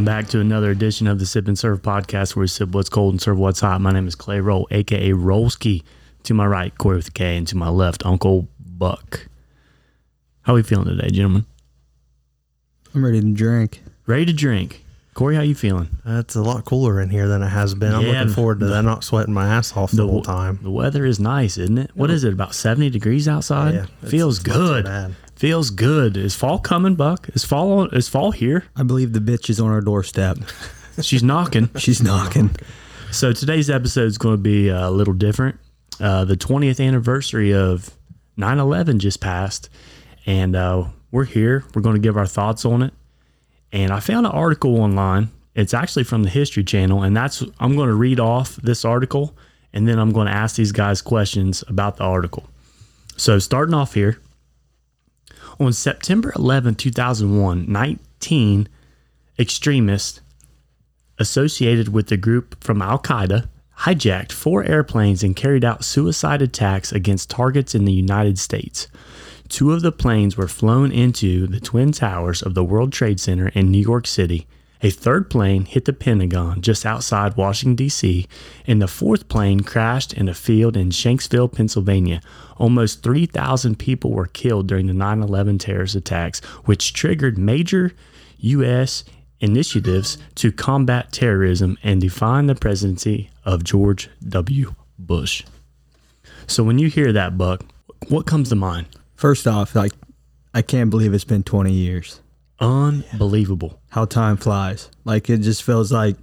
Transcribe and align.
Welcome 0.00 0.22
back 0.22 0.28
to 0.30 0.40
another 0.40 0.70
edition 0.70 1.06
of 1.08 1.18
the 1.18 1.26
Sip 1.26 1.46
and 1.46 1.58
Serve 1.58 1.82
podcast 1.82 2.34
where 2.34 2.40
we 2.40 2.46
sip 2.46 2.70
what's 2.70 2.88
cold 2.88 3.12
and 3.12 3.20
serve 3.20 3.38
what's 3.38 3.60
hot. 3.60 3.82
My 3.82 3.90
name 3.92 4.08
is 4.08 4.14
Clay 4.14 4.40
Roll, 4.40 4.66
aka 4.70 5.10
Rollski. 5.10 5.82
To 6.22 6.32
my 6.32 6.46
right, 6.46 6.72
Kory 6.78 6.96
with 6.96 7.08
a 7.08 7.10
K, 7.10 7.36
and 7.36 7.46
to 7.48 7.56
my 7.58 7.68
left, 7.68 8.06
Uncle 8.06 8.48
Buck. 8.58 9.28
How 10.40 10.54
are 10.54 10.56
we 10.56 10.62
feeling 10.62 10.86
today, 10.86 11.10
gentlemen? 11.10 11.44
I'm 12.94 13.04
ready 13.04 13.20
to 13.20 13.30
drink. 13.34 13.82
Ready 14.06 14.24
to 14.24 14.32
drink. 14.32 14.82
Kory, 15.12 15.36
how 15.36 15.42
you 15.42 15.54
feeling? 15.54 15.90
Uh, 16.08 16.20
it's 16.20 16.34
a 16.34 16.40
lot 16.40 16.64
cooler 16.64 16.98
in 16.98 17.10
here 17.10 17.28
than 17.28 17.42
it 17.42 17.48
has 17.48 17.74
been. 17.74 17.92
I'm 17.94 18.00
Yeah, 18.00 18.20
looking 18.20 18.32
forward 18.32 18.60
to 18.60 18.66
that. 18.68 18.80
Not 18.82 19.04
sweating 19.04 19.34
my 19.34 19.48
ass 19.48 19.76
off 19.76 19.90
the, 19.90 20.08
whole 20.08 20.22
time. 20.22 20.60
The 20.62 20.70
weather 20.70 21.04
is 21.04 21.20
nice, 21.20 21.58
isn't 21.58 21.76
it? 21.76 21.90
What 21.94 22.10
is 22.10 22.24
it? 22.24 22.32
About 22.32 22.54
seventy 22.54 22.88
degrees 22.88 23.28
outside. 23.28 23.74
Yeah, 23.74 23.82
it's- 23.82 24.10
Feels 24.10 24.38
it's 24.38 24.46
not 24.48 24.54
too 24.54 24.60
good. 24.60 24.84
bad. 24.86 25.14
Feels 25.40 25.70
good. 25.70 26.18
Is 26.18 26.34
fall 26.34 26.58
coming, 26.58 26.96
Buck? 26.96 27.30
Is 27.30 27.46
fall? 27.46 27.78
on, 27.78 27.94
Is 27.94 28.10
fall 28.10 28.30
here? 28.30 28.66
I 28.76 28.82
believe 28.82 29.14
the 29.14 29.20
bitch 29.20 29.48
is 29.48 29.58
on 29.58 29.70
our 29.70 29.80
doorstep. 29.80 30.36
She's 31.00 31.22
knocking. 31.22 31.70
She's 31.78 32.02
knocking. 32.02 32.54
So 33.10 33.32
today's 33.32 33.70
episode 33.70 34.04
is 34.04 34.18
going 34.18 34.34
to 34.34 34.42
be 34.42 34.68
a 34.68 34.90
little 34.90 35.14
different. 35.14 35.58
Uh, 35.98 36.26
the 36.26 36.36
20th 36.36 36.86
anniversary 36.86 37.54
of 37.54 37.88
9/11 38.36 38.98
just 38.98 39.22
passed, 39.22 39.70
and 40.26 40.54
uh, 40.54 40.84
we're 41.10 41.24
here. 41.24 41.64
We're 41.74 41.80
going 41.80 41.96
to 41.96 42.02
give 42.02 42.18
our 42.18 42.26
thoughts 42.26 42.66
on 42.66 42.82
it. 42.82 42.92
And 43.72 43.92
I 43.92 44.00
found 44.00 44.26
an 44.26 44.32
article 44.32 44.78
online. 44.78 45.30
It's 45.54 45.72
actually 45.72 46.04
from 46.04 46.22
the 46.22 46.28
History 46.28 46.64
Channel, 46.64 47.02
and 47.02 47.16
that's 47.16 47.42
I'm 47.58 47.76
going 47.76 47.88
to 47.88 47.94
read 47.94 48.20
off 48.20 48.56
this 48.56 48.84
article, 48.84 49.34
and 49.72 49.88
then 49.88 49.98
I'm 49.98 50.12
going 50.12 50.26
to 50.26 50.34
ask 50.34 50.56
these 50.56 50.72
guys 50.72 51.00
questions 51.00 51.64
about 51.66 51.96
the 51.96 52.04
article. 52.04 52.46
So 53.16 53.38
starting 53.38 53.72
off 53.74 53.94
here, 53.94 54.20
on 55.60 55.72
September 55.74 56.32
11, 56.34 56.74
2001, 56.76 57.70
19 57.70 58.68
extremists 59.38 60.20
associated 61.18 61.92
with 61.92 62.08
the 62.08 62.16
group 62.16 62.62
from 62.64 62.80
Al 62.80 62.98
Qaeda 62.98 63.46
hijacked 63.80 64.32
four 64.32 64.64
airplanes 64.64 65.22
and 65.22 65.36
carried 65.36 65.64
out 65.64 65.84
suicide 65.84 66.40
attacks 66.40 66.92
against 66.92 67.30
targets 67.30 67.74
in 67.74 67.84
the 67.84 67.92
United 67.92 68.38
States. 68.38 68.88
Two 69.48 69.72
of 69.72 69.82
the 69.82 69.92
planes 69.92 70.36
were 70.36 70.48
flown 70.48 70.92
into 70.92 71.46
the 71.46 71.60
Twin 71.60 71.92
Towers 71.92 72.42
of 72.42 72.54
the 72.54 72.64
World 72.64 72.92
Trade 72.92 73.20
Center 73.20 73.48
in 73.48 73.70
New 73.70 73.80
York 73.80 74.06
City. 74.06 74.46
A 74.82 74.90
third 74.90 75.28
plane 75.28 75.66
hit 75.66 75.84
the 75.84 75.92
Pentagon 75.92 76.62
just 76.62 76.86
outside 76.86 77.36
Washington, 77.36 77.76
D.C., 77.76 78.26
and 78.66 78.80
the 78.80 78.88
fourth 78.88 79.28
plane 79.28 79.60
crashed 79.60 80.14
in 80.14 80.28
a 80.28 80.34
field 80.34 80.76
in 80.76 80.88
Shanksville, 80.88 81.52
Pennsylvania. 81.52 82.22
Almost 82.56 83.02
3,000 83.02 83.78
people 83.78 84.12
were 84.12 84.26
killed 84.26 84.68
during 84.68 84.86
the 84.86 84.94
9 84.94 85.22
11 85.22 85.58
terrorist 85.58 85.94
attacks, 85.94 86.40
which 86.64 86.94
triggered 86.94 87.36
major 87.36 87.92
U.S. 88.38 89.04
initiatives 89.40 90.16
to 90.36 90.50
combat 90.50 91.12
terrorism 91.12 91.76
and 91.82 92.00
define 92.00 92.46
the 92.46 92.54
presidency 92.54 93.30
of 93.44 93.64
George 93.64 94.08
W. 94.26 94.74
Bush. 94.98 95.44
So 96.46 96.64
when 96.64 96.78
you 96.78 96.88
hear 96.88 97.12
that, 97.12 97.36
Buck, 97.36 97.64
what 98.08 98.26
comes 98.26 98.48
to 98.48 98.56
mind? 98.56 98.86
First 99.14 99.46
off, 99.46 99.74
like, 99.74 99.92
I 100.54 100.62
can't 100.62 100.88
believe 100.88 101.12
it's 101.12 101.24
been 101.24 101.42
20 101.42 101.70
years. 101.70 102.20
Unbelievable. 102.60 103.80
How 103.90 104.04
time 104.04 104.36
flies. 104.36 104.90
Like, 105.04 105.30
it 105.30 105.38
just 105.38 105.62
feels 105.62 105.90
like 105.90 106.16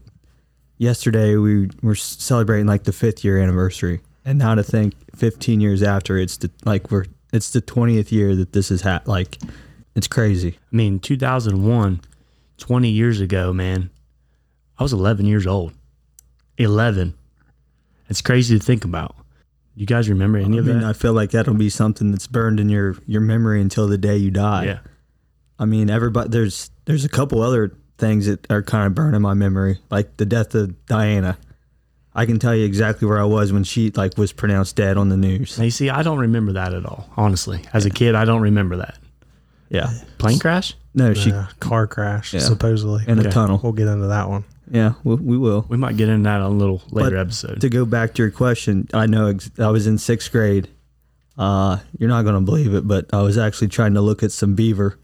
yesterday 0.78 1.36
we 1.36 1.70
were 1.82 1.96
celebrating 1.96 2.68
like 2.68 2.84
the 2.84 2.94
fifth 2.94 3.24
year 3.24 3.40
anniversary. 3.40 4.02
And 4.24 4.40
now 4.40 4.56
to 4.56 4.64
think 4.64 4.94
15 5.16 5.62
years 5.62 5.82
after, 5.82 6.18
it's 6.18 6.38
the, 6.38 6.52
like, 6.66 6.92
we're, 6.92 7.06
it's 7.34 7.50
the 7.52 7.62
20th 7.62 8.12
year 8.12 8.36
that 8.36 8.52
this 8.54 8.70
is 8.72 8.82
ha- 8.82 9.02
like, 9.06 9.40
it's 9.96 10.08
crazy. 10.08 10.60
I 10.72 10.76
mean, 10.76 11.00
2001, 11.00 12.02
20 12.58 12.90
years 12.90 13.20
ago, 13.20 13.54
man, 13.54 13.90
I 14.78 14.84
was 14.84 14.94
11 14.94 15.26
years 15.26 15.48
old. 15.48 15.74
11. 16.58 17.16
It's 18.10 18.22
crazy 18.22 18.58
to 18.60 18.64
think 18.64 18.84
about. 18.86 19.16
You 19.76 19.86
guys 19.86 20.10
remember 20.10 20.38
any 20.40 20.58
I 20.58 20.60
of 20.60 20.66
mean, 20.66 20.80
that? 20.82 20.88
I 20.88 20.94
feel 20.94 21.14
like 21.14 21.32
that'll 21.32 21.54
be 21.54 21.70
something 21.70 22.12
that's 22.12 22.28
burned 22.28 22.60
in 22.60 22.68
your, 22.70 22.96
your 23.06 23.22
memory 23.22 23.62
until 23.62 23.88
the 23.88 23.98
day 23.98 24.18
you 24.18 24.32
die. 24.32 24.66
yeah. 24.66 24.80
I 25.60 25.66
mean, 25.66 25.90
everybody. 25.90 26.30
There's 26.30 26.70
there's 26.86 27.06
a 27.06 27.10
couple 27.10 27.42
other 27.42 27.74
things 27.98 28.28
that 28.28 28.50
are 28.52 28.62
kind 28.62 28.86
of 28.88 28.94
burning 28.96 29.22
my 29.22 29.34
memory, 29.34 29.80
like 29.90 30.18
the 30.18 30.26
death 30.26 30.54
of 30.56 30.86
Diana. 30.86 31.38
I 32.14 32.26
can 32.26 32.40
tell 32.40 32.56
you 32.56 32.66
exactly 32.66 33.08
where 33.08 33.20
I 33.20 33.24
was 33.26 33.54
when 33.54 33.64
she 33.64 33.92
like 33.92 34.18
was 34.18 34.32
pronounced 34.34 34.76
dead 34.76 34.98
on 34.98 35.10
the 35.10 35.18
news. 35.18 35.58
Now, 35.58 35.66
you 35.66 35.72
see, 35.72 35.90
I 35.90 36.02
don't 36.04 36.20
remember 36.20 36.54
that 36.54 36.74
at 36.74 36.86
all, 36.86 37.10
honestly. 37.16 37.62
As 37.74 37.86
a 37.86 37.90
kid, 37.92 38.16
I 38.16 38.26
don't 38.26 38.42
remember 38.42 38.78
that. 38.78 38.98
Yeah, 39.70 39.90
Plane 40.18 40.40
crash? 40.40 40.76
no, 40.96 41.14
she 41.14 41.30
Yeah, 41.30 41.48
car 41.60 41.88
crash, 41.88 42.34
Yeah. 42.34 42.40
supposedly. 42.40 43.04
in 43.08 43.20
Okay. 43.20 43.28
a 43.28 43.32
tunnel. 43.32 43.60
We'll 43.62 43.74
get 43.74 43.88
into 43.88 44.08
that 44.08 44.30
one. 44.30 44.46
Yeah, 44.72 44.94
we, 45.04 45.16
we 45.16 45.38
will. 45.38 45.66
We 45.70 45.78
might 45.78 45.98
get 45.98 46.08
into 46.10 46.24
that 46.24 46.42
on 46.42 46.52
a 46.54 46.56
little 46.56 46.82
later 46.90 47.12
But 47.12 47.20
episode. 47.20 47.62
To 47.62 47.70
go 47.70 47.86
back 47.86 48.14
to 48.16 48.22
your 48.24 48.32
question, 48.32 48.88
I 48.94 49.06
know 49.08 49.28
ex- 49.28 49.52
I 49.60 49.70
was 49.70 49.86
in 49.88 49.98
sixth 49.98 50.32
grade. 50.32 50.70
Uh, 51.38 51.78
you're 52.00 52.10
not 52.10 52.24
gonna 52.26 52.42
believe 52.42 52.74
it, 52.74 52.88
but 52.88 53.08
I 53.14 53.22
was 53.22 53.38
actually 53.38 53.68
trying 53.68 53.94
to 53.96 54.02
look 54.02 54.24
at 54.24 54.32
some 54.32 54.56
beaver 54.56 54.98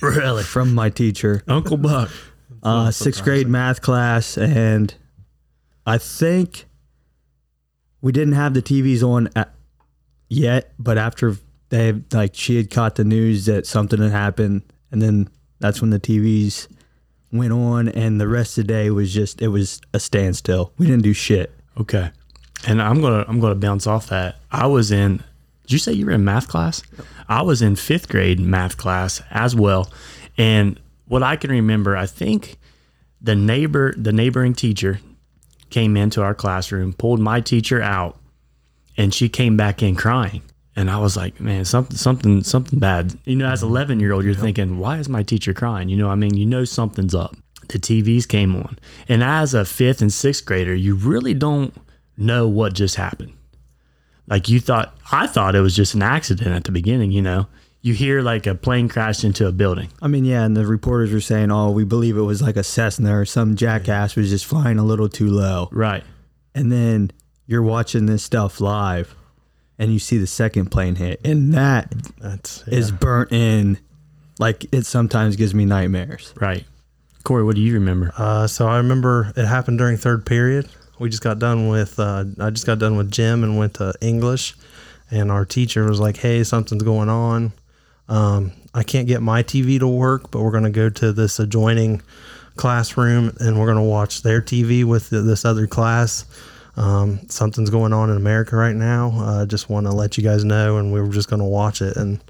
really? 0.16 0.42
from 0.42 0.74
my 0.74 0.90
teacher. 0.90 1.42
Uncle 1.48 1.76
Buck. 1.76 2.10
uh, 2.62 2.90
sixth 2.90 3.22
grade 3.24 3.48
math 3.48 3.80
class, 3.80 4.36
and 4.36 4.94
I 5.86 5.98
think 5.98 6.66
we 8.00 8.12
didn't 8.12 8.34
have 8.34 8.54
the 8.54 8.62
TVs 8.62 9.02
on 9.02 9.28
at, 9.36 9.54
yet. 10.28 10.72
But 10.78 10.98
after 10.98 11.36
they 11.70 11.92
like, 12.12 12.34
she 12.34 12.56
had 12.56 12.70
caught 12.70 12.96
the 12.96 13.04
news 13.04 13.46
that 13.46 13.66
something 13.66 14.00
had 14.00 14.12
happened, 14.12 14.62
and 14.90 15.00
then 15.00 15.28
that's 15.58 15.80
when 15.80 15.90
the 15.90 16.00
TVs 16.00 16.68
went 17.32 17.52
on, 17.52 17.88
and 17.88 18.20
the 18.20 18.28
rest 18.28 18.58
of 18.58 18.66
the 18.66 18.72
day 18.72 18.90
was 18.90 19.12
just 19.12 19.40
it 19.40 19.48
was 19.48 19.80
a 19.94 20.00
standstill. 20.00 20.72
We 20.78 20.86
didn't 20.86 21.02
do 21.02 21.12
shit. 21.12 21.52
Okay. 21.78 22.10
And 22.66 22.82
I'm 22.82 23.00
gonna 23.00 23.24
I'm 23.26 23.40
gonna 23.40 23.54
bounce 23.54 23.86
off 23.86 24.08
that. 24.08 24.36
I 24.50 24.66
was 24.66 24.92
in 24.92 25.22
did 25.62 25.72
you 25.72 25.78
say 25.78 25.92
you 25.92 26.06
were 26.06 26.12
in 26.12 26.24
math 26.24 26.48
class? 26.48 26.82
I 27.28 27.42
was 27.42 27.62
in 27.62 27.76
fifth 27.76 28.08
grade 28.08 28.40
math 28.40 28.76
class 28.76 29.22
as 29.30 29.54
well. 29.54 29.90
And 30.36 30.80
what 31.06 31.22
I 31.22 31.36
can 31.36 31.50
remember, 31.50 31.96
I 31.96 32.06
think 32.06 32.58
the 33.20 33.34
neighbor 33.34 33.94
the 33.96 34.12
neighboring 34.12 34.54
teacher 34.54 35.00
came 35.70 35.96
into 35.96 36.22
our 36.22 36.34
classroom, 36.34 36.92
pulled 36.92 37.20
my 37.20 37.40
teacher 37.40 37.80
out, 37.80 38.18
and 38.96 39.14
she 39.14 39.28
came 39.28 39.56
back 39.56 39.82
in 39.82 39.94
crying. 39.96 40.42
And 40.76 40.90
I 40.90 40.98
was 40.98 41.16
like, 41.16 41.40
man, 41.40 41.64
something 41.64 41.96
something 41.96 42.42
something 42.42 42.78
bad. 42.78 43.18
You 43.24 43.36
know, 43.36 43.48
as 43.48 43.62
11 43.62 44.00
year 44.00 44.12
old, 44.12 44.24
you're 44.24 44.34
thinking, 44.34 44.78
why 44.78 44.98
is 44.98 45.08
my 45.08 45.22
teacher 45.22 45.52
crying? 45.52 45.88
You 45.88 45.96
know, 45.96 46.08
I 46.08 46.14
mean, 46.14 46.36
you 46.36 46.46
know 46.46 46.64
something's 46.64 47.14
up. 47.14 47.36
The 47.68 47.78
TVs 47.78 48.26
came 48.26 48.56
on. 48.56 48.78
And 49.08 49.22
as 49.22 49.54
a 49.54 49.64
fifth 49.64 50.00
and 50.00 50.12
sixth 50.12 50.44
grader, 50.44 50.74
you 50.74 50.94
really 50.94 51.34
don't 51.34 51.74
know 52.16 52.48
what 52.48 52.72
just 52.72 52.96
happened. 52.96 53.32
Like 54.30 54.48
you 54.48 54.60
thought, 54.60 54.96
I 55.10 55.26
thought 55.26 55.54
it 55.56 55.60
was 55.60 55.74
just 55.76 55.94
an 55.94 56.02
accident 56.02 56.54
at 56.54 56.64
the 56.64 56.72
beginning, 56.72 57.10
you 57.10 57.20
know. 57.20 57.48
You 57.82 57.94
hear 57.94 58.20
like 58.22 58.46
a 58.46 58.54
plane 58.54 58.88
crashed 58.88 59.24
into 59.24 59.46
a 59.46 59.52
building. 59.52 59.88
I 60.02 60.06
mean, 60.08 60.24
yeah, 60.24 60.44
and 60.44 60.56
the 60.56 60.66
reporters 60.66 61.12
were 61.12 61.20
saying, 61.20 61.50
"Oh, 61.50 61.70
we 61.70 61.84
believe 61.84 62.16
it 62.16 62.22
was 62.22 62.40
like 62.42 62.56
a 62.56 62.62
Cessna 62.62 63.18
or 63.18 63.24
some 63.24 63.56
jackass 63.56 64.14
was 64.16 64.28
just 64.30 64.44
flying 64.46 64.78
a 64.78 64.84
little 64.84 65.08
too 65.08 65.28
low." 65.30 65.68
Right. 65.72 66.04
and 66.54 66.70
then 66.70 67.10
you're 67.46 67.62
watching 67.62 68.06
this 68.06 68.22
stuff 68.22 68.60
live 68.60 69.14
and 69.78 69.92
you 69.92 69.98
see 69.98 70.18
the 70.18 70.26
second 70.26 70.66
plane 70.70 70.94
hit 70.96 71.20
and 71.24 71.54
that 71.54 71.92
That's 72.18 72.62
is 72.68 72.90
burnt 72.92 73.32
in 73.32 73.78
like 74.38 74.66
it 74.72 74.84
sometimes 74.86 75.36
gives 75.36 75.54
me 75.54 75.64
nightmares 75.64 76.32
Right. 76.40 76.64
Kory, 77.24 77.44
what 77.44 77.54
do 77.56 77.60
you 77.60 77.74
remember? 77.74 78.12
Uh, 78.16 78.46
so 78.46 78.66
I 78.68 78.76
remember 78.78 79.32
it 79.36 79.46
happened 79.46 79.78
during 79.78 79.96
third 79.96 80.24
period. 80.26 80.68
We 81.00 81.08
just 81.08 81.22
got 81.22 81.40
done 81.40 81.68
with. 81.68 81.98
Uh, 81.98 82.26
I 82.38 82.50
just 82.50 82.66
got 82.66 82.78
done 82.78 82.96
with 82.96 83.10
gym 83.10 83.42
and 83.42 83.58
went 83.58 83.74
to 83.74 83.92
English, 84.00 84.54
and 85.10 85.32
our 85.32 85.44
teacher 85.44 85.88
was 85.88 85.98
like, 85.98 86.18
"Hey, 86.18 86.44
something's 86.44 86.84
going 86.84 87.08
on. 87.08 87.52
Um, 88.08 88.52
I 88.74 88.82
can't 88.82 89.08
get 89.08 89.22
my 89.22 89.42
TV 89.42 89.78
to 89.78 89.88
work, 89.88 90.30
but 90.30 90.42
we're 90.42 90.50
going 90.50 90.64
to 90.64 90.70
go 90.70 90.90
to 90.90 91.12
this 91.12 91.38
adjoining 91.38 92.02
classroom 92.56 93.34
and 93.40 93.58
we're 93.58 93.66
going 93.66 93.78
to 93.78 93.82
watch 93.82 94.22
their 94.22 94.42
TV 94.42 94.84
with 94.84 95.10
th- 95.10 95.24
this 95.24 95.44
other 95.44 95.66
class. 95.66 96.24
Um, 96.76 97.20
something's 97.28 97.70
going 97.70 97.92
on 97.92 98.10
in 98.10 98.16
America 98.16 98.56
right 98.56 98.74
now. 98.74 99.12
I 99.16 99.42
uh, 99.42 99.46
just 99.46 99.70
want 99.70 99.86
to 99.86 99.92
let 99.92 100.18
you 100.18 100.24
guys 100.24 100.44
know, 100.44 100.76
and 100.76 100.92
we 100.92 101.00
were 101.00 101.08
just 101.08 101.30
going 101.30 101.40
to 101.40 101.46
watch 101.46 101.80
it. 101.82 101.96
And 101.96 102.20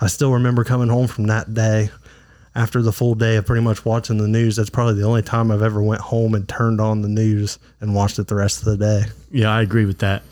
I 0.00 0.06
still 0.08 0.32
remember 0.32 0.64
coming 0.64 0.88
home 0.88 1.06
from 1.06 1.26
that 1.28 1.54
day 1.54 1.90
after 2.54 2.82
the 2.82 2.92
full 2.92 3.14
day 3.14 3.36
of 3.36 3.46
pretty 3.46 3.62
much 3.62 3.84
watching 3.84 4.18
the 4.18 4.26
news. 4.28 4.56
That's 4.56 4.70
probably 4.70 4.94
the 4.94 5.06
only 5.06 5.22
time 5.22 5.50
I've 5.50 5.62
ever 5.62 5.82
went 5.82 6.00
home 6.00 6.34
and 6.34 6.48
turned 6.48 6.80
on 6.80 7.02
the 7.02 7.08
news 7.08 7.58
and 7.80 7.94
watched 7.94 8.18
it 8.18 8.26
the 8.26 8.34
rest 8.34 8.58
of 8.58 8.64
the 8.66 8.76
day. 8.76 9.10
Yeah, 9.30 9.50
I 9.50 9.62
agree 9.62 9.84
with 9.84 9.98
that. 9.98 10.22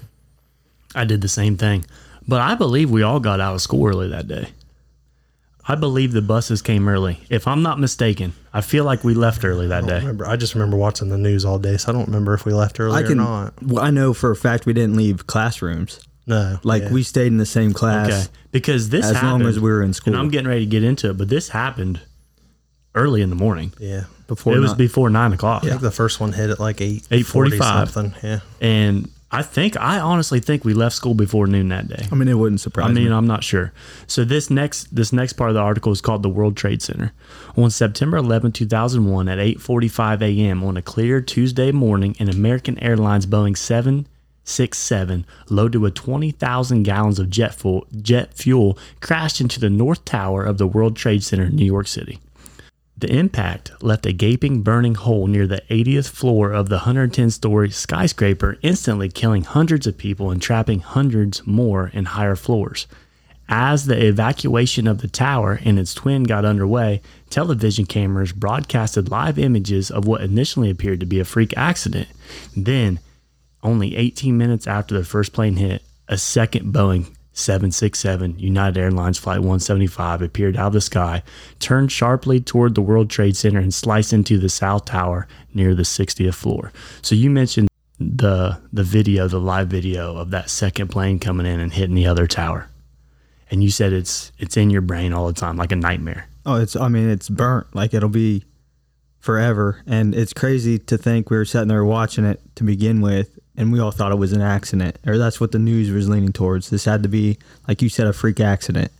I 0.94 1.04
did 1.04 1.20
the 1.20 1.28
same 1.28 1.56
thing. 1.56 1.84
But 2.26 2.40
I 2.40 2.54
believe 2.56 2.90
we 2.90 3.02
all 3.02 3.20
got 3.20 3.40
out 3.40 3.54
of 3.54 3.62
school 3.62 3.86
early 3.86 4.08
that 4.08 4.26
day. 4.28 4.48
I 5.70 5.74
believe 5.74 6.12
the 6.12 6.22
buses 6.22 6.62
came 6.62 6.88
early. 6.88 7.20
If 7.28 7.46
I'm 7.46 7.62
not 7.62 7.78
mistaken, 7.78 8.32
I 8.54 8.62
feel 8.62 8.84
like 8.84 9.04
we 9.04 9.12
left 9.12 9.44
early 9.44 9.68
that 9.68 9.84
I 9.84 9.86
day. 9.86 9.98
remember. 9.98 10.26
I 10.26 10.36
just 10.36 10.54
remember 10.54 10.78
watching 10.78 11.10
the 11.10 11.18
news 11.18 11.44
all 11.44 11.58
day, 11.58 11.76
so 11.76 11.90
I 11.90 11.92
don't 11.92 12.06
remember 12.06 12.32
if 12.32 12.46
we 12.46 12.54
left 12.54 12.80
early 12.80 12.96
i 12.96 13.02
can 13.02 13.12
or 13.20 13.24
not. 13.24 13.62
well, 13.62 13.84
i 13.84 13.90
know 13.90 14.14
for 14.14 14.30
a 14.30 14.36
fact 14.36 14.64
we 14.64 14.72
didn't 14.72 14.96
leave 14.96 15.26
classrooms 15.26 16.00
No, 16.26 16.58
like 16.64 16.84
yeah. 16.84 16.92
we 16.92 17.02
stayed 17.02 17.26
in 17.26 17.36
the 17.36 17.44
same 17.46 17.74
class 17.74 18.08
Okay. 18.08 18.32
Because 18.50 18.88
this 18.88 19.04
happened 19.04 19.18
as 19.18 19.30
long 19.30 19.42
as 19.42 19.60
we 19.60 19.70
were 19.70 19.82
in 19.82 19.92
school 19.92 20.14
and 20.14 20.20
I'm 20.22 20.30
getting 20.30 20.48
ready 20.48 20.64
to 20.64 20.70
get 20.70 20.82
into 20.82 21.10
it, 21.10 21.18
but 21.18 21.28
this 21.28 21.50
happened 21.50 22.00
early 22.94 23.22
in 23.22 23.30
the 23.30 23.36
morning. 23.36 23.72
Yeah. 23.78 24.04
Before 24.26 24.54
it 24.54 24.58
was 24.58 24.74
before 24.74 25.08
nine 25.08 25.32
o'clock. 25.32 25.64
I 25.64 25.68
think 25.68 25.80
the 25.80 25.90
first 25.90 26.20
one 26.20 26.32
hit 26.32 26.50
at 26.50 26.60
like 26.60 26.80
eight 26.80 27.08
8:45. 27.10 27.90
something. 27.90 28.14
Yeah. 28.22 28.40
And 28.60 29.10
I 29.30 29.42
think 29.42 29.76
I 29.78 30.00
honestly 30.00 30.40
think 30.40 30.64
we 30.64 30.72
left 30.72 30.96
school 30.96 31.14
before 31.14 31.46
noon 31.46 31.68
that 31.68 31.88
day. 31.88 32.06
I 32.10 32.14
mean, 32.14 32.28
it 32.28 32.34
wouldn't 32.34 32.60
surprise 32.60 32.86
me. 32.86 32.90
I 32.90 32.94
mean, 32.94 33.08
me. 33.10 33.14
I'm 33.14 33.26
not 33.26 33.44
sure. 33.44 33.72
So 34.06 34.24
this 34.24 34.50
next 34.50 34.94
this 34.94 35.12
next 35.12 35.34
part 35.34 35.50
of 35.50 35.54
the 35.54 35.60
article 35.60 35.92
is 35.92 36.00
called 36.00 36.22
the 36.22 36.30
World 36.30 36.56
Trade 36.56 36.80
Center. 36.82 37.12
On 37.56 37.70
September 37.70 38.16
11, 38.16 38.52
2001, 38.52 39.28
at 39.28 39.38
8:45 39.38 40.22
a.m. 40.22 40.64
on 40.64 40.76
a 40.76 40.82
clear 40.82 41.20
Tuesday 41.20 41.72
morning, 41.72 42.16
an 42.18 42.30
American 42.30 42.78
Airlines 42.82 43.26
Boeing 43.26 43.56
767 43.56 45.26
loaded 45.50 45.78
with 45.78 45.94
20,000 45.94 46.82
gallons 46.82 47.18
of 47.18 47.28
jet 47.28 47.54
fuel, 47.54 47.86
jet 48.00 48.32
fuel 48.32 48.78
crashed 49.00 49.42
into 49.42 49.60
the 49.60 49.70
north 49.70 50.04
tower 50.06 50.42
of 50.42 50.56
the 50.56 50.66
World 50.66 50.96
Trade 50.96 51.22
Center 51.22 51.44
in 51.44 51.56
New 51.56 51.66
York 51.66 51.86
City. 51.86 52.18
The 53.00 53.16
impact 53.16 53.70
left 53.80 54.06
a 54.06 54.12
gaping, 54.12 54.62
burning 54.62 54.96
hole 54.96 55.28
near 55.28 55.46
the 55.46 55.62
80th 55.70 56.08
floor 56.08 56.50
of 56.50 56.68
the 56.68 56.78
110 56.78 57.30
story 57.30 57.70
skyscraper, 57.70 58.58
instantly 58.60 59.08
killing 59.08 59.44
hundreds 59.44 59.86
of 59.86 59.96
people 59.96 60.32
and 60.32 60.42
trapping 60.42 60.80
hundreds 60.80 61.46
more 61.46 61.92
in 61.94 62.06
higher 62.06 62.34
floors. 62.34 62.88
As 63.48 63.86
the 63.86 64.04
evacuation 64.04 64.88
of 64.88 65.00
the 65.00 65.06
tower 65.06 65.60
and 65.64 65.78
its 65.78 65.94
twin 65.94 66.24
got 66.24 66.44
underway, 66.44 67.00
television 67.30 67.86
cameras 67.86 68.32
broadcasted 68.32 69.10
live 69.10 69.38
images 69.38 69.92
of 69.92 70.04
what 70.04 70.22
initially 70.22 70.68
appeared 70.68 70.98
to 70.98 71.06
be 71.06 71.20
a 71.20 71.24
freak 71.24 71.56
accident. 71.56 72.08
Then, 72.56 72.98
only 73.62 73.94
18 73.94 74.36
minutes 74.36 74.66
after 74.66 74.98
the 74.98 75.04
first 75.04 75.32
plane 75.32 75.56
hit, 75.56 75.82
a 76.08 76.18
second 76.18 76.72
Boeing 76.72 77.14
767 77.38 78.38
United 78.38 78.78
Airlines 78.78 79.18
Flight 79.18 79.38
175 79.38 80.22
appeared 80.22 80.56
out 80.56 80.68
of 80.68 80.72
the 80.72 80.80
sky, 80.80 81.22
turned 81.60 81.92
sharply 81.92 82.40
toward 82.40 82.74
the 82.74 82.82
World 82.82 83.08
Trade 83.10 83.36
Center, 83.36 83.60
and 83.60 83.72
sliced 83.72 84.12
into 84.12 84.38
the 84.38 84.48
South 84.48 84.84
Tower 84.84 85.28
near 85.54 85.74
the 85.74 85.82
60th 85.82 86.34
floor. 86.34 86.72
So 87.02 87.14
you 87.14 87.30
mentioned 87.30 87.68
the 88.00 88.60
the 88.72 88.84
video, 88.84 89.28
the 89.28 89.40
live 89.40 89.68
video 89.68 90.16
of 90.16 90.30
that 90.30 90.50
second 90.50 90.88
plane 90.88 91.18
coming 91.18 91.46
in 91.46 91.60
and 91.60 91.72
hitting 91.72 91.94
the 91.94 92.06
other 92.06 92.26
tower, 92.26 92.68
and 93.50 93.62
you 93.62 93.70
said 93.70 93.92
it's 93.92 94.32
it's 94.38 94.56
in 94.56 94.70
your 94.70 94.82
brain 94.82 95.12
all 95.12 95.26
the 95.26 95.32
time, 95.32 95.56
like 95.56 95.72
a 95.72 95.76
nightmare. 95.76 96.28
Oh, 96.46 96.56
it's. 96.56 96.76
I 96.76 96.88
mean, 96.88 97.08
it's 97.08 97.28
burnt. 97.28 97.74
Like 97.74 97.94
it'll 97.94 98.08
be 98.08 98.44
forever. 99.18 99.82
And 99.86 100.14
it's 100.14 100.32
crazy 100.32 100.78
to 100.78 100.96
think 100.96 101.30
we 101.30 101.36
were 101.36 101.44
sitting 101.44 101.68
there 101.68 101.84
watching 101.84 102.24
it 102.24 102.40
to 102.56 102.64
begin 102.64 103.00
with, 103.00 103.38
and 103.58 103.72
we 103.72 103.80
all 103.80 103.90
thought 103.90 104.12
it 104.12 104.18
was 104.18 104.32
an 104.32 104.40
accident, 104.40 104.96
or 105.04 105.18
that's 105.18 105.40
what 105.40 105.50
the 105.50 105.58
news 105.58 105.90
was 105.90 106.08
leaning 106.08 106.32
towards. 106.32 106.70
This 106.70 106.84
had 106.84 107.02
to 107.02 107.08
be, 107.08 107.38
like 107.66 107.82
you 107.82 107.88
said, 107.88 108.06
a 108.06 108.12
freak 108.12 108.38
accident. 108.38 108.92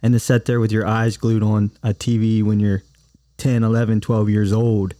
And 0.00 0.14
to 0.14 0.20
sit 0.20 0.44
there 0.44 0.60
with 0.60 0.70
your 0.70 0.86
eyes 0.86 1.16
glued 1.16 1.42
on 1.42 1.72
a 1.82 1.88
TV 1.88 2.44
when 2.44 2.60
you're 2.60 2.84
10, 3.38 3.64
11, 3.64 4.00
12 4.00 4.30
years 4.30 4.52
old, 4.52 4.94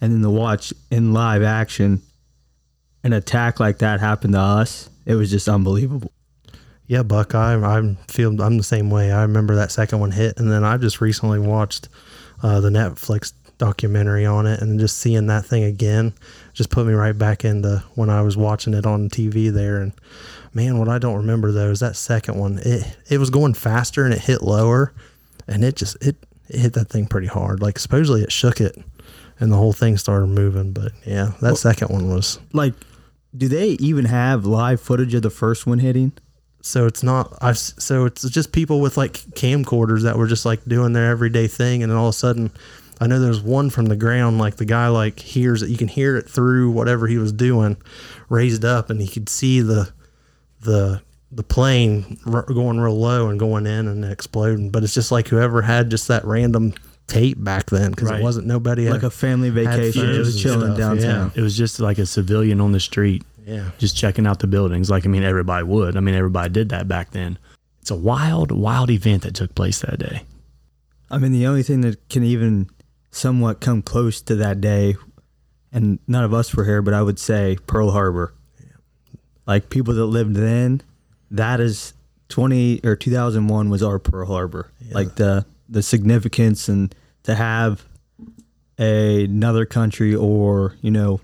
and 0.00 0.14
then 0.14 0.22
to 0.22 0.30
watch 0.30 0.72
in 0.90 1.12
live 1.12 1.42
action 1.42 2.00
an 3.04 3.12
attack 3.12 3.60
like 3.60 3.78
that 3.78 4.00
happen 4.00 4.32
to 4.32 4.38
us, 4.38 4.88
it 5.04 5.14
was 5.14 5.30
just 5.30 5.46
unbelievable. 5.46 6.10
Yeah, 6.86 7.02
Buck, 7.02 7.34
I 7.34 7.54
I 7.54 7.96
feel 8.08 8.40
I'm 8.40 8.56
the 8.56 8.62
same 8.62 8.88
way. 8.88 9.12
I 9.12 9.22
remember 9.22 9.56
that 9.56 9.70
second 9.70 10.00
one 10.00 10.10
hit, 10.10 10.38
and 10.38 10.50
then 10.50 10.64
I 10.64 10.78
just 10.78 11.02
recently 11.02 11.38
watched 11.38 11.88
uh, 12.42 12.60
the 12.60 12.70
Netflix 12.70 13.34
documentary 13.58 14.24
on 14.24 14.46
it, 14.46 14.62
and 14.62 14.80
just 14.80 14.96
seeing 14.96 15.26
that 15.26 15.44
thing 15.44 15.64
again 15.64 16.14
just 16.52 16.70
put 16.70 16.86
me 16.86 16.92
right 16.92 17.16
back 17.16 17.44
into 17.44 17.82
when 17.94 18.10
I 18.10 18.22
was 18.22 18.36
watching 18.36 18.74
it 18.74 18.86
on 18.86 19.08
TV 19.08 19.52
there. 19.52 19.80
And 19.80 19.92
man, 20.52 20.78
what 20.78 20.88
I 20.88 20.98
don't 20.98 21.16
remember 21.16 21.52
though 21.52 21.70
is 21.70 21.80
that 21.80 21.96
second 21.96 22.38
one. 22.38 22.60
It 22.64 22.96
it 23.10 23.18
was 23.18 23.30
going 23.30 23.54
faster 23.54 24.04
and 24.04 24.12
it 24.12 24.20
hit 24.20 24.42
lower, 24.42 24.92
and 25.46 25.64
it 25.64 25.76
just 25.76 25.96
it, 26.04 26.16
it 26.48 26.60
hit 26.60 26.72
that 26.74 26.88
thing 26.88 27.06
pretty 27.06 27.28
hard. 27.28 27.60
Like 27.60 27.78
supposedly 27.78 28.22
it 28.22 28.32
shook 28.32 28.60
it, 28.60 28.76
and 29.38 29.50
the 29.50 29.56
whole 29.56 29.72
thing 29.72 29.96
started 29.96 30.28
moving. 30.28 30.72
But 30.72 30.92
yeah, 31.06 31.32
that 31.40 31.56
second 31.56 31.88
one 31.88 32.08
was 32.08 32.38
Like, 32.52 32.74
do 33.36 33.48
they 33.48 33.70
even 33.80 34.04
have 34.06 34.44
live 34.44 34.80
footage 34.80 35.14
of 35.14 35.22
the 35.22 35.30
first 35.30 35.66
one 35.66 35.78
hitting? 35.78 36.12
so 36.62 36.86
it's 36.86 37.02
not 37.02 37.36
I've 37.42 37.58
so 37.58 38.06
it's 38.06 38.28
just 38.30 38.52
people 38.52 38.80
with 38.80 38.96
like 38.96 39.14
camcorders 39.34 40.02
that 40.02 40.16
were 40.16 40.28
just 40.28 40.46
like 40.46 40.64
doing 40.64 40.92
their 40.92 41.10
everyday 41.10 41.48
thing 41.48 41.82
and 41.82 41.90
then 41.90 41.98
all 41.98 42.08
of 42.08 42.14
a 42.14 42.16
sudden 42.16 42.52
I 43.00 43.06
know 43.06 43.18
there's 43.18 43.40
one 43.40 43.70
from 43.70 43.86
the 43.86 43.96
ground 43.96 44.38
like 44.38 44.56
the 44.56 44.64
guy 44.64 44.88
like 44.88 45.18
hears 45.18 45.62
it 45.62 45.70
you 45.70 45.76
can 45.76 45.88
hear 45.88 46.16
it 46.16 46.28
through 46.28 46.70
whatever 46.70 47.06
he 47.06 47.18
was 47.18 47.32
doing 47.32 47.76
raised 48.28 48.64
up 48.64 48.90
and 48.90 49.00
he 49.00 49.08
could 49.08 49.28
see 49.28 49.60
the 49.60 49.90
the 50.60 51.02
the 51.30 51.42
plane 51.42 52.18
r- 52.26 52.42
going 52.42 52.78
real 52.78 52.98
low 52.98 53.28
and 53.28 53.38
going 53.38 53.66
in 53.66 53.88
and 53.88 54.04
exploding 54.04 54.70
but 54.70 54.84
it's 54.84 54.94
just 54.94 55.10
like 55.10 55.28
whoever 55.28 55.62
had 55.62 55.90
just 55.90 56.06
that 56.08 56.24
random 56.24 56.72
tape 57.08 57.42
back 57.42 57.66
then 57.70 57.90
because 57.90 58.10
Right. 58.10 58.20
it 58.20 58.22
wasn't 58.22 58.46
nobody 58.46 58.84
Like 58.88 59.00
had, 59.00 59.04
a 59.08 59.10
family 59.10 59.50
vacation, 59.50 60.02
photos 60.02 60.32
just 60.34 60.42
chilling 60.42 60.74
stuff, 60.74 60.78
downtown. 60.78 61.32
It 61.34 61.40
was 61.40 61.56
just 61.56 61.80
like 61.80 61.98
a 61.98 62.06
civilian 62.06 62.60
on 62.60 62.72
the 62.72 62.80
street 62.80 63.24
yeah 63.44 63.70
just 63.78 63.96
checking 63.96 64.24
out 64.26 64.38
the 64.38 64.46
buildings. 64.46 64.88
Like, 64.88 65.04
I 65.04 65.08
mean, 65.08 65.24
everybody 65.24 65.64
would. 65.64 65.96
I 65.96 66.00
mean, 66.00 66.14
everybody 66.14 66.48
did 66.50 66.68
that 66.68 66.86
back 66.86 67.10
then. 67.10 67.38
It's 67.80 67.90
a 67.90 67.96
wild, 67.96 68.52
wild 68.52 68.88
event 68.88 69.24
that 69.24 69.34
took 69.34 69.52
place 69.56 69.80
that 69.80 69.98
day. 69.98 70.22
I 71.10 71.18
mean, 71.18 71.32
the 71.32 71.48
only 71.48 71.64
thing 71.64 71.80
that 71.80 72.08
can 72.08 72.22
even 72.22 72.70
somewhat 73.12 73.60
come 73.60 73.82
close 73.82 74.20
to 74.22 74.34
that 74.36 74.60
day, 74.60 74.96
and 75.70 76.00
none 76.08 76.24
of 76.24 76.34
us 76.34 76.54
were 76.54 76.64
here, 76.64 76.82
but 76.82 76.94
I 76.94 77.02
would 77.02 77.18
say 77.18 77.56
Pearl 77.66 77.92
Harbor. 77.92 78.34
Like 79.46 79.70
people 79.70 79.94
that 79.94 80.06
lived 80.06 80.34
then, 80.34 80.82
that 81.30 81.60
is 81.60 81.94
20 82.28 82.80
or 82.84 82.96
2001 82.96 83.70
was 83.70 83.82
our 83.82 83.98
Pearl 83.98 84.26
Harbor. 84.26 84.72
Like 84.90 85.14
the 85.16 85.46
the 85.68 85.82
significance 85.82 86.68
and 86.68 86.94
to 87.22 87.34
have 87.34 87.84
a, 88.78 89.24
another 89.24 89.64
country 89.64 90.14
or, 90.14 90.76
you 90.82 90.90
know, 90.90 91.20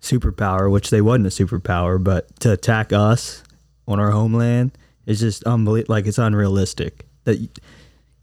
superpower, 0.00 0.70
which 0.70 0.90
they 0.90 1.00
wasn't 1.00 1.26
a 1.26 1.30
superpower, 1.30 2.02
but 2.02 2.38
to 2.40 2.52
attack 2.52 2.92
us 2.92 3.42
on 3.88 3.98
our 3.98 4.10
homeland 4.10 4.76
is 5.06 5.20
just 5.20 5.44
unbelievable. 5.44 5.94
Like 5.94 6.06
it's 6.06 6.18
unrealistic 6.18 7.06
that 7.24 7.38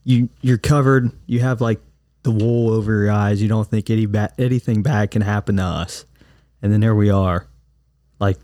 you 0.03 0.29
you're 0.41 0.57
covered. 0.57 1.11
You 1.25 1.39
have 1.41 1.61
like 1.61 1.81
the 2.23 2.31
wool 2.31 2.73
over 2.73 3.03
your 3.03 3.11
eyes. 3.11 3.41
You 3.41 3.47
don't 3.49 3.67
think 3.67 3.89
any 3.89 4.05
ba- 4.05 4.33
anything 4.37 4.81
bad 4.83 5.11
can 5.11 5.21
happen 5.21 5.57
to 5.57 5.63
us, 5.63 6.05
and 6.61 6.71
then 6.71 6.79
there 6.81 6.95
we 6.95 7.09
are, 7.09 7.47
like 8.19 8.37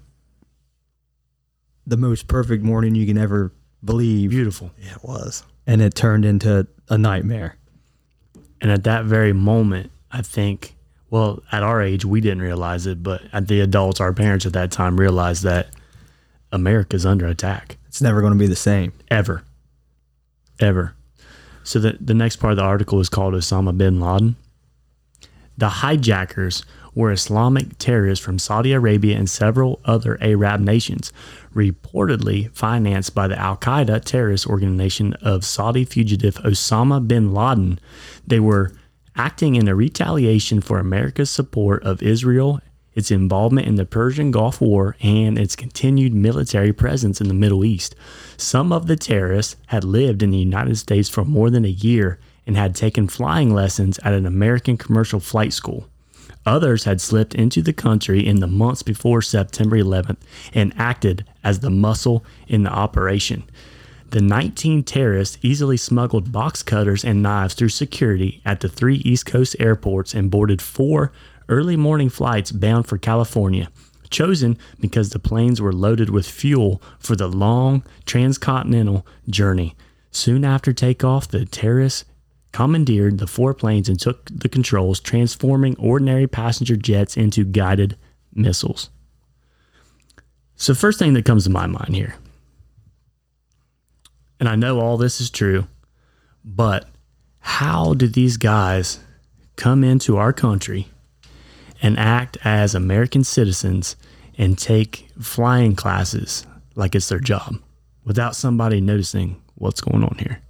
the 1.85 1.97
most 1.97 2.27
perfect 2.27 2.63
morning 2.63 2.95
you 2.95 3.05
can 3.05 3.17
ever 3.17 3.53
believe, 3.83 4.31
Beautiful. 4.31 4.71
yeah 4.81 4.93
it 4.95 5.03
was 5.03 5.43
and 5.67 5.81
it 5.81 5.93
turned 5.93 6.25
into 6.25 6.65
a 6.89 6.97
nightmare. 6.97 7.57
And 8.61 8.71
at 8.71 8.85
that 8.85 9.05
very 9.05 9.33
moment, 9.33 9.91
I 10.11 10.21
think, 10.21 10.75
well, 11.09 11.43
at 11.51 11.61
our 11.61 11.81
age, 11.81 12.05
we 12.05 12.21
didn't 12.21 12.41
realize 12.41 12.87
it, 12.87 13.03
but 13.03 13.21
at 13.33 13.47
the 13.47 13.59
adults, 13.59 13.99
our 13.99 14.13
parents 14.13 14.45
at 14.45 14.53
that 14.53 14.71
time 14.71 14.97
realized 14.99 15.43
that 15.43 15.67
America's 16.51 17.05
under 17.05 17.27
attack. 17.27 17.77
It's 17.87 18.01
never 18.01 18.21
going 18.21 18.33
to 18.33 18.39
be 18.39 18.47
the 18.47 18.55
same. 18.55 18.93
Ever. 19.11 19.43
Ever. 20.59 20.95
So 21.67 21.79
the, 21.79 21.97
the 21.99 22.13
next 22.13 22.37
part 22.37 22.51
of 22.51 22.57
the 22.57 22.63
article 22.63 23.01
is 23.01 23.09
called 23.09 23.33
Osama 23.33 23.77
bin 23.77 23.99
Laden. 23.99 24.37
The 25.57 25.67
hijackers 25.67 26.63
were 26.95 27.11
Islamic 27.11 27.77
terrorists 27.77 28.23
from 28.23 28.39
Saudi 28.39 28.71
Arabia 28.71 29.17
and 29.17 29.29
several 29.29 29.81
other 29.83 30.17
Arab 30.21 30.61
nations, 30.61 31.11
reportedly 31.53 32.55
financed 32.55 33.13
by 33.13 33.27
the 33.27 33.37
Al 33.37 33.57
Qaeda 33.57 34.05
terrorist 34.05 34.47
organization 34.47 35.11
of 35.15 35.43
Saudi 35.43 35.83
fugitive 35.83 36.35
Osama 36.35 37.05
bin 37.05 37.33
Laden. 37.33 37.79
They 38.25 38.39
were 38.39 38.71
acting 39.17 39.55
in 39.55 39.67
a 39.67 39.75
retaliation 39.75 40.61
for 40.61 40.79
America's 40.79 41.29
support 41.29 41.83
of 41.83 42.01
Israel, 42.01 42.61
its 42.97 43.11
involvement 43.11 43.67
in 43.67 43.75
the 43.75 43.85
Persian 43.85 44.31
Gulf 44.31 44.59
War, 44.59 44.95
and 45.01 45.37
its 45.37 45.55
continued 45.55 46.15
military 46.15 46.73
presence 46.73 47.21
in 47.21 47.27
the 47.27 47.33
Middle 47.35 47.63
East. 47.63 47.95
Some 48.37 48.73
of 48.73 48.87
the 48.87 48.95
terrorists 48.95 49.55
had 49.67 49.83
lived 49.83 50.23
in 50.23 50.31
the 50.31 50.39
United 50.39 50.77
States 50.77 51.07
for 51.07 51.23
more 51.23 51.51
than 51.51 51.63
a 51.63 51.69
year 51.69 52.19
and 52.47 52.57
had 52.57 52.75
taken 52.75 53.07
flying 53.07 53.53
lessons 53.53 53.99
at 53.99 54.13
an 54.13 54.25
American 54.25 54.77
commercial 54.77 55.19
flight 55.19 55.53
school. 55.53 55.87
Others 56.43 56.85
had 56.85 56.99
slipped 56.99 57.35
into 57.35 57.61
the 57.61 57.71
country 57.71 58.25
in 58.25 58.39
the 58.39 58.47
months 58.47 58.81
before 58.81 59.21
September 59.21 59.77
11th 59.77 60.17
and 60.55 60.73
acted 60.75 61.23
as 61.43 61.59
the 61.59 61.69
muscle 61.69 62.25
in 62.47 62.63
the 62.63 62.71
operation. 62.71 63.43
The 64.09 64.21
19 64.21 64.83
terrorists 64.83 65.37
easily 65.43 65.77
smuggled 65.77 66.31
box 66.31 66.63
cutters 66.63 67.05
and 67.05 67.21
knives 67.21 67.53
through 67.53 67.69
security 67.69 68.41
at 68.43 68.61
the 68.61 68.69
three 68.69 68.95
East 68.97 69.27
Coast 69.27 69.55
airports 69.59 70.15
and 70.15 70.31
boarded 70.31 70.63
four 70.63 71.11
early 71.49 71.75
morning 71.75 72.09
flights 72.09 72.51
bound 72.51 72.87
for 72.87 72.97
California, 72.97 73.69
chosen 74.09 74.57
because 74.79 75.09
the 75.09 75.19
planes 75.19 75.61
were 75.61 75.73
loaded 75.73 76.09
with 76.09 76.27
fuel 76.27 76.81
for 76.99 77.15
the 77.15 77.27
long 77.27 77.83
transcontinental 78.05 79.05
journey. 79.29 79.75
Soon 80.11 80.45
after 80.45 80.73
takeoff, 80.73 81.27
the 81.27 81.45
terrorists 81.45 82.05
commandeered 82.51 83.19
the 83.19 83.27
four 83.27 83.53
planes 83.53 83.89
and 83.89 83.99
took 83.99 84.29
the 84.31 84.49
controls, 84.49 84.99
transforming 84.99 85.75
ordinary 85.77 86.27
passenger 86.27 86.75
jets 86.75 87.17
into 87.17 87.43
guided 87.43 87.97
missiles. 88.33 88.89
So, 90.55 90.73
first 90.73 90.97
thing 90.97 91.13
that 91.13 91.25
comes 91.25 91.43
to 91.43 91.51
my 91.51 91.67
mind 91.67 91.95
here, 91.95 92.15
and 94.39 94.49
I 94.49 94.55
know 94.55 94.79
all 94.79 94.97
this 94.97 95.21
is 95.21 95.29
true, 95.29 95.67
but 96.43 96.89
how 97.39 97.93
did 97.93 98.13
these 98.13 98.37
guys 98.37 98.99
come 99.55 99.83
into 99.83 100.17
our 100.17 100.33
country 100.33 100.87
and 101.81 101.97
act 101.97 102.37
as 102.43 102.75
American 102.75 103.23
citizens 103.23 103.95
and 104.37 104.57
take 104.57 105.07
flying 105.21 105.75
classes 105.75 106.45
like 106.75 106.95
it's 106.95 107.09
their 107.09 107.19
job 107.19 107.55
without 108.03 108.35
somebody 108.35 108.79
noticing 108.81 109.41
what's 109.55 109.81
going 109.81 110.03
on 110.03 110.15
here 110.19 110.41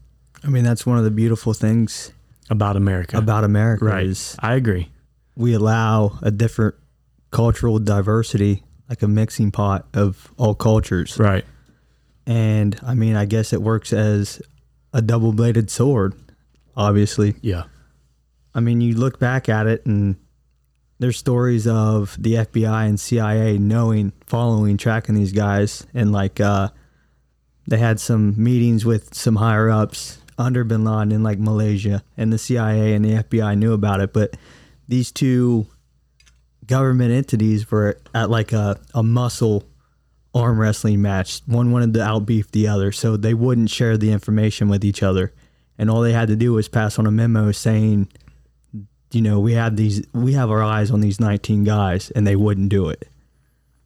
I 0.43 0.49
mean, 0.49 0.63
that's 0.63 0.85
one 0.85 0.97
of 0.97 1.03
the 1.03 1.11
beautiful 1.11 1.53
things 1.53 2.11
about 2.49 2.77
America? 2.77 3.17
about 3.17 3.43
America 3.43 3.85
right. 3.85 4.05
is 4.05 4.35
I 4.39 4.55
agree. 4.55 4.89
we 5.35 5.53
allow 5.53 6.17
a 6.21 6.31
different 6.31 6.75
cultural 7.31 7.79
diversity, 7.79 8.63
like 8.89 9.01
a 9.01 9.07
mixing 9.07 9.51
pot 9.51 9.85
of 9.93 10.31
all 10.37 10.55
cultures. 10.55 11.19
Right. 11.19 11.43
And 12.25 12.79
I 12.81 12.93
mean, 12.93 13.15
I 13.15 13.25
guess 13.25 13.51
it 13.53 13.61
works 13.61 13.91
as 13.91 14.41
a 14.93 15.01
double 15.01 15.33
bladed 15.33 15.69
sword, 15.69 16.13
obviously. 16.75 17.35
Yeah. 17.41 17.63
I 18.55 18.59
mean, 18.59 18.81
you 18.81 18.95
look 18.95 19.19
back 19.19 19.49
at 19.49 19.67
it 19.67 19.85
and 19.85 20.15
there's 20.99 21.17
stories 21.17 21.67
of 21.67 22.15
the 22.19 22.33
FBI 22.35 22.87
and 22.87 22.99
CIA 22.99 23.57
knowing, 23.57 24.13
following, 24.25 24.77
tracking 24.77 25.15
these 25.15 25.31
guys. 25.31 25.85
And 25.93 26.11
like, 26.11 26.39
uh, 26.39 26.69
they 27.67 27.77
had 27.77 27.99
some 27.99 28.41
meetings 28.41 28.85
with 28.85 29.13
some 29.13 29.35
higher 29.35 29.69
ups 29.69 30.19
under 30.37 30.63
bin 30.63 30.83
Laden 30.83 31.11
in 31.11 31.23
like 31.23 31.39
Malaysia, 31.39 32.03
and 32.15 32.31
the 32.31 32.37
CIA 32.37 32.93
and 32.93 33.03
the 33.03 33.23
FBI 33.23 33.57
knew 33.57 33.73
about 33.73 33.99
it. 33.99 34.13
But 34.13 34.37
these 34.87 35.11
two 35.11 35.67
government 36.65 37.11
entities 37.11 37.69
were 37.69 37.97
at 38.13 38.29
like 38.29 38.53
a, 38.53 38.79
a 38.93 39.03
muscle 39.03 39.63
arm 40.33 40.59
wrestling 40.59 41.01
match. 41.01 41.41
One 41.45 41.71
wanted 41.71 41.93
to 41.95 41.99
outbeef 41.99 42.51
the 42.51 42.67
other, 42.67 42.91
so 42.91 43.17
they 43.17 43.33
wouldn't 43.33 43.69
share 43.69 43.97
the 43.97 44.11
information 44.11 44.69
with 44.69 44.85
each 44.85 45.03
other. 45.03 45.33
And 45.77 45.89
all 45.89 46.01
they 46.01 46.13
had 46.13 46.27
to 46.29 46.35
do 46.35 46.53
was 46.53 46.67
pass 46.67 46.97
on 46.97 47.05
a 47.05 47.11
memo 47.11 47.51
saying, 47.51 48.07
you 49.11 49.21
know, 49.21 49.39
we 49.39 49.53
have 49.53 49.75
these, 49.75 50.05
we 50.13 50.33
have 50.33 50.49
our 50.51 50.61
eyes 50.63 50.91
on 50.91 50.99
these 51.01 51.19
19 51.19 51.63
guys, 51.63 52.11
and 52.11 52.25
they 52.27 52.35
wouldn't 52.35 52.69
do 52.69 52.89
it. 52.89 53.07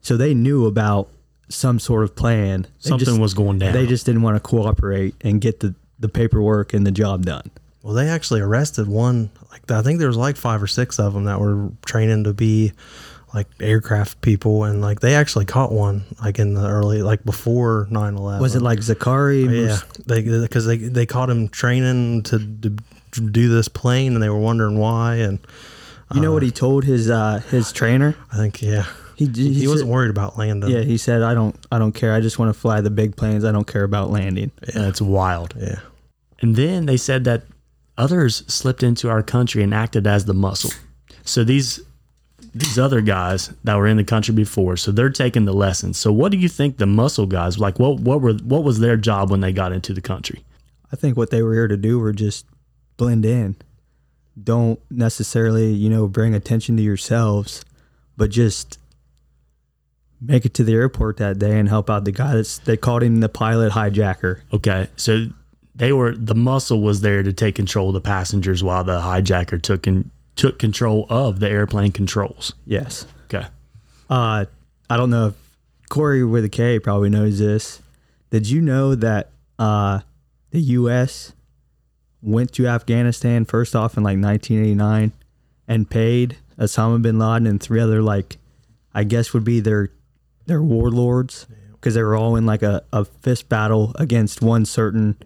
So 0.00 0.16
they 0.16 0.34
knew 0.34 0.66
about 0.66 1.08
some 1.48 1.78
sort 1.78 2.02
of 2.04 2.16
plan. 2.16 2.62
They 2.62 2.88
Something 2.90 3.06
just- 3.06 3.20
was 3.20 3.34
going 3.34 3.58
down. 3.58 3.72
They 3.72 3.86
just 3.86 4.04
didn't 4.06 4.22
want 4.22 4.36
to 4.36 4.40
cooperate 4.40 5.14
and 5.20 5.40
get 5.40 5.60
the, 5.60 5.74
the 6.00 6.08
paperwork 6.08 6.74
and 6.74 6.86
the 6.86 6.90
job 6.90 7.24
done. 7.24 7.50
Well, 7.82 7.94
they 7.94 8.08
actually 8.08 8.40
arrested 8.40 8.86
one. 8.88 9.30
Like 9.50 9.68
I 9.70 9.82
think 9.82 9.98
there 9.98 10.08
was 10.08 10.16
like 10.16 10.36
five 10.36 10.62
or 10.62 10.68
six 10.68 10.98
of 11.00 11.14
them 11.14 11.24
that 11.24 11.40
were 11.40 11.70
training 11.84 12.24
to 12.24 12.32
be 12.32 12.72
like 13.34 13.48
aircraft 13.60 14.20
people, 14.20 14.62
and 14.64 14.80
like 14.80 15.00
they 15.00 15.14
actually 15.16 15.46
caught 15.46 15.72
one 15.72 16.04
like 16.22 16.38
in 16.38 16.54
the 16.54 16.68
early 16.68 17.02
like 17.02 17.24
before 17.24 17.88
9-11. 17.90 18.40
Was 18.40 18.54
it 18.54 18.62
like 18.62 18.78
Zakari? 18.78 19.48
Oh, 19.48 19.52
yeah, 19.52 19.78
they 20.06 20.22
because 20.22 20.64
they 20.64 20.76
they 20.76 21.06
caught 21.06 21.28
him 21.28 21.48
training 21.48 22.22
to, 22.24 22.38
to 22.38 22.76
do 23.20 23.48
this 23.48 23.68
plane, 23.68 24.14
and 24.14 24.22
they 24.22 24.28
were 24.28 24.38
wondering 24.38 24.78
why. 24.78 25.16
And 25.16 25.38
You 26.14 26.20
know 26.20 26.32
what 26.32 26.42
he 26.42 26.50
told 26.50 26.84
his 26.84 27.10
uh, 27.10 27.40
his 27.50 27.72
trainer? 27.72 28.14
I 28.32 28.36
think 28.36 28.60
yeah, 28.62 28.86
He 29.16 29.26
he, 29.26 29.52
he, 29.54 29.66
wasn't 29.68 29.88
said- 29.88 29.92
worried 29.92 30.10
about 30.10 30.38
landing. 30.38 30.70
Yeah, 30.70 30.80
he 30.82 30.96
said, 30.98 31.22
"I 31.22 31.34
don't 31.34 31.54
I 31.70 31.78
don't 31.78 31.92
care. 31.92 32.14
I 32.14 32.20
just 32.20 32.38
want 32.38 32.52
to 32.54 32.58
fly 32.58 32.80
the 32.80 32.90
big 32.90 33.16
planes. 33.16 33.44
I 33.44 33.52
don't 33.52 33.66
care 33.66 33.84
about 33.84 34.10
landing." 34.10 34.50
Yeah, 34.74 34.88
it's 34.88 35.00
wild. 35.00 35.54
yeah. 35.58 35.80
And 36.40 36.56
then 36.56 36.86
they 36.86 36.96
said 36.96 37.24
that 37.24 37.44
others 37.96 38.42
slipped 38.48 38.82
into 38.82 39.08
our 39.08 39.22
country 39.22 39.62
and 39.62 39.72
acted 39.72 40.06
as 40.06 40.24
the 40.24 40.34
muscle. 40.34 40.70
So 41.24 41.44
these 41.44 41.80
these 42.54 42.78
other 42.78 43.00
guys 43.00 43.50
that 43.64 43.76
were 43.76 43.86
in 43.86 43.96
the 43.96 44.04
country 44.04 44.34
before, 44.34 44.76
so 44.76 44.90
they're 44.92 45.08
taking 45.08 45.44
the 45.46 45.52
lessons. 45.54 45.96
So 45.96 46.12
what 46.12 46.32
do 46.32 46.38
you 46.38 46.48
think 46.48 46.76
the 46.78 46.86
muscle 46.86 47.26
guys 47.26 47.58
like? 47.58 47.78
What 47.78 48.00
what 48.00 48.20
were 48.20 48.34
what 48.34 48.64
was 48.64 48.80
their 48.80 48.96
job 48.96 49.30
when 49.30 49.40
they 49.40 49.52
got 49.52 49.72
into 49.72 49.94
the 49.94 50.00
country? 50.02 50.44
I 50.92 50.96
think 50.96 51.16
what 51.16 51.30
they 51.30 51.42
were 51.42 51.54
here 51.54 51.68
to 51.68 51.76
do 51.76 51.98
were 51.98 52.12
just 52.12 52.44
blend 53.02 53.24
in. 53.24 53.56
Don't 54.42 54.80
necessarily, 54.90 55.72
you 55.72 55.90
know, 55.90 56.08
bring 56.08 56.34
attention 56.34 56.76
to 56.78 56.82
yourselves, 56.82 57.64
but 58.16 58.30
just 58.30 58.78
make 60.20 60.44
it 60.46 60.54
to 60.54 60.64
the 60.64 60.72
airport 60.72 61.16
that 61.18 61.38
day 61.38 61.58
and 61.58 61.68
help 61.68 61.90
out 61.90 62.04
the 62.04 62.12
guy 62.12 62.34
that's 62.36 62.58
they 62.58 62.76
called 62.76 63.02
him 63.02 63.20
the 63.20 63.28
pilot 63.28 63.72
hijacker. 63.72 64.40
Okay, 64.52 64.88
so 64.96 65.26
they 65.74 65.92
were 65.92 66.14
the 66.16 66.34
muscle 66.34 66.80
was 66.80 67.00
there 67.02 67.22
to 67.22 67.32
take 67.32 67.54
control 67.56 67.88
of 67.88 67.94
the 67.94 68.00
passengers 68.00 68.62
while 68.62 68.84
the 68.84 69.00
hijacker 69.00 69.60
took 69.60 69.86
and 69.86 70.10
took 70.36 70.58
control 70.58 71.06
of 71.10 71.40
the 71.40 71.48
airplane 71.50 71.92
controls. 71.92 72.54
Yes. 72.64 73.04
Okay, 73.24 73.46
Uh, 74.08 74.44
I 74.88 74.96
don't 74.96 75.10
know 75.10 75.28
if 75.28 75.34
Kory 75.90 76.24
with 76.24 76.44
a 76.44 76.48
K 76.48 76.78
probably 76.78 77.10
knows 77.10 77.38
this. 77.38 77.80
Did 78.30 78.48
you 78.48 78.60
know 78.62 78.94
that 78.94 79.30
uh, 79.58 80.00
the 80.50 80.60
U.S. 80.60 81.32
went 82.22 82.52
to 82.52 82.66
Afghanistan 82.66 83.44
first 83.44 83.74
off 83.74 83.96
in 83.96 84.02
like 84.02 84.18
1989 84.18 85.12
and 85.68 85.90
paid 85.90 86.36
Osama 86.58 87.02
bin 87.02 87.18
Laden 87.18 87.46
and 87.46 87.60
three 87.60 87.80
other 87.80 88.00
like, 88.00 88.36
I 88.94 89.04
guess 89.04 89.32
would 89.32 89.44
be 89.44 89.60
their 89.60 89.90
their 90.46 90.62
warlords 90.62 91.46
because 91.72 91.94
they 91.94 92.02
were 92.02 92.16
all 92.16 92.36
in 92.36 92.46
like 92.46 92.62
a, 92.62 92.82
a 92.92 93.04
fist 93.04 93.48
battle 93.48 93.92
against 93.96 94.42
one 94.42 94.64
certain 94.64 95.16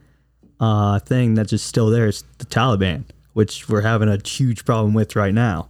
uh, 0.60 0.98
thing 1.00 1.34
that's 1.34 1.50
just 1.50 1.66
still 1.66 1.90
there. 1.90 2.06
It's 2.06 2.22
the 2.38 2.46
Taliban, 2.46 3.04
which 3.32 3.68
we're 3.68 3.82
having 3.82 4.08
a 4.08 4.18
huge 4.26 4.64
problem 4.64 4.94
with 4.94 5.16
right 5.16 5.34
now. 5.34 5.68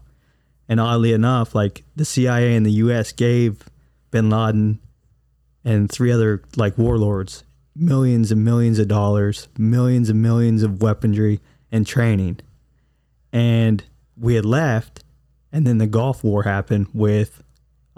And 0.69 0.81
oddly 0.81 1.13
enough, 1.13 1.55
like 1.55 1.85
the 1.95 2.05
CIA 2.05 2.55
and 2.55 2.67
the 2.67 2.73
US 2.73 3.13
gave 3.13 3.63
bin 4.11 4.31
Laden 4.31 4.81
and 5.65 5.91
three 5.91 6.13
other 6.13 6.43
like 6.57 6.77
warlords 6.79 7.45
millions 7.79 8.33
and 8.33 8.45
millions 8.45 8.79
of 8.79 8.89
dollars, 8.89 9.49
millions 9.59 10.11
and 10.11 10.23
millions 10.23 10.63
of 10.63 10.83
weaponry 10.83 11.41
and 11.71 11.87
training. 11.87 12.41
And 13.33 13.85
we 14.17 14.35
had 14.35 14.45
left, 14.45 15.05
and 15.53 15.67
then 15.67 15.79
the 15.79 15.87
Gulf 15.87 16.25
War 16.25 16.45
happened 16.45 16.89
with 16.93 17.43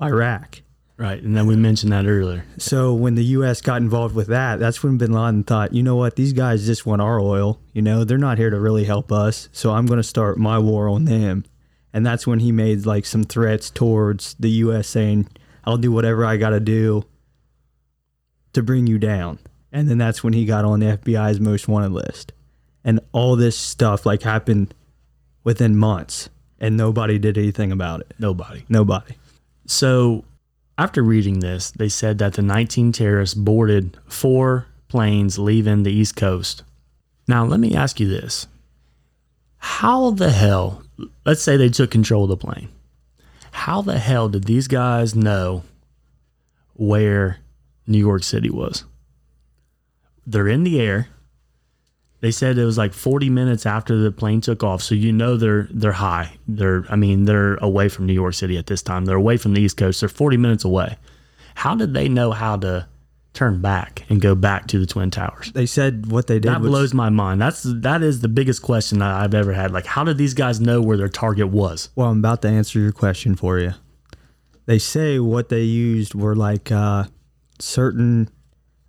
Iraq. 0.01 0.63
right, 0.97 1.23
and 1.23 1.37
then 1.37 1.47
we 1.47 1.57
mentioned 1.57 1.93
that 1.93 2.07
earlier. 2.07 2.45
So 2.59 2.93
when 2.93 3.15
the 3.15 3.25
U.S. 3.25 3.61
got 3.61 3.81
involved 3.81 4.15
with 4.15 4.27
that, 4.29 4.59
that's 4.59 4.83
when 4.83 4.99
Bin 4.99 5.13
Laden 5.13 5.45
thought, 5.45 5.73
you 5.73 5.83
know 5.83 5.97
what, 5.97 6.17
these 6.17 6.33
guys 6.33 6.67
just 6.67 6.87
want 6.87 7.03
our 7.03 7.21
oil. 7.21 7.61
You 7.73 7.83
know, 7.83 8.05
they're 8.05 8.19
not 8.19 8.39
here 8.39 8.51
to 8.51 8.59
really 8.59 8.85
help 8.85 9.13
us. 9.13 9.49
So 9.53 9.73
I'm 9.73 9.87
going 9.87 9.99
to 9.99 10.05
start 10.05 10.39
my 10.39 10.59
war 10.59 10.89
on 10.89 11.05
them. 11.05 11.45
And 11.93 12.05
that's 12.05 12.27
when 12.27 12.41
he 12.41 12.53
made 12.53 12.85
like 12.85 13.07
some 13.07 13.25
threats 13.25 13.71
towards 13.71 14.35
the 14.39 14.51
U.S. 14.51 14.89
saying, 14.89 15.29
I'll 15.65 15.79
do 15.79 15.93
whatever 15.93 16.25
I 16.25 16.37
got 16.37 16.51
to 16.51 16.61
do 16.61 17.05
to 18.53 18.63
bring 18.63 18.87
you 18.87 18.99
down. 18.99 19.39
And 19.73 19.89
then 19.89 19.99
that's 19.99 20.25
when 20.25 20.33
he 20.33 20.45
got 20.45 20.65
on 20.65 20.81
the 20.81 20.97
FBI's 20.97 21.41
most 21.41 21.69
wanted 21.69 21.93
list. 21.93 22.33
And 22.85 23.01
all 23.13 23.37
this 23.37 23.57
stuff 23.57 24.07
like 24.07 24.23
happened 24.23 24.75
within 25.45 25.77
months, 25.77 26.31
and 26.59 26.77
nobody 26.77 27.19
did 27.19 27.37
anything 27.37 27.73
about 27.73 28.01
it. 28.01 28.15
Nobody. 28.19 28.65
Nobody. 28.69 29.15
So, 29.67 30.25
after 30.79 31.03
reading 31.03 31.41
this, 31.41 31.71
they 31.73 31.89
said 31.89 32.19
that 32.19 32.35
the 32.35 32.43
19 32.43 32.93
terrorists 32.93 33.35
boarded 33.35 33.97
four 34.07 34.67
planes 34.89 35.39
leaving 35.39 35.83
the 35.83 35.93
East 35.93 36.17
Coast. 36.17 36.63
Now, 37.27 37.45
let 37.45 37.61
me 37.61 37.75
ask 37.75 38.01
you 38.01 38.09
this. 38.09 38.47
How 39.59 40.11
the 40.11 40.31
hell, 40.31 40.83
let's 41.27 41.43
say 41.43 41.57
they 41.57 41.69
took 41.69 41.91
control 41.91 42.25
of 42.25 42.31
the 42.31 42.37
plane. 42.37 42.69
How 43.51 43.83
the 43.83 43.99
hell 43.99 44.29
did 44.29 44.45
these 44.45 44.69
guys 44.69 45.15
know 45.15 45.65
where 46.75 47.39
New 47.87 47.99
York 47.99 48.23
City 48.23 48.51
was? 48.51 48.85
They're 50.31 50.49
in 50.49 50.63
the 50.63 50.81
air. 50.81 51.09
They 52.21 52.31
said 52.33 52.59
it 52.59 52.65
was 52.65 52.77
like 52.77 52.93
40 52.93 53.31
minutes 53.31 53.65
after 53.65 53.97
the 53.97 54.11
plane 54.11 54.41
took 54.41 54.63
off, 54.63 54.83
so 54.83 54.95
you 54.95 55.13
know 55.13 55.37
they're 55.37 55.69
they're 55.71 55.93
high. 55.93 56.37
They're 56.47 56.85
I 56.91 56.97
mean 56.97 57.25
they're 57.25 57.55
away 57.57 57.89
from 57.89 58.07
New 58.07 58.13
York 58.13 58.35
City 58.35 58.59
at 58.59 58.67
this 58.67 58.83
time. 58.83 59.05
They're 59.05 59.17
away 59.17 59.37
from 59.37 59.55
the 59.55 59.61
East 59.61 59.77
Coast. 59.77 60.01
They're 60.01 60.09
40 60.09 60.37
minutes 60.37 60.65
away. 60.65 60.97
How 61.55 61.75
did 61.75 61.95
they 61.95 62.09
know 62.09 62.33
how 62.33 62.57
to 62.59 62.87
turn 63.35 63.61
back 63.61 64.05
and 64.09 64.21
go 64.21 64.35
back 64.35 64.67
to 64.67 64.81
the 64.81 64.87
Twin 64.87 65.11
Towers? 65.11 65.53
They 65.53 65.67
said 65.67 66.11
what 66.11 66.27
they 66.27 66.41
did 66.41 66.51
That 66.51 66.61
was 66.61 66.71
blows 66.71 66.95
my 66.95 67.09
mind. 67.09 67.41
That's 67.41 67.63
that 67.63 68.03
is 68.03 68.21
the 68.21 68.29
biggest 68.29 68.63
question 68.63 68.99
that 68.99 69.11
I've 69.11 69.35
ever 69.35 69.53
had. 69.53 69.71
Like, 69.71 69.87
how 69.87 70.03
did 70.05 70.19
these 70.19 70.35
guys 70.35 70.61
know 70.61 70.83
where 70.83 70.97
their 70.97 71.09
target 71.09 71.49
was? 71.49 71.91
Well, 71.95 72.09
I'm 72.09 72.19
about 72.19 72.43
to 72.43 72.49
answer 72.49 72.81
your 72.81 72.93
question 72.93 73.37
for 73.37 73.59
you. 73.59 73.75
They 74.67 74.79
say 74.79 75.19
what 75.19 75.49
they 75.49 75.63
used 75.63 76.15
were 76.15 76.37
like 76.37 76.71
uh, 76.73 77.05
certain 77.59 78.29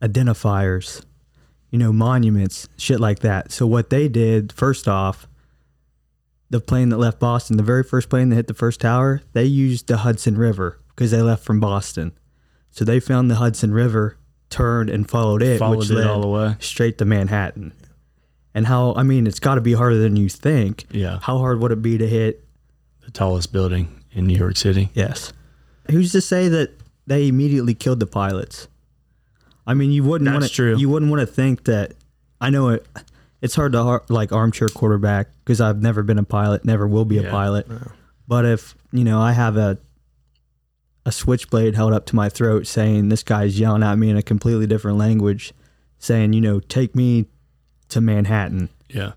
identifiers, 0.01 1.05
you 1.69 1.79
know, 1.79 1.93
monuments, 1.93 2.67
shit 2.77 2.99
like 2.99 3.19
that. 3.19 3.51
So 3.51 3.67
what 3.67 3.89
they 3.89 4.07
did, 4.07 4.51
first 4.51 4.87
off, 4.87 5.27
the 6.49 6.59
plane 6.59 6.89
that 6.89 6.97
left 6.97 7.19
Boston, 7.19 7.57
the 7.57 7.63
very 7.63 7.83
first 7.83 8.09
plane 8.09 8.29
that 8.29 8.35
hit 8.35 8.47
the 8.47 8.53
first 8.53 8.81
tower, 8.81 9.21
they 9.33 9.43
used 9.45 9.87
the 9.87 9.97
Hudson 9.97 10.37
River 10.37 10.79
because 10.89 11.11
they 11.11 11.21
left 11.21 11.43
from 11.43 11.59
Boston. 11.59 12.11
So 12.71 12.83
they 12.85 12.99
found 12.99 13.29
the 13.29 13.35
Hudson 13.35 13.71
River, 13.73 14.17
turned 14.49 14.89
and 14.89 15.07
followed 15.09 15.43
it, 15.43 15.59
Followed 15.59 15.77
which 15.77 15.91
it 15.91 15.95
led 15.95 16.07
all 16.07 16.21
the 16.21 16.27
way. 16.27 16.55
straight 16.59 16.97
to 16.97 17.05
Manhattan. 17.05 17.71
And 18.55 18.65
how 18.65 18.93
I 18.95 19.03
mean, 19.03 19.27
it's 19.27 19.39
got 19.39 19.55
to 19.55 19.61
be 19.61 19.73
harder 19.73 19.97
than 19.99 20.15
you 20.15 20.27
think. 20.27 20.85
Yeah. 20.89 21.19
How 21.21 21.37
hard 21.37 21.59
would 21.61 21.71
it 21.71 21.81
be 21.83 21.99
to 21.99 22.07
hit 22.07 22.43
The 23.05 23.11
tallest 23.11 23.53
building 23.53 24.03
in 24.11 24.25
New 24.25 24.35
York 24.37 24.57
City. 24.57 24.89
Yes. 24.95 25.33
Who's 25.91 26.11
to 26.13 26.21
say 26.21 26.47
that 26.47 26.71
they 27.05 27.27
immediately 27.27 27.75
killed 27.75 27.99
the 27.99 28.07
pilots? 28.07 28.67
I 29.67 29.73
mean, 29.73 29.91
you 29.91 30.03
wouldn't 30.03 30.31
want 30.31 30.45
to. 30.51 30.77
You 30.77 30.89
wouldn't 30.89 31.11
want 31.11 31.21
to 31.21 31.27
think 31.27 31.65
that. 31.65 31.93
I 32.41 32.49
know 32.49 32.69
it. 32.69 32.85
it's 33.41 33.55
hard 33.55 33.71
to 33.73 33.83
har- 33.83 34.03
like 34.09 34.31
armchair 34.31 34.67
quarterback 34.69 35.29
because 35.43 35.61
I've 35.61 35.81
never 35.81 36.03
been 36.03 36.17
a 36.17 36.23
pilot, 36.23 36.65
never 36.65 36.87
will 36.87 37.05
be 37.05 37.17
a 37.17 37.23
Yeah. 37.23 37.31
pilot. 37.31 37.67
But 38.27 38.45
if 38.45 38.75
you 38.91 39.03
know 39.03 39.19
I 39.21 39.31
have 39.33 39.57
a 39.57 39.77
a 41.05 41.11
switchblade 41.11 41.75
held 41.75 41.93
up 41.93 42.05
to 42.07 42.15
my 42.15 42.29
throat 42.29 42.67
saying 42.67 43.09
this 43.09 43.23
guy's 43.23 43.59
yelling 43.59 43.81
at 43.83 43.97
me 43.97 44.09
in 44.09 44.17
a 44.17 44.21
completely 44.21 44.67
different 44.67 44.97
language, 44.97 45.53
saying 45.97 46.33
you 46.33 46.41
know 46.41 46.59
take 46.59 46.95
me 46.95 47.25
to 47.89 48.01
Manhattan 48.01 48.69
Yeah. 48.89 49.13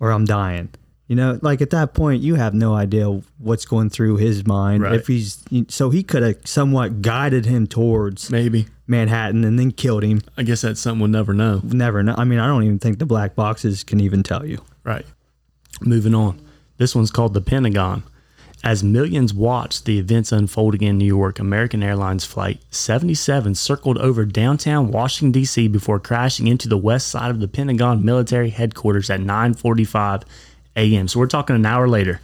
or 0.00 0.10
I'm 0.12 0.24
dying. 0.24 0.70
You 1.12 1.16
know, 1.16 1.38
like 1.42 1.60
at 1.60 1.68
that 1.68 1.92
point, 1.92 2.22
you 2.22 2.36
have 2.36 2.54
no 2.54 2.72
idea 2.72 3.20
what's 3.36 3.66
going 3.66 3.90
through 3.90 4.16
his 4.16 4.46
mind. 4.46 4.82
Right. 4.82 4.94
If 4.94 5.08
he's 5.08 5.44
so 5.68 5.90
he 5.90 6.02
could 6.02 6.22
have 6.22 6.38
somewhat 6.46 7.02
guided 7.02 7.44
him 7.44 7.66
towards 7.66 8.30
Maybe. 8.30 8.64
Manhattan 8.86 9.44
and 9.44 9.58
then 9.58 9.72
killed 9.72 10.04
him. 10.04 10.22
I 10.38 10.42
guess 10.42 10.62
that's 10.62 10.80
something 10.80 11.00
we'll 11.00 11.10
never 11.10 11.34
know. 11.34 11.60
Never 11.64 12.02
know. 12.02 12.14
I 12.16 12.24
mean, 12.24 12.38
I 12.38 12.46
don't 12.46 12.64
even 12.64 12.78
think 12.78 12.98
the 12.98 13.04
black 13.04 13.34
boxes 13.34 13.84
can 13.84 14.00
even 14.00 14.22
tell 14.22 14.46
you. 14.46 14.64
Right. 14.84 15.04
Moving 15.82 16.14
on. 16.14 16.40
This 16.78 16.94
one's 16.94 17.10
called 17.10 17.34
the 17.34 17.42
Pentagon. 17.42 18.04
As 18.64 18.82
millions 18.82 19.34
watched 19.34 19.84
the 19.84 19.98
events 19.98 20.32
unfolding 20.32 20.80
in 20.80 20.96
New 20.96 21.04
York, 21.04 21.38
American 21.38 21.82
Airlines 21.82 22.24
Flight 22.24 22.62
77 22.70 23.54
circled 23.54 23.98
over 23.98 24.24
downtown 24.24 24.90
Washington, 24.90 25.32
D.C. 25.32 25.68
before 25.68 26.00
crashing 26.00 26.46
into 26.46 26.70
the 26.70 26.78
west 26.78 27.08
side 27.08 27.30
of 27.30 27.40
the 27.40 27.48
Pentagon 27.48 28.02
military 28.02 28.48
headquarters 28.48 29.10
at 29.10 29.20
9.45 29.20 30.22
a.m. 30.76 31.08
So 31.08 31.18
we're 31.18 31.26
talking 31.26 31.56
an 31.56 31.66
hour 31.66 31.88
later. 31.88 32.20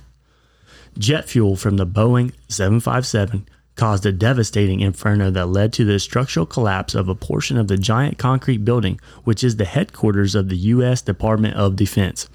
Jet 0.99 1.29
fuel 1.29 1.57
from 1.57 1.77
the 1.77 1.87
Boeing 1.87 2.33
757 2.49 3.49
caused 3.77 4.05
a 4.05 4.13
devastating 4.13 4.81
inferno 4.81 5.31
that 5.31 5.47
led 5.47 5.73
to 5.73 5.85
the 5.85 5.99
structural 5.99 6.45
collapse 6.45 6.95
of 6.95 7.09
a 7.09 7.15
portion 7.15 7.57
of 7.57 7.69
the 7.69 7.79
giant 7.79 8.19
concrete 8.19 8.65
building, 8.65 9.01
which 9.25 9.45
is 9.45 9.57
the 9.57 9.65
headquarters 9.65 10.35
of 10.35 10.49
the 10.49 10.57
U.S. 10.57 11.01
Department 11.01 11.55
of 11.55 11.77
Defense. 11.77 12.29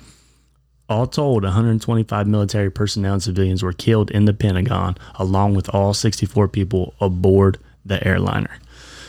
All 0.87 1.05
told, 1.07 1.43
125 1.43 2.27
military 2.27 2.71
personnel 2.71 3.13
and 3.13 3.23
civilians 3.23 3.61
were 3.61 3.73
killed 3.73 4.09
in 4.11 4.25
the 4.25 4.33
Pentagon, 4.33 4.95
along 5.15 5.55
with 5.55 5.69
all 5.69 5.93
64 5.93 6.47
people 6.47 6.93
aboard 7.01 7.57
the 7.85 8.05
airliner. 8.07 8.57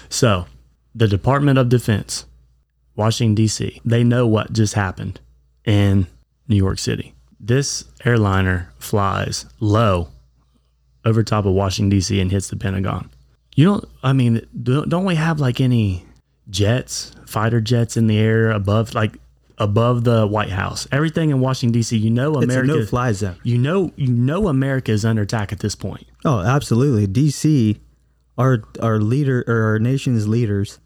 So, 0.09 0.47
the 0.95 1.09
Department 1.09 1.59
of 1.59 1.69
Defense, 1.69 2.27
Washington, 2.97 3.35
D.C., 3.35 3.81
they 3.85 4.05
know 4.05 4.27
what 4.27 4.53
just 4.53 4.75
happened 4.75 5.21
in 5.65 6.07
New 6.49 6.57
York 6.57 6.79
City. 6.79 7.15
This 7.41 7.85
airliner 8.05 8.73
flies 8.79 9.47
low 9.61 10.09
over 11.05 11.23
top 11.23 11.45
of 11.45 11.53
Washington, 11.53 11.91
D.C., 11.91 12.19
and 12.21 12.31
hits 12.31 12.49
the 12.49 12.57
Pentagon. 12.57 13.11
You 13.55 13.67
don't, 13.67 13.89
I 14.03 14.13
mean, 14.13 14.47
don't 14.63 15.05
we 15.05 15.15
have 15.17 15.39
like 15.41 15.61
any 15.61 16.05
jets, 16.51 17.13
fighter 17.27 17.61
jets 17.61 17.97
in 17.97 18.07
the 18.07 18.19
air 18.19 18.51
above, 18.51 18.95
like 18.95 19.19
above 19.59 20.05
the 20.05 20.27
White 20.27 20.51
House? 20.51 20.89
Everything 20.91 21.31
in 21.31 21.41
Washington, 21.41 21.73
D.C., 21.73 21.97
you 21.97 22.11
know, 22.11 22.35
It's 22.37 22.45
America. 22.45 22.73
a 22.73 22.77
no-fly 22.79 23.13
zone. 23.13 23.37
You 23.43 23.59
know, 23.59 23.93
you 23.97 24.09
know, 24.09 24.49
America 24.49 24.91
is 24.93 25.05
under 25.05 25.23
attack 25.23 25.53
at 25.53 25.61
this 25.61 25.75
point. 25.75 26.07
Oh, 26.25 26.41
absolutely. 26.41 27.07
DC, 27.07 27.79
our 28.39 28.63
our 28.81 28.99
leader 28.99 29.45
or 29.47 29.63
our 29.73 29.79
nation's 29.79 30.27
leaders 30.27 30.79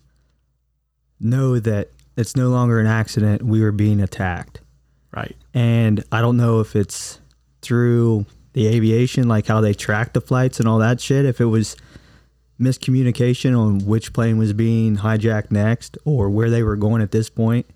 know 1.20 1.58
that 1.58 1.90
it's 2.16 2.36
no 2.36 2.48
longer 2.48 2.80
an 2.80 2.86
accident. 2.86 3.42
We 3.42 3.62
are 3.62 3.72
being 3.72 4.00
attacked, 4.00 4.60
Right. 5.10 5.36
and 5.54 6.04
I 6.12 6.20
don't 6.20 6.36
know 6.36 6.60
if 6.60 6.76
it's 6.76 7.20
through 7.62 8.26
the 8.52 8.66
aviation, 8.68 9.26
like 9.26 9.46
how 9.46 9.60
they 9.60 9.72
track 9.74 10.12
the 10.12 10.20
flights 10.20 10.60
and 10.60 10.68
all 10.68 10.78
that 10.78 11.00
shit. 11.00 11.24
If 11.24 11.40
it 11.40 11.46
was 11.46 11.76
miscommunication 12.60 13.58
on 13.58 13.78
which 13.86 14.12
plane 14.12 14.36
was 14.36 14.52
being 14.52 14.98
hijacked 14.98 15.50
next 15.50 15.96
or 16.04 16.28
where 16.28 16.50
they 16.50 16.62
were 16.62 16.76
going 16.76 17.00
at 17.00 17.12
this 17.12 17.30
point. 17.30 17.66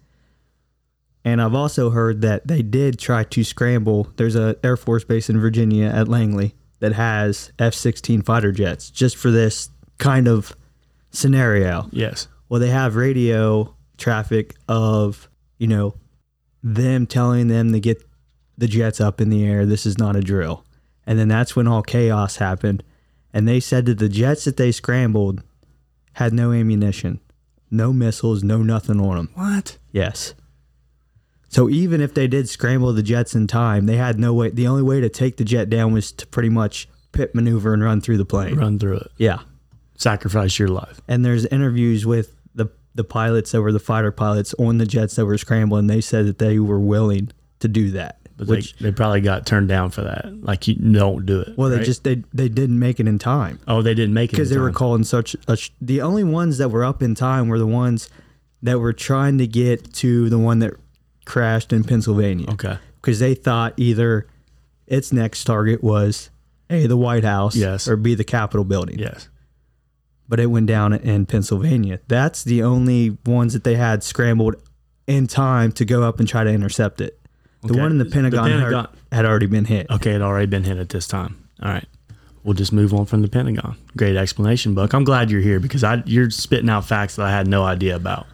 And 1.25 1.41
I've 1.41 1.55
also 1.55 1.91
heard 1.91 2.21
that 2.23 2.49
they 2.49 2.63
did 2.63 2.99
try 2.99 3.23
to 3.25 3.45
scramble. 3.45 4.09
There's 4.17 4.35
a 4.35 4.57
Air 4.65 4.77
Force 4.77 5.05
base 5.05 5.31
in 5.31 5.39
Virginia 5.39 5.87
at 5.87 6.09
Langley 6.09 6.55
that 6.81 6.95
has 6.95 7.53
F-16 7.61 8.25
fighter 8.25 8.51
jets 8.51 8.91
just 8.91 9.17
for 9.17 9.31
this 9.31 9.71
kind 9.99 10.27
of 10.27 10.57
scenario. 11.13 11.89
Yes. 11.93 12.27
Well, 12.49 12.59
they 12.59 12.71
have 12.71 12.97
radio 12.97 13.75
traffic 13.99 14.57
of, 14.69 15.29
you 15.59 15.69
know, 15.69 15.95
them 16.63 17.07
telling 17.07 17.49
them 17.49 17.73
to 17.73 17.81
get 17.81 18.07
the 18.57 18.69
jets 18.69 19.01
up 19.01 19.21
in 19.21 19.31
the 19.31 19.45
air. 19.45 19.67
This 19.67 19.87
is 19.87 19.99
not 19.99 20.17
a 20.17 20.21
drill. 20.21 20.65
And 21.07 21.19
then 21.19 21.29
that's 21.29 21.57
when 21.57 21.67
all 21.67 21.83
chaos 21.83 22.37
happened. 22.37 22.83
And 23.33 23.49
they 23.49 23.61
said 23.61 23.87
that 23.87 23.99
the 23.99 24.09
jets 24.09 24.45
that 24.45 24.57
they 24.57 24.73
scrambled 24.73 25.43
had 26.15 26.33
no 26.33 26.53
ammunition, 26.53 27.21
no 27.71 27.93
missiles, 27.93 28.43
no 28.43 28.63
nothing 28.63 29.01
on 29.01 29.17
them. 29.17 29.31
What? 29.35 29.79
Yes. 29.91 30.35
So 31.49 31.69
even 31.69 32.01
if 32.01 32.15
they 32.15 32.27
did 32.29 32.49
scramble 32.49 32.93
the 32.93 33.03
jets 33.03 33.35
in 33.35 33.47
time, 33.47 33.87
they 33.87 33.97
had 33.97 34.19
no 34.19 34.33
way. 34.33 34.51
The 34.51 34.67
only 34.67 34.83
way 34.83 35.01
to 35.01 35.09
take 35.09 35.37
the 35.37 35.45
jet 35.45 35.69
down 35.69 35.93
was 35.93 36.13
to 36.13 36.27
pretty 36.27 36.49
much 36.49 36.89
pit 37.13 37.35
maneuver 37.35 37.75
and 37.75 37.83
run 37.83 38.01
through 38.01 38.19
the 38.19 38.25
plane. 38.25 38.57
Run 38.57 38.79
through 38.79 38.99
it. 38.99 39.11
Yeah. 39.17 39.41
Sacrifice 39.97 40.59
your 40.59 40.69
life. 40.69 41.01
And 41.09 41.25
there's 41.25 41.45
interviews 41.47 42.07
with 42.07 42.35
the 42.95 43.05
pilots 43.05 43.53
that 43.53 43.63
were 43.63 43.73
the 43.73 43.79
fighter 43.79 44.13
pilots 44.13 44.55
on 44.59 44.79
the 44.79 44.87
jets 44.87 45.17
that 45.17 45.25
were 45.27 45.39
scrambling. 45.39 45.87
They 45.87 46.01
said 46.01 46.27
that 46.27 46.39
they 46.39 46.59
were 46.59 46.81
willing 46.81 47.31
to 47.61 47.69
do 47.69 47.91
that. 47.93 48.19
But 48.37 48.49
which 48.49 48.77
they, 48.79 48.87
they 48.91 48.93
probably 48.93 49.21
got 49.21 49.47
turned 49.47 49.69
down 49.69 49.91
for 49.91 50.03
that. 50.03 50.27
Like 50.43 50.67
you 50.67 50.75
don't 50.75 51.25
do 51.27 51.41
it. 51.41 51.57
well, 51.57 51.71
they 51.71 51.83
just 51.85 52.03
they 52.05 52.23
they 52.33 52.49
didn't 52.49 52.79
make 52.79 52.99
it 52.99 53.07
in 53.07 53.19
time 53.19 53.61
oh 53.69 53.83
they 53.83 53.95
didn't 53.95 54.15
make 54.15 54.31
it 54.31 54.33
because 54.33 54.51
they 54.51 54.59
were 54.59 54.69
time. 54.69 54.75
calling 54.75 55.05
such 55.05 55.37
a. 55.47 55.57
sh- 55.57 55.71
The 55.81 56.01
only 56.01 56.25
ones 56.25 56.59
that 56.59 56.71
were 56.71 56.83
up 56.85 57.03
in 57.03 57.15
time 57.15 57.49
were 57.49 57.59
the 57.59 57.67
ones 57.67 58.09
that 58.63 58.79
were 58.81 58.93
trying 58.93 59.39
to 59.39 59.47
get 59.47 59.93
to 59.95 60.29
the 60.31 60.39
one 60.39 60.59
that 60.61 60.73
crashed 61.25 61.73
in 61.73 61.85
Pennsylvania. 61.85 62.51
Okay. 62.53 62.79
because 62.97 63.19
they 63.21 63.35
thought 63.35 63.75
either 63.77 64.27
its 64.87 65.13
next 65.13 65.45
target 65.45 65.83
was 65.85 66.31
a 66.71 66.87
the 66.87 66.97
White 66.97 67.25
House, 67.25 67.55
Yes. 67.55 67.87
or 67.87 67.97
b 67.97 68.15
the 68.15 68.25
Capitol 68.25 68.65
building. 68.65 68.99
Yes. 68.99 69.29
But 70.29 70.41
it 70.41 70.47
went 70.47 70.67
down 70.67 70.93
in 70.95 71.27
Pennsylvania. 71.27 72.01
That's 72.09 72.43
the 72.45 72.63
only 72.63 73.19
ones 73.27 73.53
that 73.53 73.65
they 73.65 73.75
had 73.77 74.03
scrambled 74.03 74.57
in 75.07 75.27
time 75.27 75.73
to 75.73 75.85
go 75.85 76.03
up 76.05 76.21
and 76.21 76.29
try 76.29 76.45
to 76.45 76.51
intercept 76.51 77.01
it. 77.01 77.19
The 77.63 77.73
Okay. 77.73 77.81
one 77.81 77.93
in 77.93 77.99
the 77.99 78.05
The 78.05 78.11
Pentagon, 78.11 78.51
had- 78.51 78.87
Had, 79.13 79.25
already 79.27 79.47
been 79.47 79.67
hit. 79.67 79.87
Okay, 79.91 80.13
it 80.13 80.23
already 80.23 80.47
been 80.47 80.65
hit 80.65 80.79
at 80.79 80.89
this 80.89 81.07
time. 81.07 81.37
All 81.63 81.71
right. 81.71 81.87
We'll 82.45 82.55
just 82.55 82.73
move 82.73 82.93
on 82.95 83.05
from 83.07 83.23
the 83.23 83.29
Pentagon. 83.29 83.77
Great 83.97 84.17
explanation, 84.17 84.75
Buck. 84.75 84.95
I'm 84.95 85.05
glad 85.05 85.31
you're 85.31 85.41
here 85.43 85.61
because 85.61 85.85
I 85.85 86.03
you're 86.07 86.31
spitting 86.31 86.69
out 86.71 86.85
facts 86.87 87.17
that 87.17 87.27
I 87.27 87.31
had 87.31 87.47
no 87.47 87.63
idea 87.63 87.95
about. 87.95 88.27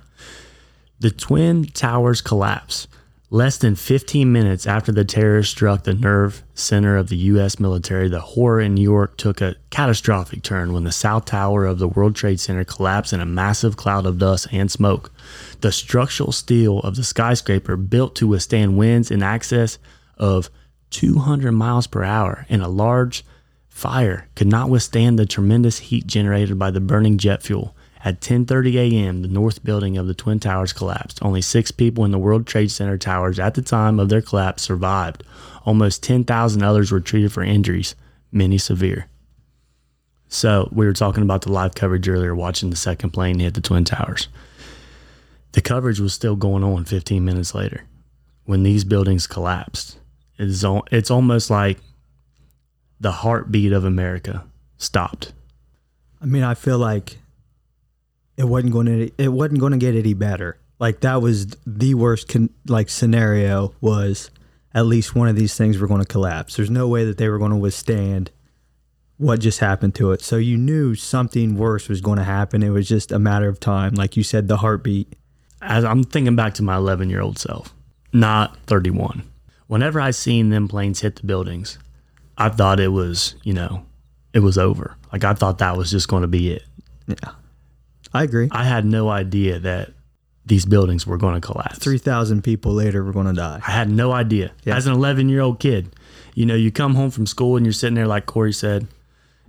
The 1.01 1.11
Twin 1.11 1.65
Towers 1.67 2.21
collapse. 2.21 2.87
Less 3.31 3.59
than 3.59 3.75
15 3.75 4.33
minutes 4.33 4.67
after 4.67 4.91
the 4.91 5.05
terrorists 5.05 5.53
struck 5.53 5.85
the 5.85 5.93
nerve 5.93 6.43
center 6.55 6.97
of 6.97 7.11
the 7.11 7.17
U.S. 7.17 7.61
military, 7.61 8.09
the 8.09 8.21
horror 8.21 8.59
in 8.59 8.73
New 8.73 8.83
York 8.83 9.19
took 9.19 9.43
a 9.43 9.57
catastrophic 9.69 10.43
turn 10.43 10.73
when 10.73 10.85
the 10.85 10.93
South 10.93 11.27
Tower 11.27 11.67
of 11.67 11.79
the 11.79 11.89
World 11.89 12.17
Trade 12.17 12.41
Center 12.41 12.65
collapsed 12.65 13.13
in 13.13 13.21
a 13.21 13.27
massive 13.27 13.77
cloud 13.77 14.07
of 14.07 14.17
dust 14.17 14.47
and 14.51 14.71
smoke. 14.71 15.13
The 15.61 15.73
structural 15.73 16.33
steel 16.33 16.79
of 16.79 16.97
the 16.97 17.05
skyscraper, 17.05 17.77
built 17.77 18.15
to 18.17 18.27
withstand 18.27 18.79
winds 18.79 19.11
in 19.11 19.23
excess 19.23 19.77
of 20.17 20.49
200 20.89 21.53
miles 21.53 21.87
per 21.87 22.05
hour 22.05 22.47
and 22.49 22.63
a 22.63 22.69
large 22.69 23.27
fire, 23.69 24.27
could 24.37 24.49
not 24.49 24.71
withstand 24.71 25.19
the 25.19 25.27
tremendous 25.27 25.79
heat 25.79 26.07
generated 26.07 26.59
by 26.59 26.71
the 26.71 26.81
burning 26.81 27.19
jet 27.19 27.43
fuel. 27.43 27.77
At 28.09 28.23
10:30 28.23 28.77
a.m., 28.77 29.21
the 29.21 29.29
north 29.29 29.63
building 29.63 29.99
of 29.99 30.07
the 30.07 30.15
Twin 30.15 30.41
Towers 30.41 30.73
collapsed. 30.73 31.19
Only 31.21 31.43
6 31.43 31.71
people 31.73 32.07
in 32.07 32.11
the 32.11 32.19
World 32.19 32.47
Trade 32.47 32.71
Center 32.71 32.97
towers 32.97 33.39
at 33.39 33.53
the 33.53 33.61
time 33.61 34.01
of 34.01 34.09
their 34.09 34.23
collapse 34.23 34.63
survived. 34.63 35.23
Almost 35.67 36.05
10,000 36.05 36.63
others 36.63 36.91
were 36.91 37.01
treated 37.01 37.35
for 37.35 37.43
injuries, 37.43 37.95
many 38.33 38.57
severe. 38.57 39.09
So, 40.27 40.71
we 40.73 40.87
were 40.87 40.95
talking 40.95 41.23
about 41.23 41.43
the 41.43 41.53
live 41.53 41.75
coverage 41.75 42.09
earlier 42.09 42.35
watching 42.35 42.71
the 42.71 42.77
second 42.77 43.11
plane 43.11 43.41
hit 43.41 43.53
the 43.53 43.61
Twin 43.61 43.85
Towers. 43.85 44.29
The 45.53 45.61
coverage 45.61 46.01
was 46.01 46.15
still 46.15 46.35
going 46.35 46.65
on 46.65 46.87
15 46.87 47.23
minutes 47.23 47.55
later 47.55 47.83
when 48.47 48.63
these 48.63 48.85
buildings 48.85 49.27
collapsed. 49.27 49.99
It's 50.39 50.65
it's 50.91 51.11
almost 51.11 51.51
like 51.51 51.77
the 52.99 53.13
heartbeat 53.13 53.75
of 53.75 53.85
America 53.85 54.47
stopped. 54.79 55.35
I 56.23 56.25
mean, 56.25 56.43
I 56.43 56.55
feel 56.55 56.79
like 56.79 57.19
it 58.39 58.45
wasn't 58.45 58.73
going 58.73 58.87
to 58.87 59.11
it 59.19 59.29
wasn't 59.29 59.61
going 59.61 59.73
to 59.73 59.79
get 59.79 59.95
any 59.95 60.15
better. 60.15 60.57
Like 60.79 61.01
that 61.01 61.21
was 61.21 61.49
the 61.67 61.95
worst 61.95 62.29
con- 62.29 62.51
like 62.67 62.89
scenario 62.89 63.75
was 63.81 64.31
at 64.73 64.87
least 64.87 65.15
one 65.15 65.29
of 65.29 65.35
these 65.35 65.57
things 65.57 65.77
were 65.77 65.89
going 65.89 66.01
to 66.01 66.07
collapse. 66.07 66.57
There's 66.57 66.71
no 66.71 66.87
way 66.87 67.05
that 67.05 67.19
they 67.19 67.29
were 67.29 67.39
going 67.39 67.51
to 67.51 67.57
withstand 67.57 68.31
what 69.17 69.41
just 69.41 69.59
happened 69.59 69.97
to 69.97 70.13
it. 70.13 70.23
So 70.23 70.37
you 70.37 70.57
knew 70.57 70.95
something 70.95 71.57
worse 71.57 71.89
was 71.89 72.01
going 72.01 72.19
to 72.19 72.25
happen. 72.25 72.63
It 72.63 72.71
was 72.71 72.89
just 72.89 73.11
a 73.11 73.19
matter 73.19 73.49
of 73.49 73.59
time. 73.59 73.95
Like 73.95 74.17
you 74.17 74.23
said, 74.23 74.47
the 74.47 74.59
heartbeat. 74.59 75.15
As 75.61 75.85
I'm 75.85 76.05
thinking 76.05 76.37
back 76.37 76.55
to 76.55 76.63
my 76.63 76.77
11 76.77 77.11
year 77.11 77.21
old 77.21 77.39
self, 77.41 77.75
not 78.13 78.57
31. 78.67 79.29
Whenever 79.67 80.01
I 80.01 80.13
seen 80.13 80.51
them 80.51 80.69
planes 80.69 81.01
hit 81.01 81.17
the 81.17 81.27
buildings, 81.27 81.79
I 82.39 82.49
thought 82.51 82.79
it 82.79 82.93
was, 82.93 83.35
you 83.43 83.53
know, 83.53 83.85
it 84.33 84.39
was 84.39 84.57
over. 84.57 84.97
Like 85.13 85.25
I 85.25 85.35
thought 85.35 85.59
that 85.59 85.77
was 85.77 85.91
just 85.91 86.07
going 86.07 86.23
to 86.23 86.29
be 86.29 86.53
it. 86.53 86.63
Yeah, 87.09 87.33
I 88.13 88.23
agree. 88.25 88.49
I 88.51 88.65
had 88.65 88.85
no 88.85 89.09
idea 89.09 89.59
that 89.61 89.93
these 90.47 90.65
buildings 90.65 91.07
were 91.07 91.19
going 91.19 91.35
to 91.35 91.41
collapse. 91.41 91.79
Three 91.79 91.99
thousand 91.99 92.43
people 92.43 92.73
later 92.73 93.05
were 93.05 93.13
going 93.13 93.27
to 93.27 93.33
die. 93.33 93.61
I 93.67 93.71
had 93.71 93.91
no 93.91 94.13
idea. 94.13 94.53
Yeah. 94.65 94.77
As 94.77 94.87
an 94.87 94.95
11 94.95 95.29
year 95.29 95.41
old 95.41 95.61
kid, 95.61 95.95
you 96.35 96.47
know, 96.47 96.55
you 96.55 96.71
come 96.71 96.95
home 96.95 97.11
from 97.11 97.27
school 97.27 97.57
and 97.57 97.67
you're 97.67 97.73
sitting 97.73 97.95
there, 97.95 98.07
like 98.07 98.27
Kory 98.27 98.53
said, 98.53 98.87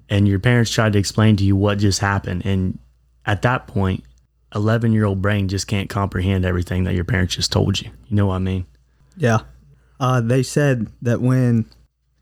and 0.10 0.28
your 0.28 0.40
parents 0.40 0.72
tried 0.72 0.94
to 0.94 1.00
explain 1.00 1.36
to 1.38 1.44
you 1.44 1.56
what 1.56 1.78
just 1.78 2.00
happened. 2.00 2.46
And 2.46 2.80
at 3.26 3.44
that 3.44 3.68
point, 3.68 4.04
11 4.56 4.92
year 4.92 5.06
old 5.06 5.22
brain 5.22 5.48
just 5.48 5.68
can't 5.68 5.90
comprehend 5.90 6.46
everything 6.46 6.84
that 6.84 6.96
your 6.96 7.06
parents 7.06 7.36
just 7.36 7.52
told 7.52 7.80
you. 7.80 7.92
You 8.08 8.16
know 8.16 8.28
what 8.28 8.36
I 8.36 8.40
mean? 8.40 8.66
Yeah. 9.16 9.40
Uh, 10.00 10.22
they 10.22 10.44
said 10.44 10.88
that 11.02 11.22
when 11.22 11.66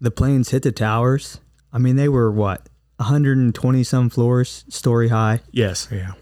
the 0.02 0.12
planes 0.12 0.50
hit 0.50 0.64
the 0.64 0.72
towers, 0.72 1.40
I 1.72 1.78
mean, 1.78 1.96
they 1.96 2.10
were 2.10 2.32
what, 2.32 2.68
120 2.98 3.84
some 3.84 4.10
floors, 4.10 4.66
story 4.70 5.10
high. 5.10 5.42
Yes. 5.52 5.88
Yeah. 5.92 6.14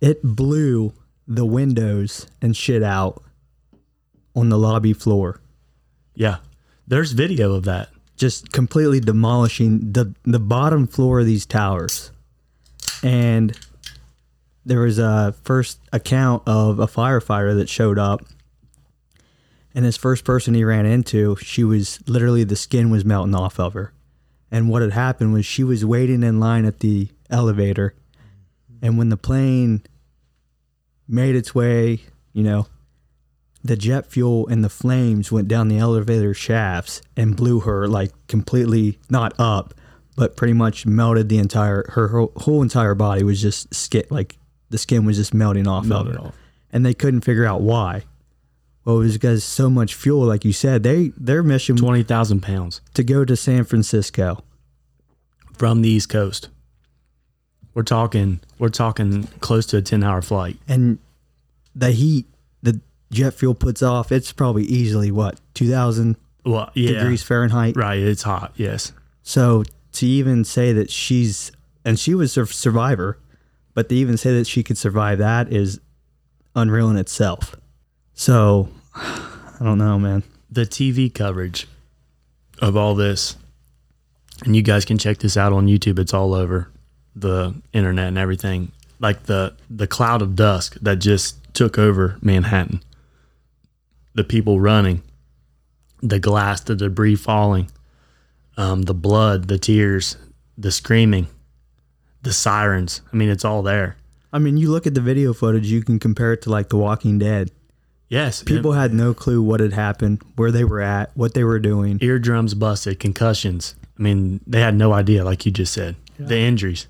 It 0.00 0.22
blew 0.22 0.92
the 1.26 1.44
windows 1.44 2.26
and 2.40 2.56
shit 2.56 2.82
out 2.82 3.22
on 4.34 4.48
the 4.48 4.58
lobby 4.58 4.92
floor, 4.92 5.40
Yeah. 6.14 6.38
There's 6.86 7.12
video 7.12 7.52
of 7.54 7.64
that. 7.64 7.90
just 8.16 8.50
completely 8.52 8.98
demolishing 8.98 9.92
the, 9.92 10.14
the 10.24 10.38
bottom 10.38 10.86
floor 10.86 11.20
of 11.20 11.26
these 11.26 11.44
towers. 11.44 12.10
And 13.02 13.56
there 14.64 14.80
was 14.80 14.98
a 14.98 15.34
first 15.44 15.78
account 15.92 16.42
of 16.46 16.78
a 16.78 16.86
firefighter 16.86 17.54
that 17.56 17.68
showed 17.68 17.98
up. 17.98 18.22
And 19.74 19.84
this 19.84 19.96
first 19.96 20.24
person 20.24 20.54
he 20.54 20.64
ran 20.64 20.86
into, 20.86 21.36
she 21.36 21.62
was 21.62 22.00
literally 22.08 22.42
the 22.42 22.56
skin 22.56 22.90
was 22.90 23.04
melting 23.04 23.34
off 23.34 23.60
of 23.60 23.74
her. 23.74 23.92
And 24.50 24.68
what 24.68 24.82
had 24.82 24.92
happened 24.92 25.32
was 25.32 25.44
she 25.46 25.62
was 25.62 25.84
waiting 25.84 26.22
in 26.22 26.40
line 26.40 26.64
at 26.64 26.80
the 26.80 27.08
elevator. 27.30 27.94
And 28.82 28.98
when 28.98 29.08
the 29.08 29.16
plane 29.16 29.82
made 31.06 31.34
its 31.34 31.54
way, 31.54 32.00
you 32.32 32.42
know, 32.42 32.66
the 33.64 33.76
jet 33.76 34.06
fuel 34.06 34.46
and 34.48 34.62
the 34.62 34.68
flames 34.68 35.32
went 35.32 35.48
down 35.48 35.68
the 35.68 35.78
elevator 35.78 36.32
shafts 36.32 37.02
and 37.16 37.36
blew 37.36 37.60
her 37.60 37.88
like 37.88 38.12
completely 38.28 38.98
not 39.10 39.34
up, 39.38 39.74
but 40.16 40.36
pretty 40.36 40.52
much 40.52 40.86
melted 40.86 41.28
the 41.28 41.38
entire 41.38 41.90
her 41.90 42.08
whole, 42.08 42.32
whole 42.36 42.62
entire 42.62 42.94
body 42.94 43.22
was 43.24 43.40
just 43.42 43.72
skin 43.74 44.04
like 44.10 44.36
the 44.70 44.78
skin 44.78 45.04
was 45.04 45.16
just 45.16 45.34
melting 45.34 45.66
off 45.66 45.86
Melted 45.86 46.16
of 46.16 46.26
off. 46.26 46.34
and 46.72 46.84
they 46.84 46.94
couldn't 46.94 47.22
figure 47.22 47.46
out 47.46 47.60
why. 47.60 48.04
Well, 48.84 48.96
it 48.96 49.00
was 49.00 49.14
because 49.14 49.44
so 49.44 49.68
much 49.68 49.94
fuel, 49.94 50.24
like 50.24 50.44
you 50.44 50.52
said, 50.52 50.82
they 50.82 51.12
their 51.16 51.42
mission 51.42 51.76
20,000 51.76 52.40
pounds 52.40 52.80
to 52.94 53.02
go 53.04 53.24
to 53.24 53.36
San 53.36 53.64
Francisco. 53.64 54.42
from 55.52 55.82
the 55.82 55.88
East 55.88 56.08
Coast. 56.08 56.48
We're 57.78 57.84
talking, 57.84 58.40
we're 58.58 58.70
talking 58.70 59.28
close 59.38 59.64
to 59.66 59.76
a 59.76 59.82
10 59.82 60.02
hour 60.02 60.20
flight. 60.20 60.58
and 60.66 60.98
the 61.76 61.92
heat 61.92 62.26
the 62.60 62.80
jet 63.12 63.34
fuel 63.34 63.54
puts 63.54 63.84
off 63.84 64.10
it's 64.10 64.32
probably 64.32 64.64
easily 64.64 65.12
what 65.12 65.38
2000 65.54 66.16
Well, 66.44 66.70
yeah. 66.74 66.94
degrees 66.98 67.22
fahrenheit 67.22 67.76
Right. 67.76 68.00
It's 68.00 68.22
hot. 68.24 68.52
Yes. 68.56 68.90
so 69.22 69.62
to 69.92 70.06
even 70.06 70.42
say 70.42 70.72
that 70.72 70.90
she's 70.90 71.52
and 71.84 72.00
she 72.00 72.16
was 72.16 72.36
a 72.36 72.46
survivor 72.46 73.16
but 73.74 73.88
to 73.90 73.94
even 73.94 74.16
say 74.16 74.36
that 74.36 74.48
she 74.48 74.64
could 74.64 74.76
survive 74.76 75.18
that 75.18 75.52
is 75.52 75.78
unreal 76.56 76.90
in 76.90 76.96
itself 76.96 77.54
so 78.14 78.68
i 78.96 79.58
don't 79.62 79.78
know 79.78 80.00
man 80.00 80.24
the 80.50 80.62
TV 80.66 81.14
coverage 81.14 81.68
of 82.60 82.76
all 82.76 82.96
this, 82.96 83.36
and 84.44 84.56
you 84.56 84.62
guys 84.62 84.84
can 84.84 84.98
check 84.98 85.18
this 85.18 85.36
out 85.36 85.52
on 85.52 85.66
YouTube. 85.68 85.98
It's 86.00 86.12
all 86.14 86.32
over 86.34 86.70
the 87.20 87.54
internet 87.72 88.08
and 88.08 88.18
everything. 88.18 88.72
Like 89.00 89.24
the 89.24 89.54
the 89.70 89.86
cloud 89.86 90.22
of 90.22 90.34
dusk 90.36 90.76
that 90.82 90.96
just 90.96 91.36
took 91.54 91.78
over 91.78 92.18
Manhattan. 92.20 92.82
The 94.14 94.24
people 94.24 94.58
running, 94.58 95.02
the 96.02 96.18
glass, 96.18 96.60
the 96.62 96.74
debris 96.74 97.14
falling, 97.16 97.70
um, 98.56 98.82
the 98.82 98.94
blood, 98.94 99.46
the 99.48 99.58
tears, 99.58 100.16
the 100.56 100.72
screaming, 100.72 101.28
the 102.22 102.32
sirens. 102.32 103.00
I 103.12 103.16
mean, 103.16 103.28
it's 103.28 103.44
all 103.44 103.62
there. 103.62 103.96
i 104.32 104.38
mean 104.38 104.56
you 104.56 104.70
look 104.70 104.86
at 104.86 104.94
the 104.94 105.00
video 105.00 105.32
footage 105.32 105.66
you 105.68 105.82
can 105.82 105.98
compare 105.98 106.32
it 106.34 106.42
to 106.42 106.50
like 106.50 106.68
the 106.68 106.76
walking 106.76 107.18
dead 107.18 107.50
Yes, 108.10 108.42
people 108.42 108.72
had 108.72 108.94
no 108.94 109.12
clue 109.12 109.42
what 109.42 109.60
had 109.60 109.74
happened 109.74 110.22
where 110.36 110.50
they 110.50 110.64
were 110.64 110.80
at 110.80 111.14
what 111.14 111.34
they 111.34 111.44
were 111.44 111.58
doing 111.58 111.98
eardrums 112.00 112.54
busted, 112.54 112.98
concussions. 112.98 113.74
I 113.98 114.02
mean, 114.02 114.40
they 114.46 114.60
had 114.60 114.74
no 114.74 114.94
idea, 114.94 115.24
like 115.24 115.44
you 115.44 115.52
just 115.52 115.74
said. 115.74 115.94
The 116.18 116.38
injuries. 116.38 116.86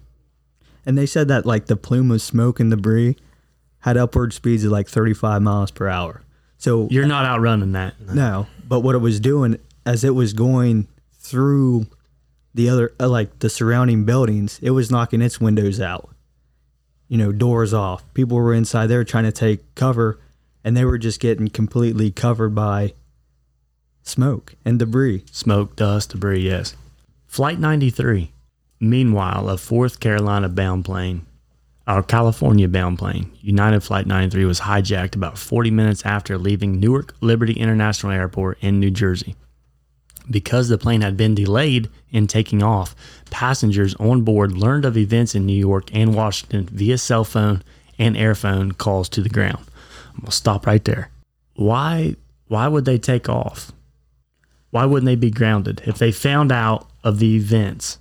And 0.88 0.96
they 0.96 1.04
said 1.04 1.28
that 1.28 1.44
like 1.44 1.66
the 1.66 1.76
plume 1.76 2.10
of 2.10 2.22
smoke 2.22 2.58
and 2.58 2.70
debris 2.70 3.16
had 3.80 3.98
upward 3.98 4.32
speeds 4.32 4.64
of 4.64 4.72
like 4.72 4.88
35 4.88 5.42
miles 5.42 5.70
per 5.70 5.86
hour. 5.86 6.22
So 6.56 6.88
You're 6.90 7.06
not 7.06 7.26
outrunning 7.26 7.72
that. 7.72 7.94
no, 8.00 8.46
but 8.66 8.80
what 8.80 8.94
it 8.94 8.98
was 8.98 9.20
doing 9.20 9.58
as 9.84 10.02
it 10.02 10.14
was 10.14 10.32
going 10.32 10.88
through 11.12 11.88
the 12.54 12.70
other 12.70 12.94
uh, 12.98 13.06
like 13.06 13.38
the 13.40 13.50
surrounding 13.50 14.06
buildings, 14.06 14.58
it 14.62 14.70
was 14.70 14.90
knocking 14.90 15.20
its 15.20 15.38
windows 15.38 15.78
out. 15.78 16.08
You 17.06 17.18
know, 17.18 17.32
doors 17.32 17.74
off. 17.74 18.02
People 18.14 18.38
were 18.38 18.54
inside 18.54 18.86
there 18.86 19.04
trying 19.04 19.24
to 19.24 19.32
take 19.32 19.74
cover 19.74 20.18
and 20.64 20.74
they 20.74 20.86
were 20.86 20.96
just 20.96 21.20
getting 21.20 21.48
completely 21.48 22.10
covered 22.10 22.54
by 22.54 22.94
smoke 24.02 24.54
and 24.64 24.78
debris. 24.78 25.24
Smoke, 25.32 25.76
dust, 25.76 26.12
debris, 26.12 26.40
yes. 26.40 26.76
Flight 27.26 27.60
93. 27.60 28.32
Meanwhile, 28.80 29.48
a 29.48 29.56
4th 29.56 29.98
Carolina 30.00 30.48
bound 30.48 30.84
plane, 30.84 31.26
our 31.86 32.02
California 32.02 32.68
bound 32.68 32.98
plane, 32.98 33.32
United 33.40 33.80
Flight 33.80 34.06
93, 34.06 34.44
was 34.44 34.60
hijacked 34.60 35.16
about 35.16 35.38
40 35.38 35.70
minutes 35.70 36.04
after 36.04 36.36
leaving 36.36 36.78
Newark 36.78 37.14
Liberty 37.20 37.54
International 37.54 38.12
Airport 38.12 38.58
in 38.60 38.78
New 38.78 38.90
Jersey. 38.90 39.34
Because 40.30 40.68
the 40.68 40.76
plane 40.76 41.00
had 41.00 41.16
been 41.16 41.34
delayed 41.34 41.88
in 42.10 42.26
taking 42.26 42.62
off, 42.62 42.94
passengers 43.30 43.94
on 43.94 44.20
board 44.22 44.52
learned 44.52 44.84
of 44.84 44.96
events 44.98 45.34
in 45.34 45.46
New 45.46 45.54
York 45.58 45.88
and 45.94 46.14
Washington 46.14 46.66
via 46.66 46.98
cell 46.98 47.24
phone 47.24 47.62
and 47.98 48.14
airphone 48.14 48.76
calls 48.76 49.08
to 49.08 49.22
the 49.22 49.30
ground. 49.30 49.64
I'm 50.14 50.20
gonna 50.20 50.32
stop 50.32 50.66
right 50.66 50.84
there. 50.84 51.10
Why 51.54 52.16
why 52.48 52.68
would 52.68 52.84
they 52.84 52.98
take 52.98 53.28
off? 53.28 53.72
Why 54.70 54.84
wouldn't 54.84 55.06
they 55.06 55.16
be 55.16 55.30
grounded 55.30 55.82
if 55.86 55.98
they 55.98 56.12
found 56.12 56.52
out 56.52 56.88
of 57.02 57.18
the 57.18 57.36
events? 57.36 57.98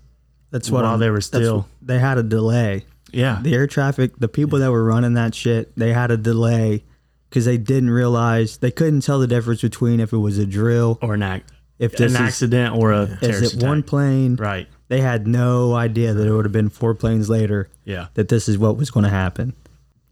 That's 0.52 0.70
what 0.72 0.84
While 0.84 0.92
I'm- 0.92 1.00
they 1.00 1.10
were 1.10 1.22
still- 1.22 1.68
they 1.82 2.00
had 2.00 2.18
a 2.18 2.24
delay. 2.24 2.86
Yeah, 3.12 3.40
the 3.42 3.54
air 3.54 3.68
traffic, 3.68 4.18
the 4.20 4.28
people 4.28 4.60
that 4.60 4.70
were 4.72 4.84
running 4.84 5.14
that 5.14 5.34
shit, 5.34 5.72
they 5.78 5.94
had 5.94 6.12
a 6.12 6.18
delay 6.18 6.84
because 7.30 7.46
they 7.46 7.58
didn't 7.58 7.90
realize 7.90 8.58
they 8.58 8.72
couldn't 8.72 9.02
tell 9.02 9.20
the 9.20 9.28
difference 9.28 9.62
between 9.62 10.00
if 10.02 10.12
it 10.14 10.18
was 10.18 10.38
a 10.38 10.46
drill, 10.46 10.98
or 11.02 11.14
an 11.14 11.24
act, 11.24 11.52
if 11.80 11.94
an 11.94 11.98
this 12.04 12.12
is, 12.14 12.20
accident, 12.20 12.76
or 12.76 12.92
a 12.92 13.02
is 13.04 13.20
terrorist 13.22 13.54
it 13.56 13.64
one 13.64 13.82
plane. 13.84 14.36
Right. 14.36 14.68
They 14.90 15.02
had 15.02 15.26
no 15.28 15.74
idea 15.74 16.14
that 16.14 16.28
it 16.28 16.32
would 16.32 16.46
have 16.46 16.52
been 16.54 16.70
four 16.70 16.94
planes 16.96 17.30
later 17.30 17.70
Yeah. 17.86 18.08
that 18.16 18.28
this 18.30 18.48
is 18.50 18.58
what 18.58 18.78
was 18.78 18.90
going 18.90 19.04
to 19.06 19.10
happen. 19.10 19.54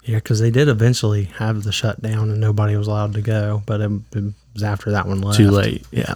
Yeah, 0.04 0.16
because 0.18 0.40
they 0.40 0.52
did 0.52 0.68
eventually 0.70 1.24
have 1.38 1.64
the 1.64 1.72
shutdown 1.72 2.30
and 2.30 2.40
nobody 2.40 2.76
was 2.78 2.88
allowed 2.88 3.14
to 3.16 3.22
go, 3.22 3.64
but 3.66 3.82
it, 3.82 3.92
it 4.14 4.24
was 4.54 4.64
after 4.64 4.92
that 4.92 5.08
one 5.08 5.20
left. 5.22 5.38
Too 5.38 5.50
late. 5.52 5.86
Yeah. 5.92 6.16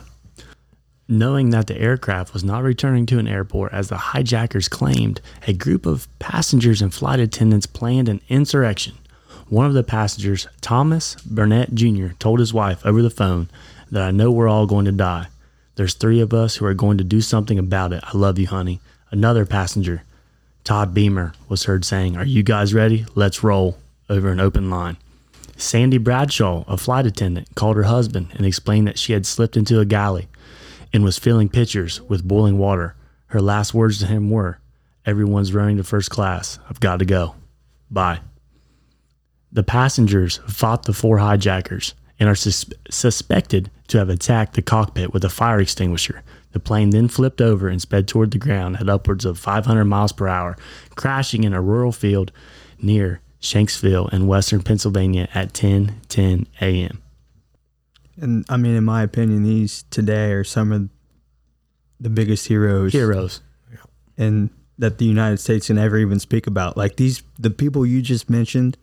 Knowing 1.11 1.49
that 1.49 1.65
the 1.65 1.75
aircraft 1.75 2.33
was 2.33 2.43
not 2.43 2.61
returning 2.61 3.03
to 3.03 3.17
an 3.17 3.27
airport 3.27 3.73
as 3.73 3.89
the 3.89 3.97
hijackers 3.97 4.69
claimed, 4.69 5.19
a 5.47 5.53
group 5.53 5.87
of 5.87 6.07
passengers 6.19 6.83
and 6.83 6.93
flight 6.93 7.19
attendants 7.19 7.65
planned 7.65 8.07
an 8.07 8.21
insurrection. 8.29 8.95
One 9.47 9.65
of 9.65 9.73
the 9.73 9.81
passengers, 9.81 10.47
Thomas 10.61 11.15
Burnett 11.25 11.73
Jr., 11.73 12.09
told 12.19 12.37
his 12.37 12.53
wife 12.53 12.85
over 12.85 13.01
the 13.01 13.09
phone 13.09 13.49
that 13.89 14.03
I 14.03 14.11
know 14.11 14.29
we're 14.29 14.47
all 14.47 14.67
going 14.67 14.85
to 14.85 14.91
die. 14.91 15.29
There's 15.77 15.95
three 15.95 16.21
of 16.21 16.31
us 16.31 16.57
who 16.57 16.65
are 16.67 16.75
going 16.75 16.99
to 16.99 17.03
do 17.03 17.21
something 17.21 17.57
about 17.57 17.91
it. 17.91 18.03
I 18.05 18.15
love 18.15 18.37
you, 18.37 18.45
honey. 18.45 18.79
Another 19.09 19.47
passenger, 19.47 20.03
Todd 20.63 20.93
Beamer, 20.93 21.33
was 21.47 21.63
heard 21.63 21.85
saying, 21.85 22.17
Are 22.17 22.25
you 22.25 22.43
guys 22.43 22.71
ready? 22.71 23.07
Let's 23.15 23.43
roll 23.43 23.79
over 24.11 24.29
an 24.29 24.39
open 24.39 24.69
line. 24.69 24.97
Sandy 25.57 25.97
Bradshaw, 25.97 26.65
a 26.67 26.77
flight 26.77 27.07
attendant, 27.07 27.47
called 27.55 27.77
her 27.77 27.83
husband 27.83 28.27
and 28.35 28.45
explained 28.45 28.85
that 28.85 28.99
she 28.99 29.13
had 29.13 29.25
slipped 29.25 29.57
into 29.57 29.79
a 29.79 29.85
galley 29.85 30.27
and 30.93 31.03
was 31.03 31.17
filling 31.17 31.49
pitchers 31.49 32.01
with 32.01 32.27
boiling 32.27 32.57
water. 32.57 32.95
Her 33.27 33.41
last 33.41 33.73
words 33.73 33.99
to 33.99 34.07
him 34.07 34.29
were, 34.29 34.59
Everyone's 35.05 35.53
running 35.53 35.77
to 35.77 35.83
first 35.83 36.09
class. 36.11 36.59
I've 36.69 36.79
got 36.79 36.99
to 36.99 37.05
go. 37.05 37.35
Bye. 37.89 38.19
The 39.51 39.63
passengers 39.63 40.39
fought 40.47 40.83
the 40.83 40.93
four 40.93 41.17
hijackers 41.17 41.95
and 42.19 42.29
are 42.29 42.35
sus- 42.35 42.65
suspected 42.91 43.71
to 43.87 43.97
have 43.97 44.09
attacked 44.09 44.53
the 44.53 44.61
cockpit 44.61 45.13
with 45.13 45.23
a 45.23 45.29
fire 45.29 45.59
extinguisher. 45.59 46.21
The 46.51 46.59
plane 46.59 46.89
then 46.89 47.07
flipped 47.07 47.41
over 47.41 47.67
and 47.67 47.81
sped 47.81 48.07
toward 48.07 48.31
the 48.31 48.37
ground 48.37 48.77
at 48.79 48.89
upwards 48.89 49.25
of 49.25 49.39
500 49.39 49.85
miles 49.85 50.11
per 50.11 50.27
hour, 50.27 50.57
crashing 50.95 51.43
in 51.43 51.53
a 51.53 51.61
rural 51.61 51.91
field 51.91 52.31
near 52.81 53.21
Shanksville 53.41 54.11
in 54.13 54.27
western 54.27 54.61
Pennsylvania 54.61 55.27
at 55.33 55.53
10:10 55.53 56.45
a.m. 56.61 57.01
And 58.21 58.45
I 58.49 58.57
mean, 58.57 58.75
in 58.75 58.83
my 58.83 59.03
opinion, 59.03 59.43
these 59.43 59.83
today 59.89 60.31
are 60.31 60.43
some 60.43 60.71
of 60.71 60.89
the 61.99 62.09
biggest 62.09 62.47
heroes, 62.47 62.93
Heroes. 62.93 63.41
and 64.17 64.49
that 64.77 64.97
the 64.97 65.05
United 65.05 65.37
States 65.37 65.67
can 65.67 65.77
ever 65.77 65.97
even 65.97 66.19
speak 66.19 66.47
about. 66.47 66.77
Like 66.77 66.95
these, 66.95 67.21
the 67.37 67.49
people 67.49 67.85
you 67.85 68.01
just 68.01 68.29
mentioned, 68.29 68.77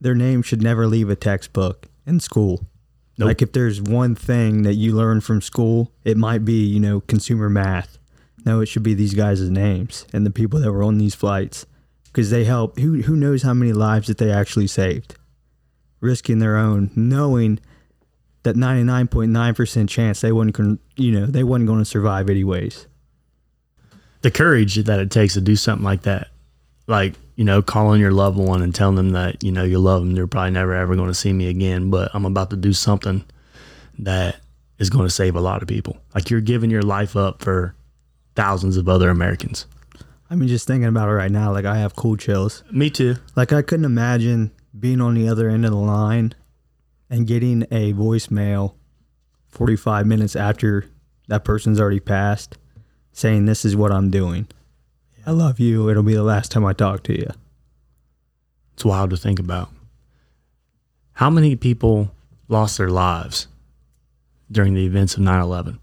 their 0.00 0.14
name 0.14 0.42
should 0.42 0.62
never 0.62 0.86
leave 0.86 1.08
a 1.08 1.16
textbook 1.16 1.86
in 2.06 2.20
school. 2.20 2.66
Nope. 3.18 3.28
Like 3.28 3.42
if 3.42 3.52
there's 3.52 3.80
one 3.80 4.14
thing 4.14 4.62
that 4.62 4.74
you 4.74 4.92
learn 4.94 5.22
from 5.22 5.40
school, 5.40 5.90
it 6.04 6.18
might 6.18 6.44
be, 6.44 6.64
you 6.66 6.80
know, 6.80 7.00
consumer 7.00 7.48
math. 7.48 7.98
No, 8.44 8.60
it 8.60 8.66
should 8.66 8.82
be 8.82 8.94
these 8.94 9.14
guys' 9.14 9.48
names 9.50 10.06
and 10.12 10.24
the 10.26 10.30
people 10.30 10.60
that 10.60 10.70
were 10.70 10.82
on 10.82 10.98
these 10.98 11.14
flights 11.14 11.66
because 12.04 12.30
they 12.30 12.44
help. 12.44 12.78
Who 12.78 13.02
who 13.02 13.16
knows 13.16 13.42
how 13.42 13.54
many 13.54 13.72
lives 13.72 14.06
that 14.08 14.18
they 14.18 14.30
actually 14.30 14.66
saved, 14.66 15.16
risking 16.00 16.38
their 16.38 16.56
own, 16.56 16.90
knowing 16.94 17.58
that 18.46 18.56
99.9% 18.56 19.88
chance 19.88 20.20
they 20.22 20.32
wouldn't, 20.32 20.56
con- 20.56 20.78
you 20.96 21.12
know, 21.12 21.26
they 21.26 21.44
wasn't 21.44 21.66
going 21.68 21.78
to 21.80 21.84
survive 21.84 22.30
anyways. 22.30 22.86
the 24.22 24.30
courage 24.30 24.74
that 24.76 24.98
it 24.98 25.10
takes 25.10 25.34
to 25.34 25.40
do 25.40 25.54
something 25.54 25.84
like 25.84 26.02
that, 26.02 26.28
like 26.86 27.14
you 27.36 27.44
know, 27.44 27.60
calling 27.60 28.00
your 28.00 28.12
loved 28.12 28.38
one 28.38 28.62
and 28.62 28.74
telling 28.74 28.96
them 28.96 29.10
that 29.10 29.44
you 29.44 29.52
know 29.52 29.62
you 29.62 29.78
love 29.78 30.00
them, 30.00 30.14
they're 30.14 30.26
probably 30.26 30.50
never 30.52 30.74
ever 30.74 30.96
going 30.96 31.08
to 31.08 31.14
see 31.14 31.32
me 31.32 31.48
again, 31.48 31.90
but 31.90 32.10
I'm 32.14 32.24
about 32.24 32.50
to 32.50 32.56
do 32.56 32.72
something 32.72 33.24
that 33.98 34.40
is 34.78 34.90
going 34.90 35.06
to 35.06 35.10
save 35.10 35.36
a 35.36 35.40
lot 35.40 35.62
of 35.62 35.68
people. 35.68 35.98
Like 36.14 36.30
you're 36.30 36.40
giving 36.40 36.70
your 36.70 36.82
life 36.82 37.14
up 37.16 37.42
for 37.42 37.74
thousands 38.34 38.76
of 38.76 38.88
other 38.88 39.10
Americans. 39.10 39.66
I 40.28 40.34
mean, 40.34 40.48
just 40.48 40.66
thinking 40.66 40.88
about 40.88 41.08
it 41.08 41.12
right 41.12 41.30
now, 41.30 41.52
like 41.52 41.64
I 41.66 41.76
have 41.78 41.94
cool 41.94 42.16
chills. 42.16 42.64
Me 42.70 42.90
too. 42.90 43.16
Like 43.36 43.52
I 43.52 43.62
couldn't 43.62 43.84
imagine 43.84 44.50
being 44.78 45.00
on 45.00 45.14
the 45.14 45.28
other 45.28 45.48
end 45.48 45.64
of 45.64 45.70
the 45.70 45.76
line 45.76 46.34
and 47.08 47.26
getting 47.26 47.62
a 47.64 47.92
voicemail 47.92 48.74
45 49.48 50.06
minutes 50.06 50.36
after 50.36 50.86
that 51.28 51.44
person's 51.44 51.80
already 51.80 52.00
passed 52.00 52.56
saying 53.12 53.46
this 53.46 53.64
is 53.64 53.74
what 53.74 53.90
I'm 53.90 54.10
doing. 54.10 54.46
I 55.24 55.30
love 55.30 55.58
you. 55.58 55.88
It'll 55.88 56.02
be 56.02 56.14
the 56.14 56.22
last 56.22 56.52
time 56.52 56.64
I 56.64 56.72
talk 56.72 57.02
to 57.04 57.18
you. 57.18 57.30
It's 58.74 58.84
wild 58.84 59.10
to 59.10 59.16
think 59.16 59.38
about. 59.38 59.70
How 61.14 61.30
many 61.30 61.56
people 61.56 62.10
lost 62.48 62.76
their 62.76 62.90
lives 62.90 63.48
during 64.52 64.74
the 64.74 64.84
events 64.84 65.14
of 65.14 65.20
9 65.20 65.40
11? 65.40 65.78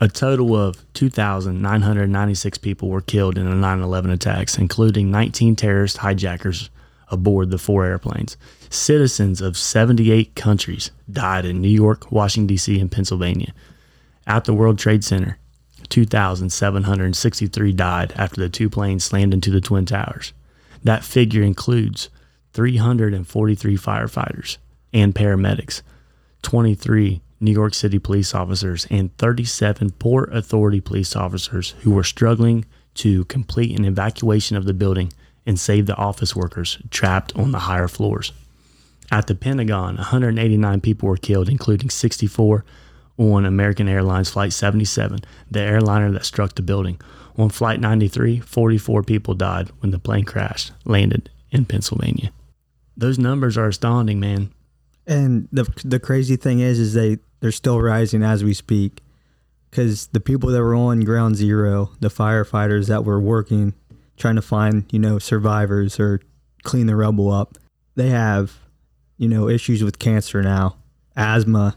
A 0.00 0.08
total 0.08 0.56
of 0.56 0.84
2,996 0.92 2.58
people 2.58 2.88
were 2.88 3.00
killed 3.00 3.38
in 3.38 3.48
the 3.48 3.54
9 3.54 3.80
11 3.80 4.10
attacks, 4.10 4.58
including 4.58 5.10
19 5.10 5.54
terrorist 5.54 5.98
hijackers 5.98 6.68
aboard 7.10 7.50
the 7.50 7.58
four 7.58 7.84
airplanes. 7.84 8.36
Citizens 8.70 9.40
of 9.40 9.56
78 9.56 10.34
countries 10.34 10.90
died 11.10 11.44
in 11.44 11.60
New 11.60 11.68
York, 11.68 12.10
Washington, 12.10 12.46
D.C., 12.46 12.78
and 12.80 12.90
Pennsylvania. 12.90 13.52
At 14.26 14.44
the 14.44 14.54
World 14.54 14.78
Trade 14.78 15.04
Center, 15.04 15.38
2,763 15.88 17.72
died 17.72 18.12
after 18.16 18.40
the 18.40 18.48
two 18.48 18.68
planes 18.68 19.04
slammed 19.04 19.32
into 19.32 19.50
the 19.50 19.60
Twin 19.60 19.86
Towers. 19.86 20.32
That 20.82 21.04
figure 21.04 21.42
includes 21.42 22.08
343 22.52 23.76
firefighters 23.76 24.58
and 24.92 25.14
paramedics, 25.14 25.82
23 26.42 27.22
New 27.38 27.52
York 27.52 27.74
City 27.74 27.98
police 27.98 28.34
officers, 28.34 28.86
and 28.90 29.16
37 29.18 29.90
Port 29.92 30.34
Authority 30.34 30.80
police 30.80 31.14
officers 31.14 31.70
who 31.80 31.90
were 31.90 32.04
struggling 32.04 32.64
to 32.94 33.24
complete 33.26 33.78
an 33.78 33.84
evacuation 33.84 34.56
of 34.56 34.64
the 34.64 34.74
building 34.74 35.12
and 35.46 35.58
save 35.58 35.86
the 35.86 35.96
office 35.96 36.34
workers 36.34 36.78
trapped 36.90 37.34
on 37.36 37.52
the 37.52 37.60
higher 37.60 37.88
floors. 37.88 38.32
At 39.10 39.28
the 39.28 39.36
Pentagon, 39.36 39.96
189 39.96 40.80
people 40.80 41.08
were 41.08 41.16
killed, 41.16 41.48
including 41.48 41.90
64 41.90 42.64
on 43.18 43.46
American 43.46 43.88
Airlines 43.88 44.28
Flight 44.28 44.52
77, 44.52 45.20
the 45.50 45.60
airliner 45.60 46.10
that 46.12 46.24
struck 46.24 46.54
the 46.54 46.62
building. 46.62 47.00
On 47.38 47.48
Flight 47.48 47.80
93, 47.80 48.40
44 48.40 49.02
people 49.04 49.34
died 49.34 49.70
when 49.80 49.90
the 49.92 49.98
plane 49.98 50.24
crashed, 50.24 50.72
landed 50.84 51.30
in 51.50 51.64
Pennsylvania. 51.64 52.32
Those 52.96 53.18
numbers 53.18 53.56
are 53.56 53.68
astounding, 53.68 54.18
man. 54.20 54.50
And 55.06 55.48
the 55.52 55.64
the 55.84 56.00
crazy 56.00 56.36
thing 56.36 56.58
is, 56.60 56.80
is 56.80 56.94
they 56.94 57.18
they're 57.40 57.52
still 57.52 57.80
rising 57.80 58.22
as 58.22 58.42
we 58.42 58.54
speak, 58.54 59.02
because 59.70 60.08
the 60.08 60.20
people 60.20 60.50
that 60.50 60.62
were 60.62 60.74
on 60.74 61.00
ground 61.00 61.36
zero, 61.36 61.90
the 62.00 62.08
firefighters 62.08 62.88
that 62.88 63.04
were 63.04 63.20
working, 63.20 63.74
trying 64.16 64.36
to 64.36 64.42
find 64.42 64.84
you 64.92 64.98
know 64.98 65.18
survivors 65.18 66.00
or 66.00 66.20
clean 66.62 66.86
the 66.86 66.96
rubble 66.96 67.30
up, 67.30 67.56
they 67.94 68.10
have 68.10 68.58
you 69.16 69.28
know 69.28 69.48
issues 69.48 69.82
with 69.82 69.98
cancer 69.98 70.42
now, 70.42 70.76
asthma, 71.16 71.76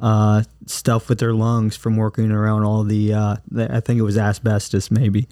uh, 0.00 0.42
stuff 0.66 1.08
with 1.08 1.18
their 1.18 1.34
lungs 1.34 1.76
from 1.76 1.96
working 1.96 2.30
around 2.30 2.64
all 2.64 2.84
the, 2.84 3.12
uh, 3.12 3.36
the 3.50 3.74
I 3.74 3.80
think 3.80 3.98
it 3.98 4.02
was 4.02 4.16
asbestos 4.16 4.90
maybe. 4.90 5.28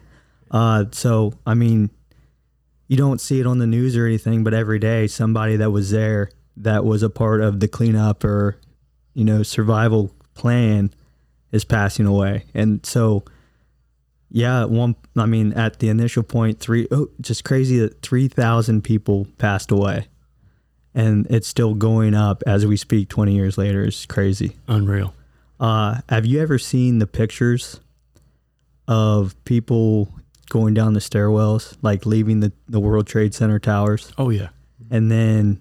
Uh, 0.51 0.87
so 0.93 1.33
I 1.47 1.55
mean, 1.55 1.91
you 2.87 2.97
don't 2.97 3.21
see 3.21 3.41
it 3.41 3.47
on 3.47 3.59
the 3.59 3.67
news 3.67 3.97
or 3.97 4.07
anything, 4.07 4.45
but 4.45 4.55
every 4.55 4.79
day 4.79 5.07
somebody 5.07 5.57
that 5.57 5.71
was 5.71 5.91
there 5.91 6.31
that 6.57 6.85
was 6.85 7.03
a 7.03 7.11
part 7.11 7.41
of 7.41 7.61
the 7.61 7.69
cleanup 7.69 8.25
or 8.25 8.59
you 9.15 9.25
know 9.25 9.43
survival 9.43 10.15
plan 10.35 10.91
is 11.51 11.65
passing 11.65 12.07
away, 12.07 12.45
and 12.55 12.85
so 12.85 13.25
yeah, 14.31 14.65
one 14.65 14.97
I 15.17 15.27
mean 15.27 15.53
at 15.55 15.79
the 15.79 15.89
initial 15.89 16.23
point, 16.23 16.61
three 16.61 16.87
oh, 16.91 17.09
just 17.21 17.45
crazy 17.45 17.79
that 17.79 18.03
three 18.03 18.29
thousand 18.29 18.83
people 18.83 19.27
passed 19.39 19.71
away, 19.71 20.09
and 20.95 21.27
it's 21.31 21.49
still 21.49 21.75
going 21.75 22.15
up 22.15 22.43
as 22.47 22.67
we 22.67 22.77
speak. 22.77 23.09
Twenty 23.09 23.35
years 23.35 23.57
later, 23.59 23.85
it's 23.85 24.07
crazy. 24.07 24.57
Unreal. 24.69 25.15
Uh, 25.61 26.01
have 26.09 26.25
you 26.27 26.41
ever 26.41 26.59
seen 26.59 26.99
the 26.99 27.07
pictures 27.07 27.81
of 28.87 29.35
people 29.45 30.09
going 30.51 30.73
down 30.73 30.93
the 30.95 31.01
stairwells, 31.01 31.77
like 31.83 32.07
leaving 32.07 32.41
the, 32.41 32.53
the 32.69 32.81
World 32.81 33.07
Trade 33.07 33.35
Center 33.35 33.59
towers, 33.59 34.13
Oh, 34.17 34.31
yeah. 34.31 34.49
and 34.91 35.11
then 35.11 35.61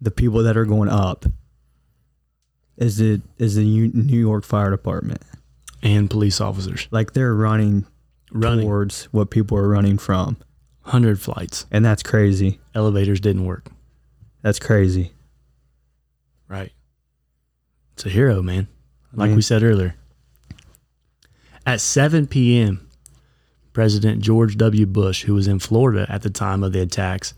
the 0.00 0.10
people 0.10 0.42
that 0.42 0.56
are 0.58 0.66
going 0.66 0.88
up 0.90 1.24
is 2.76 3.00
it 3.00 3.22
is 3.38 3.54
the 3.54 3.64
New 3.64 4.18
York 4.18 4.44
Fire 4.44 4.70
Department? 4.70 5.22
And 5.82 6.10
police 6.10 6.40
officers 6.40 6.88
Like 6.90 7.12
they're 7.12 7.34
running, 7.34 7.86
running 8.32 8.64
towards 8.66 9.04
what 9.12 9.30
people 9.30 9.56
are 9.58 9.68
running 9.68 9.98
from, 9.98 10.36
100 10.82 11.20
flights. 11.20 11.66
and 11.70 11.84
that's 11.84 12.02
crazy. 12.02 12.60
Elevators 12.74 13.20
didn't 13.20 13.44
work. 13.44 13.70
That's 14.42 14.58
crazy. 14.58 15.12
Right. 16.48 16.72
It's 17.94 18.06
a 18.06 18.08
hero, 18.08 18.42
man. 18.42 18.68
Like 19.12 19.28
Man. 19.28 19.36
we 19.36 19.42
said 19.42 19.62
earlier. 19.62 19.94
At 21.64 21.80
7 21.80 22.26
p.m., 22.26 22.88
President 23.72 24.22
George 24.22 24.56
W. 24.56 24.86
Bush, 24.86 25.24
who 25.24 25.34
was 25.34 25.46
in 25.48 25.58
Florida 25.58 26.06
at 26.08 26.22
the 26.22 26.30
time 26.30 26.62
of 26.62 26.72
the 26.72 26.80
attacks 26.80 27.34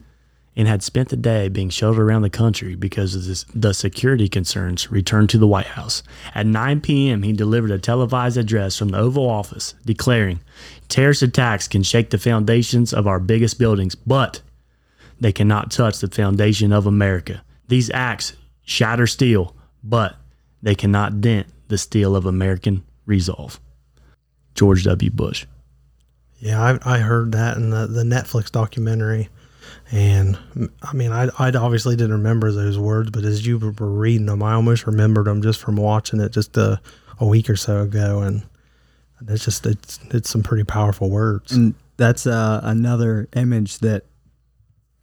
and 0.58 0.66
had 0.66 0.82
spent 0.82 1.08
the 1.08 1.16
day 1.16 1.48
being 1.48 1.70
shuttled 1.70 2.00
around 2.00 2.22
the 2.22 2.28
country 2.28 2.74
because 2.74 3.14
of 3.14 3.24
this, 3.24 3.44
the 3.54 3.72
security 3.72 4.28
concerns, 4.28 4.90
returned 4.90 5.30
to 5.30 5.38
the 5.38 5.46
White 5.46 5.66
House. 5.68 6.02
At 6.34 6.46
9 6.46 6.80
p.m., 6.80 7.22
he 7.22 7.32
delivered 7.32 7.70
a 7.70 7.78
televised 7.78 8.36
address 8.36 8.76
from 8.76 8.88
the 8.88 8.98
Oval 8.98 9.30
Office 9.30 9.74
declaring 9.86 10.40
terrorist 10.88 11.22
attacks 11.22 11.68
can 11.68 11.84
shake 11.84 12.10
the 12.10 12.18
foundations 12.18 12.92
of 12.92 13.06
our 13.06 13.20
biggest 13.20 13.56
buildings, 13.56 13.94
but 13.94 14.42
they 15.20 15.30
cannot 15.30 15.70
touch 15.70 16.00
the 16.00 16.08
foundation 16.08 16.72
of 16.72 16.86
America. 16.86 17.44
These 17.68 17.90
acts 17.90 18.32
shatter 18.64 19.06
steel, 19.06 19.54
but 19.84 20.16
they 20.60 20.74
cannot 20.74 21.20
dent 21.20 21.46
the 21.68 21.78
steel 21.78 22.16
of 22.16 22.26
American 22.26 22.82
resolve. 23.06 23.60
George 24.56 24.82
W. 24.84 25.10
Bush. 25.12 25.46
Yeah, 26.40 26.60
I, 26.60 26.96
I 26.96 26.98
heard 26.98 27.30
that 27.32 27.56
in 27.56 27.70
the, 27.70 27.86
the 27.86 28.02
Netflix 28.02 28.50
documentary. 28.50 29.28
And 29.90 30.38
I 30.82 30.92
mean, 30.92 31.12
I, 31.12 31.28
I 31.38 31.50
obviously 31.50 31.96
didn't 31.96 32.12
remember 32.12 32.52
those 32.52 32.78
words, 32.78 33.10
but 33.10 33.24
as 33.24 33.46
you 33.46 33.58
were 33.58 33.70
reading 33.70 34.26
them, 34.26 34.42
I 34.42 34.52
almost 34.52 34.86
remembered 34.86 35.26
them 35.26 35.42
just 35.42 35.60
from 35.60 35.76
watching 35.76 36.20
it 36.20 36.32
just 36.32 36.56
a, 36.56 36.80
a 37.18 37.26
week 37.26 37.48
or 37.48 37.56
so 37.56 37.82
ago. 37.82 38.20
And 38.20 38.42
it's 39.26 39.44
just, 39.44 39.64
it's, 39.66 39.98
it's 40.10 40.30
some 40.30 40.42
pretty 40.42 40.64
powerful 40.64 41.10
words. 41.10 41.52
And 41.52 41.74
that's 41.96 42.26
uh, 42.26 42.60
another 42.62 43.28
image 43.34 43.78
that 43.78 44.04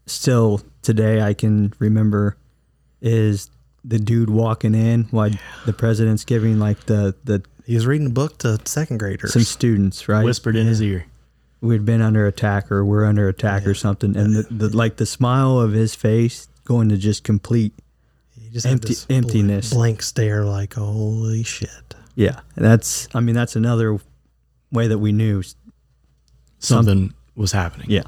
still 0.05 0.61
today 0.81 1.21
I 1.21 1.33
can 1.33 1.73
remember 1.79 2.37
is 3.01 3.49
the 3.83 3.99
dude 3.99 4.29
walking 4.29 4.73
in 4.75 5.03
while 5.05 5.31
the 5.65 5.73
president's 5.73 6.23
giving 6.25 6.59
like 6.59 6.85
the, 6.85 7.15
the 7.23 7.43
He 7.65 7.75
was 7.75 7.85
reading 7.85 8.07
a 8.07 8.11
book 8.11 8.37
to 8.39 8.59
second 8.65 8.97
graders. 8.97 9.33
some 9.33 9.43
students, 9.43 10.07
right? 10.07 10.23
Whispered 10.23 10.55
in 10.55 10.67
his 10.67 10.81
ear. 10.81 11.05
We'd 11.65 11.85
been 11.85 12.01
under 12.01 12.25
attack 12.27 12.71
or 12.71 12.85
we're 12.85 13.05
under 13.05 13.27
attack 13.27 13.65
or 13.67 13.73
something. 13.73 14.15
And 14.15 14.35
the, 14.35 14.43
the 14.51 14.75
like 14.75 14.97
the 14.97 15.05
smile 15.05 15.59
of 15.59 15.73
his 15.73 15.95
face 15.95 16.47
going 16.63 16.89
to 16.89 16.97
just 16.97 17.23
complete 17.23 17.73
just 18.51 18.65
empty- 18.65 18.95
emptiness. 19.09 19.73
blank 19.73 20.01
stare, 20.01 20.45
like, 20.45 20.75
holy 20.75 21.43
shit. 21.43 21.95
yeah. 22.15 22.39
That's 22.55 23.07
I 23.13 23.19
mean 23.19 23.35
that's 23.35 23.55
another 23.55 23.99
way 24.71 24.87
that 24.87 24.99
we 24.99 25.11
knew. 25.11 25.43
Something 26.59 27.13
was 27.35 27.51
happening. 27.51 27.87
Yeah. 27.89 28.03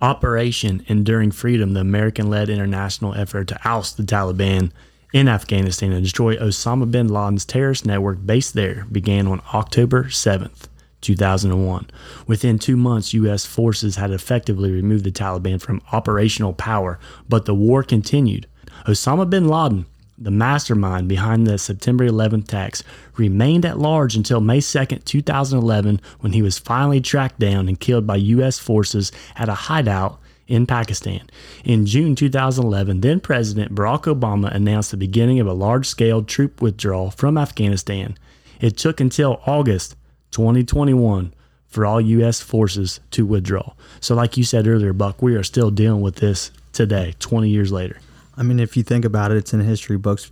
Operation 0.00 0.82
Enduring 0.86 1.30
Freedom, 1.32 1.74
the 1.74 1.80
American 1.80 2.30
led 2.30 2.48
international 2.48 3.14
effort 3.14 3.48
to 3.48 3.68
oust 3.68 3.96
the 3.98 4.02
Taliban 4.02 4.70
in 5.12 5.28
Afghanistan 5.28 5.92
and 5.92 6.02
destroy 6.02 6.36
Osama 6.36 6.90
bin 6.90 7.08
Laden's 7.08 7.44
terrorist 7.44 7.84
network 7.84 8.24
based 8.24 8.54
there, 8.54 8.86
began 8.90 9.26
on 9.26 9.42
October 9.52 10.04
7th, 10.04 10.68
2001. 11.00 11.90
Within 12.26 12.58
two 12.58 12.76
months, 12.76 13.14
U.S. 13.14 13.46
forces 13.46 13.96
had 13.96 14.10
effectively 14.10 14.70
removed 14.70 15.04
the 15.04 15.10
Taliban 15.10 15.60
from 15.60 15.82
operational 15.92 16.52
power, 16.52 16.98
but 17.28 17.44
the 17.44 17.54
war 17.54 17.82
continued. 17.82 18.46
Osama 18.86 19.28
bin 19.28 19.48
Laden, 19.48 19.86
the 20.16 20.30
mastermind 20.30 21.08
behind 21.08 21.46
the 21.46 21.58
September 21.58 22.06
11th 22.06 22.44
attacks, 22.44 22.84
remained 23.16 23.64
at 23.64 23.78
large 23.78 24.14
until 24.14 24.40
May 24.40 24.60
2, 24.60 24.84
2011, 24.84 26.00
when 26.20 26.32
he 26.32 26.42
was 26.42 26.58
finally 26.58 27.00
tracked 27.00 27.38
down 27.38 27.68
and 27.68 27.80
killed 27.80 28.06
by 28.06 28.16
U.S. 28.16 28.58
forces 28.58 29.10
at 29.36 29.48
a 29.48 29.54
hideout 29.54 30.20
in 30.46 30.66
Pakistan. 30.66 31.22
In 31.64 31.86
June 31.86 32.14
2011, 32.14 33.00
then 33.00 33.20
President 33.20 33.74
Barack 33.74 34.02
Obama 34.02 34.52
announced 34.52 34.90
the 34.90 34.96
beginning 34.96 35.38
of 35.40 35.46
a 35.46 35.52
large 35.52 35.86
scale 35.86 36.22
troop 36.22 36.60
withdrawal 36.60 37.12
from 37.12 37.38
Afghanistan. 37.38 38.18
It 38.60 38.76
took 38.76 39.00
until 39.00 39.40
August 39.46 39.96
2021 40.30 41.34
for 41.66 41.86
all 41.86 42.00
U.S. 42.00 42.40
forces 42.40 43.00
to 43.12 43.24
withdraw. 43.24 43.72
So, 44.00 44.14
like 44.14 44.36
you 44.36 44.44
said 44.44 44.66
earlier, 44.66 44.92
Buck, 44.92 45.22
we 45.22 45.36
are 45.36 45.42
still 45.42 45.70
dealing 45.70 46.00
with 46.00 46.16
this 46.16 46.50
today, 46.72 47.14
20 47.20 47.48
years 47.48 47.72
later. 47.72 48.00
I 48.36 48.42
mean, 48.42 48.58
if 48.58 48.76
you 48.76 48.82
think 48.82 49.04
about 49.04 49.30
it, 49.30 49.36
it's 49.36 49.54
in 49.54 49.60
history 49.60 49.96
books. 49.96 50.30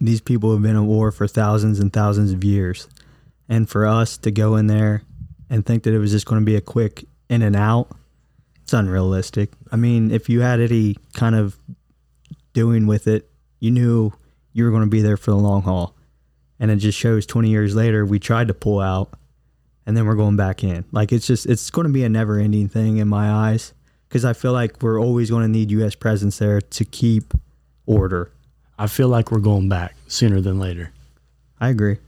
These 0.00 0.20
people 0.20 0.52
have 0.52 0.62
been 0.62 0.76
at 0.76 0.82
war 0.82 1.10
for 1.12 1.26
thousands 1.26 1.80
and 1.80 1.92
thousands 1.92 2.32
of 2.32 2.44
years. 2.44 2.88
And 3.48 3.68
for 3.68 3.86
us 3.86 4.16
to 4.18 4.30
go 4.30 4.56
in 4.56 4.66
there 4.66 5.02
and 5.50 5.64
think 5.64 5.82
that 5.82 5.94
it 5.94 5.98
was 5.98 6.12
just 6.12 6.26
going 6.26 6.40
to 6.40 6.46
be 6.46 6.56
a 6.56 6.60
quick 6.60 7.04
in 7.28 7.42
and 7.42 7.56
out, 7.56 7.88
it's 8.62 8.72
unrealistic. 8.72 9.50
I 9.72 9.76
mean, 9.76 10.10
if 10.10 10.28
you 10.28 10.40
had 10.40 10.60
any 10.60 10.96
kind 11.14 11.34
of 11.34 11.58
doing 12.52 12.86
with 12.86 13.06
it, 13.06 13.30
you 13.60 13.70
knew 13.70 14.12
you 14.52 14.64
were 14.64 14.70
going 14.70 14.82
to 14.82 14.88
be 14.88 15.02
there 15.02 15.16
for 15.16 15.30
the 15.30 15.36
long 15.36 15.62
haul. 15.62 15.94
And 16.60 16.70
it 16.70 16.76
just 16.76 16.98
shows 16.98 17.26
20 17.26 17.48
years 17.48 17.74
later, 17.76 18.04
we 18.04 18.18
tried 18.18 18.48
to 18.48 18.54
pull 18.54 18.80
out 18.80 19.10
and 19.86 19.96
then 19.96 20.06
we're 20.06 20.16
going 20.16 20.36
back 20.36 20.64
in. 20.64 20.84
Like, 20.92 21.12
it's 21.12 21.26
just, 21.26 21.46
it's 21.46 21.70
going 21.70 21.86
to 21.86 21.92
be 21.92 22.04
a 22.04 22.08
never 22.08 22.38
ending 22.38 22.68
thing 22.68 22.98
in 22.98 23.08
my 23.08 23.30
eyes 23.30 23.72
because 24.08 24.24
I 24.24 24.32
feel 24.32 24.52
like 24.52 24.82
we're 24.82 25.00
always 25.00 25.30
going 25.30 25.42
to 25.42 25.48
need 25.48 25.70
U.S. 25.70 25.94
presence 25.94 26.38
there 26.38 26.60
to 26.60 26.84
keep 26.84 27.32
order. 27.86 28.30
I 28.78 28.86
feel 28.86 29.08
like 29.08 29.30
we're 29.30 29.38
going 29.38 29.68
back 29.68 29.94
sooner 30.06 30.40
than 30.40 30.58
later. 30.58 30.92
I 31.60 31.68
agree. 31.68 31.98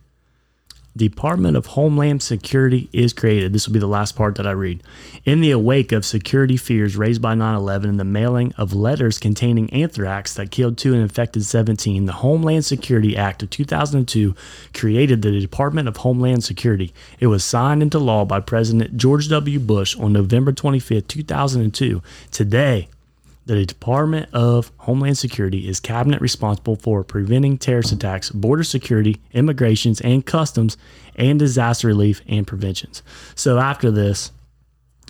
Department 0.96 1.56
of 1.56 1.66
Homeland 1.66 2.22
Security 2.22 2.88
is 2.92 3.12
created. 3.12 3.52
This 3.52 3.66
will 3.66 3.74
be 3.74 3.78
the 3.78 3.86
last 3.86 4.16
part 4.16 4.34
that 4.34 4.46
I 4.46 4.50
read. 4.50 4.82
In 5.24 5.40
the 5.40 5.54
wake 5.54 5.92
of 5.92 6.04
security 6.04 6.56
fears 6.56 6.96
raised 6.96 7.22
by 7.22 7.34
9 7.34 7.54
11 7.54 7.90
and 7.90 8.00
the 8.00 8.04
mailing 8.04 8.52
of 8.58 8.74
letters 8.74 9.18
containing 9.18 9.72
anthrax 9.72 10.34
that 10.34 10.50
killed 10.50 10.76
two 10.76 10.92
and 10.92 11.02
infected 11.02 11.44
17, 11.44 12.06
the 12.06 12.12
Homeland 12.14 12.64
Security 12.64 13.16
Act 13.16 13.42
of 13.42 13.50
2002 13.50 14.34
created 14.74 15.22
the 15.22 15.40
Department 15.40 15.86
of 15.86 15.98
Homeland 15.98 16.42
Security. 16.42 16.92
It 17.20 17.28
was 17.28 17.44
signed 17.44 17.82
into 17.82 17.98
law 17.98 18.24
by 18.24 18.40
President 18.40 18.96
George 18.96 19.28
W. 19.28 19.60
Bush 19.60 19.96
on 19.96 20.12
November 20.12 20.52
25, 20.52 21.06
2002. 21.06 22.02
Today, 22.32 22.88
the 23.54 23.66
Department 23.66 24.28
of 24.32 24.70
Homeland 24.78 25.18
Security 25.18 25.68
is 25.68 25.80
cabinet 25.80 26.20
responsible 26.20 26.76
for 26.76 27.02
preventing 27.02 27.58
terrorist 27.58 27.92
attacks, 27.92 28.30
border 28.30 28.62
security, 28.62 29.20
immigrations 29.32 30.00
and 30.00 30.24
customs, 30.24 30.76
and 31.16 31.38
disaster 31.38 31.88
relief 31.88 32.22
and 32.28 32.46
preventions. 32.46 33.02
So 33.34 33.58
after 33.58 33.90
this, 33.90 34.30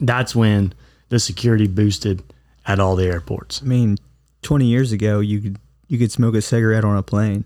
that's 0.00 0.34
when 0.34 0.72
the 1.10 1.18
security 1.18 1.66
boosted 1.66 2.22
at 2.66 2.80
all 2.80 2.96
the 2.96 3.06
airports. 3.06 3.60
I 3.62 3.66
mean, 3.66 3.98
20 4.42 4.64
years 4.64 4.92
ago, 4.92 5.20
you 5.20 5.40
could 5.40 5.58
you 5.88 5.98
could 5.98 6.12
smoke 6.12 6.34
a 6.34 6.40
cigarette 6.40 6.84
on 6.84 6.96
a 6.96 7.02
plane. 7.02 7.44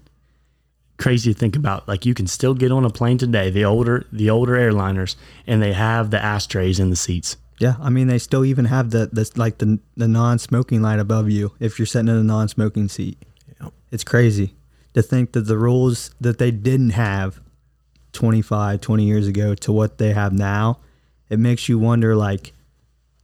Crazy 0.98 1.32
to 1.32 1.38
think 1.38 1.56
about. 1.56 1.88
Like 1.88 2.06
you 2.06 2.14
can 2.14 2.26
still 2.26 2.54
get 2.54 2.70
on 2.70 2.84
a 2.84 2.90
plane 2.90 3.18
today, 3.18 3.50
the 3.50 3.64
older 3.64 4.06
the 4.12 4.30
older 4.30 4.52
airliners, 4.52 5.16
and 5.46 5.60
they 5.60 5.72
have 5.72 6.10
the 6.10 6.22
ashtrays 6.22 6.78
in 6.78 6.90
the 6.90 6.96
seats. 6.96 7.36
Yeah, 7.64 7.76
I 7.80 7.88
mean 7.88 8.08
they 8.08 8.18
still 8.18 8.44
even 8.44 8.66
have 8.66 8.90
the 8.90 9.08
the 9.10 9.30
like 9.36 9.56
the 9.56 9.80
the 9.96 10.06
non-smoking 10.06 10.82
light 10.82 10.98
above 10.98 11.30
you 11.30 11.52
if 11.58 11.78
you're 11.78 11.86
sitting 11.86 12.08
in 12.08 12.16
a 12.16 12.22
non-smoking 12.22 12.90
seat. 12.90 13.16
Yep. 13.58 13.72
It's 13.90 14.04
crazy 14.04 14.54
to 14.92 15.00
think 15.00 15.32
that 15.32 15.46
the 15.46 15.56
rules 15.56 16.14
that 16.20 16.36
they 16.36 16.50
didn't 16.50 16.90
have 16.90 17.40
25, 18.12 18.82
20 18.82 19.04
years 19.04 19.26
ago 19.26 19.54
to 19.54 19.72
what 19.72 19.96
they 19.96 20.12
have 20.12 20.34
now, 20.34 20.80
it 21.30 21.38
makes 21.38 21.66
you 21.66 21.78
wonder 21.78 22.14
like 22.14 22.52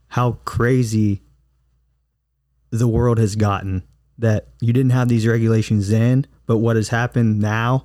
how 0.09 0.39
crazy 0.47 1.21
the 2.71 2.89
world 2.89 3.19
has 3.19 3.37
gotten 3.37 3.83
that 4.17 4.49
you 4.63 4.73
didn't 4.73 4.93
have 4.93 5.09
these 5.09 5.27
regulations 5.27 5.91
then, 5.91 6.27
but 6.47 6.57
what 6.57 6.77
has 6.77 6.89
happened 6.89 7.41
now 7.41 7.85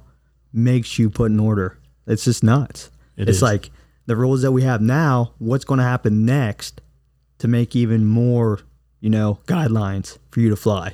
makes 0.54 0.98
you 0.98 1.10
put 1.10 1.32
in 1.32 1.40
order. 1.42 1.78
It's 2.08 2.24
just 2.24 2.46
nuts. 2.46 2.92
It 3.18 3.28
it's 3.28 3.40
is. 3.40 3.44
like 3.44 3.72
the 4.06 4.16
rules 4.16 4.42
that 4.42 4.52
we 4.52 4.64
have 4.64 4.82
now, 4.82 5.32
what's 5.40 5.66
going 5.66 5.80
to 5.80 5.84
happen 5.84 6.26
next 6.26 6.82
to 7.40 7.48
make 7.48 7.76
even 7.76 8.06
more, 8.06 8.60
you 9.00 9.10
know, 9.10 9.40
guidelines 9.46 10.18
for 10.32 10.40
you 10.40 10.50
to 10.50 10.56
fly? 10.56 10.94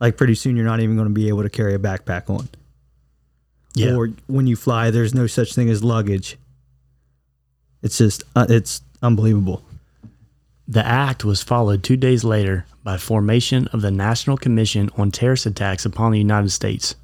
Like 0.00 0.16
pretty 0.16 0.34
soon 0.34 0.56
you're 0.56 0.64
not 0.64 0.80
even 0.80 0.96
going 0.96 1.08
to 1.08 1.14
be 1.14 1.28
able 1.28 1.42
to 1.42 1.50
carry 1.50 1.74
a 1.74 1.78
backpack 1.78 2.28
on. 2.28 2.48
Yeah. 3.74 3.94
Or 3.94 4.10
when 4.26 4.46
you 4.46 4.56
fly, 4.56 4.90
there's 4.90 5.14
no 5.14 5.26
such 5.26 5.54
thing 5.54 5.70
as 5.70 5.82
luggage. 5.82 6.36
It's 7.82 7.98
just, 7.98 8.22
uh, 8.36 8.46
it's 8.48 8.82
unbelievable. 9.02 9.64
The 10.68 10.84
act 10.84 11.24
was 11.24 11.42
followed 11.42 11.82
two 11.82 11.96
days 11.96 12.22
later 12.22 12.66
by 12.84 12.96
formation 12.96 13.68
of 13.68 13.80
the 13.80 13.90
National 13.90 14.36
Commission 14.36 14.90
on 14.96 15.10
Terrorist 15.10 15.46
Attacks 15.46 15.84
upon 15.84 16.12
the 16.12 16.18
United 16.18 16.50
States. 16.50 16.94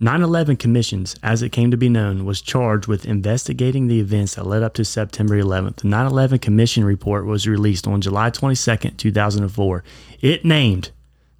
9 0.00 0.22
11 0.22 0.56
Commissions, 0.56 1.16
as 1.24 1.42
it 1.42 1.50
came 1.50 1.72
to 1.72 1.76
be 1.76 1.88
known, 1.88 2.24
was 2.24 2.40
charged 2.40 2.86
with 2.86 3.04
investigating 3.04 3.88
the 3.88 3.98
events 3.98 4.36
that 4.36 4.46
led 4.46 4.62
up 4.62 4.74
to 4.74 4.84
September 4.84 5.34
11th. 5.40 5.76
The 5.76 5.88
9 5.88 6.06
11 6.06 6.38
Commission 6.38 6.84
report 6.84 7.26
was 7.26 7.48
released 7.48 7.88
on 7.88 8.00
July 8.00 8.30
22nd, 8.30 8.96
2004. 8.96 9.82
It 10.20 10.44
named, 10.44 10.92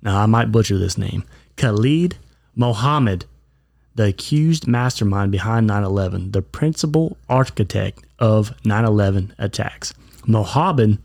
now 0.02 0.20
I 0.20 0.26
might 0.26 0.50
butcher 0.50 0.76
this 0.76 0.98
name, 0.98 1.22
Khalid 1.56 2.16
Mohammed, 2.56 3.26
the 3.94 4.06
accused 4.06 4.66
mastermind 4.66 5.30
behind 5.30 5.68
9 5.68 5.84
11, 5.84 6.32
the 6.32 6.42
principal 6.42 7.16
architect 7.28 8.04
of 8.18 8.52
9 8.64 8.84
11 8.84 9.34
attacks. 9.38 9.94
Mohammed 10.26 10.98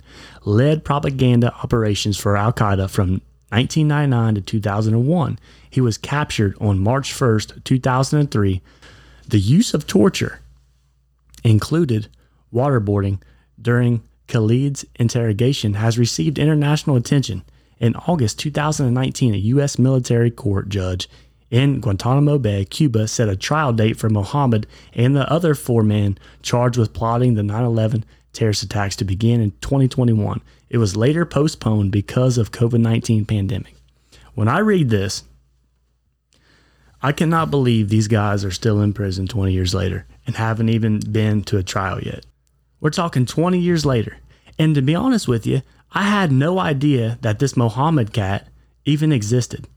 led 0.43 0.83
propaganda 0.83 1.53
operations 1.63 2.17
for 2.17 2.35
Al 2.35 2.51
Qaeda 2.51 2.89
from 2.89 3.21
1999 3.53 4.35
to 4.35 4.41
2001. 4.41 5.39
He 5.69 5.79
was 5.79 5.99
captured 5.99 6.57
on 6.59 6.79
March 6.79 7.13
1st, 7.13 7.63
2003. 7.63 8.61
The 9.27 9.39
use 9.39 9.75
of 9.75 9.85
torture 9.85 10.41
included 11.43 12.07
waterboarding 12.51 13.21
during 13.61 14.01
Khalid's 14.27 14.85
interrogation 14.95 15.75
has 15.75 15.99
received 15.99 16.39
international 16.39 16.95
attention. 16.95 17.43
In 17.79 17.95
August 18.07 18.39
2019, 18.39 19.35
a 19.35 19.37
U.S. 19.37 19.77
military 19.77 20.31
court 20.31 20.69
judge 20.69 21.07
in 21.51 21.79
Guantanamo 21.79 22.39
Bay, 22.39 22.65
Cuba, 22.65 23.07
set 23.07 23.29
a 23.29 23.35
trial 23.35 23.71
date 23.71 23.97
for 23.97 24.09
Mohammed 24.09 24.65
and 24.93 25.15
the 25.15 25.31
other 25.31 25.53
four 25.53 25.83
men 25.83 26.17
charged 26.41 26.79
with 26.79 26.93
plotting 26.93 27.35
the 27.35 27.43
9 27.43 27.63
11 27.63 28.03
terrorist 28.31 28.63
attacks 28.63 28.95
to 28.95 29.05
begin 29.05 29.39
in 29.39 29.51
2021. 29.61 30.41
It 30.73 30.79
was 30.79 30.97
later 30.97 31.23
postponed 31.23 31.91
because 31.91 32.39
of 32.39 32.51
COVID-19 32.51 33.27
pandemic. 33.27 33.75
When 34.33 34.47
I 34.47 34.57
read 34.57 34.89
this, 34.89 35.21
I 36.99 37.11
cannot 37.11 37.51
believe 37.51 37.89
these 37.89 38.07
guys 38.07 38.43
are 38.43 38.49
still 38.49 38.81
in 38.81 38.91
prison 38.91 39.27
20 39.27 39.53
years 39.53 39.75
later 39.75 40.07
and 40.25 40.35
haven't 40.35 40.69
even 40.69 40.99
been 40.99 41.43
to 41.43 41.59
a 41.59 41.63
trial 41.63 42.01
yet. 42.01 42.25
We're 42.79 42.89
talking 42.89 43.27
20 43.27 43.59
years 43.59 43.85
later. 43.85 44.17
And 44.57 44.73
to 44.73 44.81
be 44.81 44.95
honest 44.95 45.27
with 45.27 45.45
you, 45.45 45.61
I 45.91 46.03
had 46.03 46.31
no 46.31 46.57
idea 46.57 47.19
that 47.21 47.37
this 47.37 47.55
Mohammed 47.55 48.11
cat 48.11 48.47
even 48.83 49.11
existed. 49.11 49.67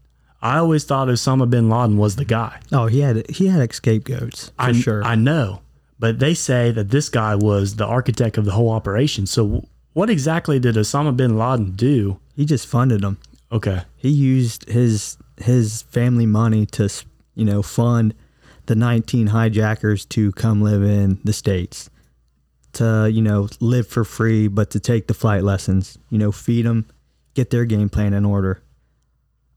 I 0.41 0.57
always 0.57 0.85
thought 0.85 1.09
Osama 1.09 1.51
bin 1.51 1.69
Laden 1.69 1.99
was 1.99 2.17
the 2.17 2.25
guy. 2.25 2.59
Oh, 2.73 2.87
he 2.87 3.01
had 3.01 3.29
he 3.31 3.49
had 3.49 3.75
scapegoats 3.75 4.49
for 4.49 4.55
I, 4.63 4.73
sure. 4.73 5.05
I 5.05 5.15
know, 5.15 5.61
but 5.99 6.21
they 6.21 6.33
say 6.33 6.71
that 6.71 6.89
this 6.89 7.11
guy 7.11 7.35
was 7.35 7.77
the 7.77 7.85
architect 7.85 8.39
of 8.39 8.47
the 8.47 8.53
whole 8.53 8.71
operation. 8.71 9.27
So, 9.27 9.69
what 9.97 10.11
exactly 10.11 10.59
did 10.59 10.75
Osama 10.75 11.17
bin 11.17 11.39
Laden 11.39 11.73
do? 11.73 12.21
he 12.35 12.45
just 12.45 12.67
funded 12.67 13.01
them. 13.01 13.17
Okay. 13.51 13.81
He 13.97 14.11
used 14.11 14.69
his 14.69 15.17
his 15.39 15.83
family 15.83 16.27
money 16.27 16.67
to 16.67 16.91
you 17.35 17.47
know 17.47 17.63
fund 17.63 18.15
the 18.67 18.75
19 18.75 19.29
hijackers 19.29 20.05
to 20.07 20.33
come 20.33 20.61
live 20.61 20.83
in 20.83 21.19
the 21.25 21.33
states 21.33 21.89
to 22.75 23.09
you 23.11 23.23
know 23.23 23.49
live 23.61 23.87
for 23.89 24.05
free 24.05 24.49
but 24.49 24.71
to 24.71 24.81
take 24.81 25.07
the 25.07 25.15
flight 25.15 25.43
lessons 25.43 25.99
you 26.11 26.19
know 26.19 26.33
feed 26.33 26.65
them 26.65 26.87
get 27.35 27.51
their 27.51 27.67
game 27.67 27.91
plan 27.91 28.15
in 28.15 28.25
order 28.25 28.63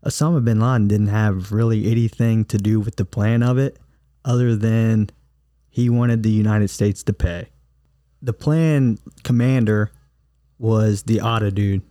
osama 0.06 0.44
bin 0.44 0.60
laden 0.60 0.88
didn't 0.90 1.08
have 1.08 1.54
really 1.54 1.90
anything 1.90 2.44
to 2.44 2.58
do 2.58 2.80
with 2.80 2.98
the 2.98 3.06
plan 3.06 3.42
of 3.42 3.58
it 3.58 3.78
other 4.26 4.54
than 4.56 5.10
he 5.70 5.90
wanted 5.90 6.22
the 6.24 6.30
united 6.30 6.70
states 6.70 7.02
to 7.04 7.14
pay 7.14 7.48
the 8.22 8.34
plan 8.34 9.00
commander 9.24 9.92
was 10.60 11.04
the 11.04 11.20
Atta 11.20 11.52
dude 11.52 11.82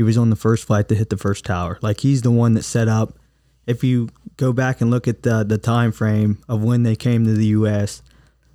he 0.00 0.02
was 0.02 0.16
on 0.16 0.30
the 0.30 0.36
first 0.36 0.64
flight 0.64 0.88
to 0.88 0.94
hit 0.94 1.10
the 1.10 1.16
first 1.18 1.44
tower. 1.44 1.78
Like 1.82 2.00
he's 2.00 2.22
the 2.22 2.30
one 2.30 2.54
that 2.54 2.62
set 2.62 2.88
up. 2.88 3.18
If 3.66 3.84
you 3.84 4.08
go 4.38 4.50
back 4.50 4.80
and 4.80 4.90
look 4.90 5.06
at 5.06 5.24
the 5.24 5.44
the 5.44 5.58
time 5.58 5.92
frame 5.92 6.38
of 6.48 6.62
when 6.64 6.84
they 6.84 6.96
came 6.96 7.26
to 7.26 7.34
the 7.34 7.48
U.S., 7.48 8.00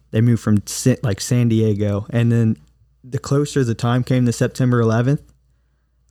They 0.09 0.21
moved 0.21 0.41
from 0.41 0.63
like 1.03 1.21
San 1.21 1.49
Diego, 1.49 2.07
and 2.09 2.31
then 2.31 2.57
the 3.03 3.19
closer 3.19 3.63
the 3.63 3.75
time 3.75 4.03
came 4.03 4.25
to 4.25 4.31
September 4.31 4.81
11th, 4.81 5.21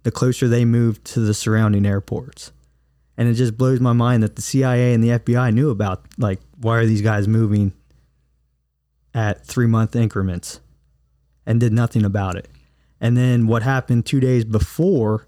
the 0.04 0.12
closer 0.12 0.46
they 0.46 0.64
moved 0.64 1.04
to 1.06 1.20
the 1.20 1.34
surrounding 1.34 1.84
airports. 1.84 2.52
And 3.16 3.28
it 3.28 3.34
just 3.34 3.56
blows 3.56 3.80
my 3.80 3.92
mind 3.92 4.22
that 4.22 4.36
the 4.36 4.42
CIA 4.42 4.94
and 4.94 5.02
the 5.02 5.18
FBI 5.18 5.52
knew 5.52 5.70
about 5.70 6.04
like 6.16 6.40
why 6.60 6.76
are 6.76 6.86
these 6.86 7.02
guys 7.02 7.26
moving 7.26 7.72
at 9.14 9.44
three 9.44 9.66
month 9.66 9.96
increments 9.96 10.60
and 11.44 11.58
did 11.58 11.72
nothing 11.72 12.04
about 12.04 12.36
it. 12.36 12.48
And 13.04 13.18
then 13.18 13.46
what 13.46 13.62
happened 13.62 14.06
two 14.06 14.18
days 14.18 14.46
before 14.46 15.26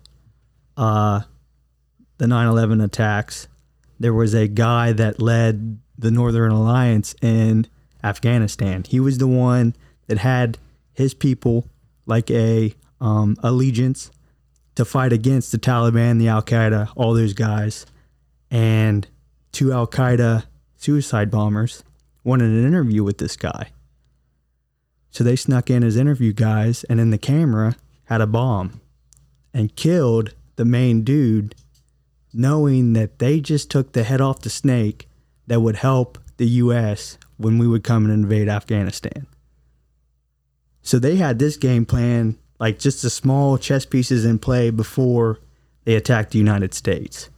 uh, 0.78 1.20
the 2.16 2.26
9 2.26 2.46
11 2.46 2.80
attacks, 2.80 3.48
there 4.00 4.14
was 4.14 4.32
a 4.32 4.48
guy 4.48 4.92
that 4.92 5.20
led 5.20 5.78
the 5.98 6.10
Northern 6.10 6.52
Alliance 6.52 7.14
in 7.20 7.66
Afghanistan. 8.02 8.82
He 8.88 8.98
was 8.98 9.18
the 9.18 9.26
one 9.26 9.76
that 10.06 10.16
had 10.16 10.56
his 10.94 11.12
people 11.12 11.68
like 12.06 12.30
a 12.30 12.74
um, 12.98 13.36
allegiance 13.42 14.10
to 14.76 14.86
fight 14.86 15.12
against 15.12 15.52
the 15.52 15.58
Taliban, 15.58 16.18
the 16.18 16.28
Al 16.28 16.42
Qaeda, 16.42 16.92
all 16.96 17.12
those 17.12 17.34
guys. 17.34 17.84
And 18.50 19.06
two 19.52 19.74
Al 19.74 19.86
Qaeda 19.86 20.44
suicide 20.78 21.30
bombers 21.30 21.84
wanted 22.24 22.48
an 22.48 22.66
interview 22.66 23.04
with 23.04 23.18
this 23.18 23.36
guy. 23.36 23.70
So 25.16 25.24
they 25.24 25.36
snuck 25.36 25.70
in 25.70 25.82
as 25.82 25.96
interview 25.96 26.34
guys, 26.34 26.84
and 26.90 27.00
in 27.00 27.08
the 27.08 27.16
camera 27.16 27.76
had 28.04 28.20
a 28.20 28.26
bomb 28.26 28.82
and 29.54 29.74
killed 29.74 30.34
the 30.56 30.66
main 30.66 31.04
dude, 31.04 31.54
knowing 32.34 32.92
that 32.92 33.18
they 33.18 33.40
just 33.40 33.70
took 33.70 33.92
the 33.92 34.02
head 34.02 34.20
off 34.20 34.42
the 34.42 34.50
snake 34.50 35.08
that 35.46 35.60
would 35.62 35.76
help 35.76 36.18
the 36.36 36.46
U.S. 36.60 37.16
when 37.38 37.56
we 37.56 37.66
would 37.66 37.82
come 37.82 38.04
and 38.04 38.12
invade 38.12 38.50
Afghanistan. 38.50 39.26
So 40.82 40.98
they 40.98 41.16
had 41.16 41.38
this 41.38 41.56
game 41.56 41.86
plan, 41.86 42.36
like 42.60 42.78
just 42.78 43.00
the 43.00 43.08
small 43.08 43.56
chess 43.56 43.86
pieces 43.86 44.26
in 44.26 44.38
play 44.38 44.68
before 44.68 45.40
they 45.84 45.94
attacked 45.94 46.32
the 46.32 46.38
United 46.38 46.74
States. 46.74 47.30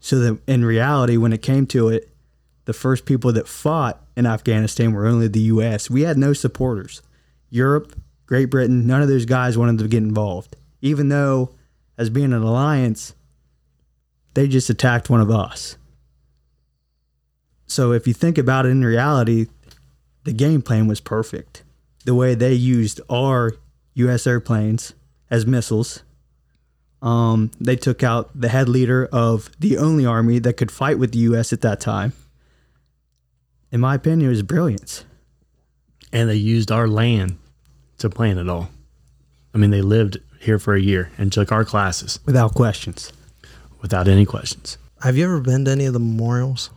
So 0.00 0.18
that 0.18 0.40
in 0.46 0.62
reality, 0.62 1.16
when 1.16 1.32
it 1.32 1.40
came 1.40 1.66
to 1.68 1.88
it, 1.88 2.11
the 2.72 2.78
first 2.78 3.04
people 3.04 3.30
that 3.34 3.46
fought 3.46 4.02
in 4.16 4.24
Afghanistan 4.24 4.94
were 4.94 5.04
only 5.04 5.28
the 5.28 5.40
U.S. 5.40 5.90
We 5.90 6.02
had 6.02 6.16
no 6.16 6.32
supporters. 6.32 7.02
Europe, 7.50 7.94
Great 8.24 8.46
Britain, 8.46 8.86
none 8.86 9.02
of 9.02 9.08
those 9.08 9.26
guys 9.26 9.58
wanted 9.58 9.76
to 9.80 9.88
get 9.88 10.02
involved. 10.02 10.56
Even 10.80 11.10
though, 11.10 11.50
as 11.98 12.08
being 12.08 12.32
an 12.32 12.42
alliance, 12.42 13.14
they 14.32 14.48
just 14.48 14.70
attacked 14.70 15.10
one 15.10 15.20
of 15.20 15.30
us. 15.30 15.76
So 17.66 17.92
if 17.92 18.06
you 18.06 18.14
think 18.14 18.38
about 18.38 18.64
it 18.64 18.70
in 18.70 18.82
reality, 18.82 19.48
the 20.24 20.32
game 20.32 20.62
plan 20.62 20.86
was 20.86 21.00
perfect. 21.00 21.62
The 22.06 22.14
way 22.14 22.34
they 22.34 22.54
used 22.54 23.02
our 23.10 23.52
U.S. 23.96 24.26
airplanes 24.26 24.94
as 25.30 25.44
missiles. 25.44 26.04
Um, 27.02 27.50
they 27.60 27.76
took 27.76 28.02
out 28.02 28.30
the 28.34 28.48
head 28.48 28.70
leader 28.70 29.10
of 29.12 29.50
the 29.60 29.76
only 29.76 30.06
army 30.06 30.38
that 30.38 30.54
could 30.54 30.70
fight 30.70 30.98
with 30.98 31.12
the 31.12 31.18
U.S. 31.18 31.52
at 31.52 31.60
that 31.60 31.78
time. 31.78 32.14
In 33.72 33.80
my 33.80 33.94
opinion, 33.96 34.28
it 34.28 34.30
was 34.30 34.42
brilliance. 34.42 35.04
And 36.12 36.28
they 36.28 36.34
used 36.36 36.70
our 36.70 36.86
land 36.86 37.38
to 37.98 38.10
plan 38.10 38.38
it 38.38 38.48
all. 38.48 38.68
I 39.54 39.58
mean, 39.58 39.70
they 39.70 39.82
lived 39.82 40.18
here 40.40 40.58
for 40.58 40.74
a 40.74 40.80
year 40.80 41.10
and 41.18 41.32
took 41.32 41.50
our 41.52 41.64
classes 41.64 42.18
Without 42.26 42.54
questions. 42.54 43.12
without 43.80 44.08
any 44.08 44.26
questions. 44.26 44.76
Have 45.02 45.16
you 45.16 45.24
ever 45.24 45.40
been 45.40 45.64
to 45.64 45.70
any 45.70 45.86
of 45.86 45.92
the 45.94 45.98
memorials? 46.00 46.70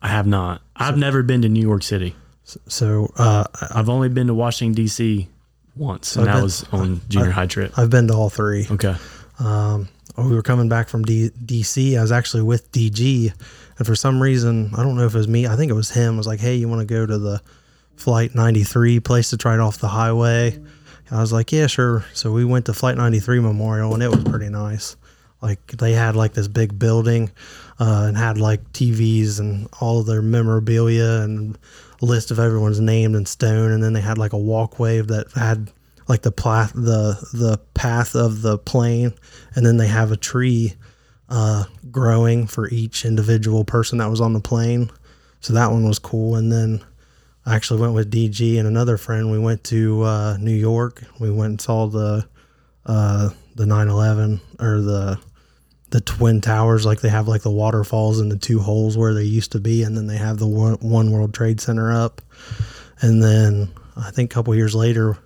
I 0.00 0.08
have 0.08 0.26
not. 0.26 0.62
I've 0.76 0.96
never 0.96 1.22
been 1.22 1.42
to 1.42 1.48
New 1.48 1.60
York 1.60 1.82
City. 1.82 2.14
So 2.44 3.12
uh, 3.18 3.44
I've 3.74 3.88
only 3.88 4.08
been 4.08 4.28
to 4.28 4.34
Washington 4.34 4.74
D.C. 4.74 5.28
once, 5.76 6.16
and 6.16 6.22
I've 6.22 6.26
that 6.26 6.32
been- 6.34 6.42
was 6.44 6.64
on 6.72 7.00
junior 7.08 7.30
high 7.30 7.46
trip. 7.46 7.76
I've 7.78 7.90
been 7.90 8.08
to 8.08 8.14
all 8.14 8.30
three. 8.30 8.66
Okay. 8.70 8.94
Um, 9.38 9.88
we 10.16 10.34
were 10.34 10.42
coming 10.42 10.68
back 10.68 10.88
from 10.88 11.02
D- 11.04 11.30
DC. 11.44 11.96
I 11.98 12.02
was 12.02 12.10
actually 12.10 12.42
with 12.42 12.70
DG, 12.72 13.32
and 13.78 13.86
for 13.86 13.94
some 13.94 14.20
reason, 14.20 14.72
I 14.76 14.82
don't 14.82 14.96
know 14.96 15.06
if 15.06 15.14
it 15.14 15.18
was 15.18 15.28
me. 15.28 15.46
I 15.46 15.56
think 15.56 15.70
it 15.70 15.74
was 15.74 15.90
him. 15.90 16.16
Was 16.16 16.26
like, 16.26 16.40
"Hey, 16.40 16.56
you 16.56 16.68
want 16.68 16.86
to 16.86 16.94
go 16.94 17.06
to 17.06 17.18
the 17.18 17.40
Flight 17.96 18.34
93 18.34 19.00
place 19.00 19.30
to 19.30 19.36
try 19.36 19.54
it 19.54 19.60
off 19.60 19.78
the 19.78 19.88
highway?" 19.88 20.58
I 21.10 21.20
was 21.20 21.32
like, 21.32 21.52
"Yeah, 21.52 21.68
sure." 21.68 22.04
So 22.12 22.32
we 22.32 22.44
went 22.44 22.66
to 22.66 22.74
Flight 22.74 22.96
93 22.96 23.40
Memorial, 23.40 23.94
and 23.94 24.02
it 24.02 24.10
was 24.10 24.24
pretty 24.24 24.48
nice. 24.48 24.96
Like 25.40 25.64
they 25.68 25.92
had 25.92 26.16
like 26.16 26.34
this 26.34 26.48
big 26.48 26.78
building, 26.78 27.30
uh, 27.78 28.06
and 28.08 28.16
had 28.16 28.38
like 28.38 28.72
TVs 28.72 29.38
and 29.38 29.68
all 29.80 30.00
of 30.00 30.06
their 30.06 30.22
memorabilia 30.22 31.20
and 31.22 31.56
list 32.00 32.30
of 32.30 32.38
everyone's 32.38 32.80
named 32.80 33.14
in 33.14 33.26
stone, 33.26 33.70
and 33.70 33.82
then 33.82 33.92
they 33.92 34.00
had 34.00 34.18
like 34.18 34.32
a 34.32 34.38
walkway 34.38 35.00
that 35.00 35.32
had 35.32 35.70
like 36.08 36.22
the 36.22 36.32
path 36.32 36.72
the 36.74 37.16
the 37.32 37.58
path 37.74 38.16
of 38.16 38.42
the 38.42 38.58
plane 38.58 39.12
and 39.54 39.64
then 39.64 39.76
they 39.76 39.86
have 39.86 40.10
a 40.10 40.16
tree 40.16 40.74
uh, 41.28 41.64
growing 41.90 42.46
for 42.46 42.68
each 42.68 43.04
individual 43.04 43.64
person 43.64 43.98
that 43.98 44.10
was 44.10 44.20
on 44.20 44.32
the 44.32 44.40
plane. 44.40 44.90
So 45.40 45.52
that 45.52 45.70
one 45.70 45.86
was 45.86 45.98
cool. 45.98 46.36
And 46.36 46.50
then 46.50 46.84
i 47.46 47.54
actually 47.54 47.80
went 47.80 47.94
with 47.94 48.12
dg 48.12 48.58
and 48.58 48.68
another 48.68 48.96
friend. 48.96 49.30
We 49.30 49.38
went 49.38 49.64
to 49.64 50.02
uh, 50.02 50.36
new 50.38 50.54
york. 50.54 51.02
We 51.18 51.30
went 51.30 51.50
and 51.50 51.60
saw 51.60 51.86
the 51.86 52.26
uh, 52.86 53.30
the 53.54 53.64
9-11 53.64 54.40
or 54.60 54.80
the 54.80 55.18
the 55.90 56.00
twin 56.00 56.40
towers. 56.40 56.84
Like 56.84 57.00
they 57.00 57.08
have 57.08 57.28
like 57.28 57.42
the 57.42 57.50
waterfalls 57.50 58.20
and 58.20 58.30
the 58.30 58.36
two 58.36 58.60
holes 58.60 58.96
where 58.96 59.14
they 59.14 59.24
used 59.24 59.52
to 59.52 59.60
be. 59.60 59.82
And 59.82 59.96
then 59.96 60.06
they 60.06 60.16
have 60.18 60.38
the 60.38 60.46
one, 60.46 60.74
one 60.74 61.10
world 61.10 61.32
trade 61.32 61.60
center 61.60 61.92
up. 61.92 62.20
And 63.00 63.22
then 63.22 63.70
i 63.96 64.10
think 64.10 64.30
a 64.30 64.34
couple 64.34 64.54
years 64.54 64.74
later 64.74 65.18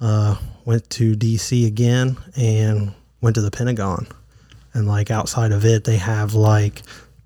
uh, 0.00 0.36
went 0.64 0.88
to 0.90 1.14
DC 1.14 1.66
again 1.66 2.16
and 2.36 2.94
went 3.20 3.34
to 3.34 3.42
the 3.42 3.50
Pentagon. 3.50 4.06
And 4.74 4.86
like 4.86 5.10
outside 5.10 5.52
of 5.52 5.64
it, 5.64 5.84
they 5.84 5.96
have 5.96 6.34
like 6.34 6.82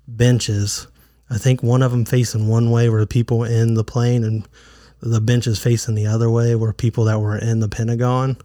benches. 0.07 0.87
I 1.29 1.37
think 1.37 1.63
one 1.63 1.81
of 1.81 1.91
them 1.91 2.05
facing 2.05 2.47
one 2.47 2.69
way 2.71 2.89
where 2.89 2.99
the 3.01 3.07
people 3.07 3.43
in 3.43 3.73
the 3.73 3.83
plane, 3.83 4.23
and 4.23 4.47
the 5.01 5.21
benches 5.21 5.59
facing 5.59 5.95
the 5.95 6.07
other 6.07 6.29
way 6.29 6.55
were 6.55 6.73
people 6.73 7.05
that 7.05 7.19
were 7.19 7.37
in 7.37 7.59
the 7.59 7.69
Pentagon. 7.69 8.37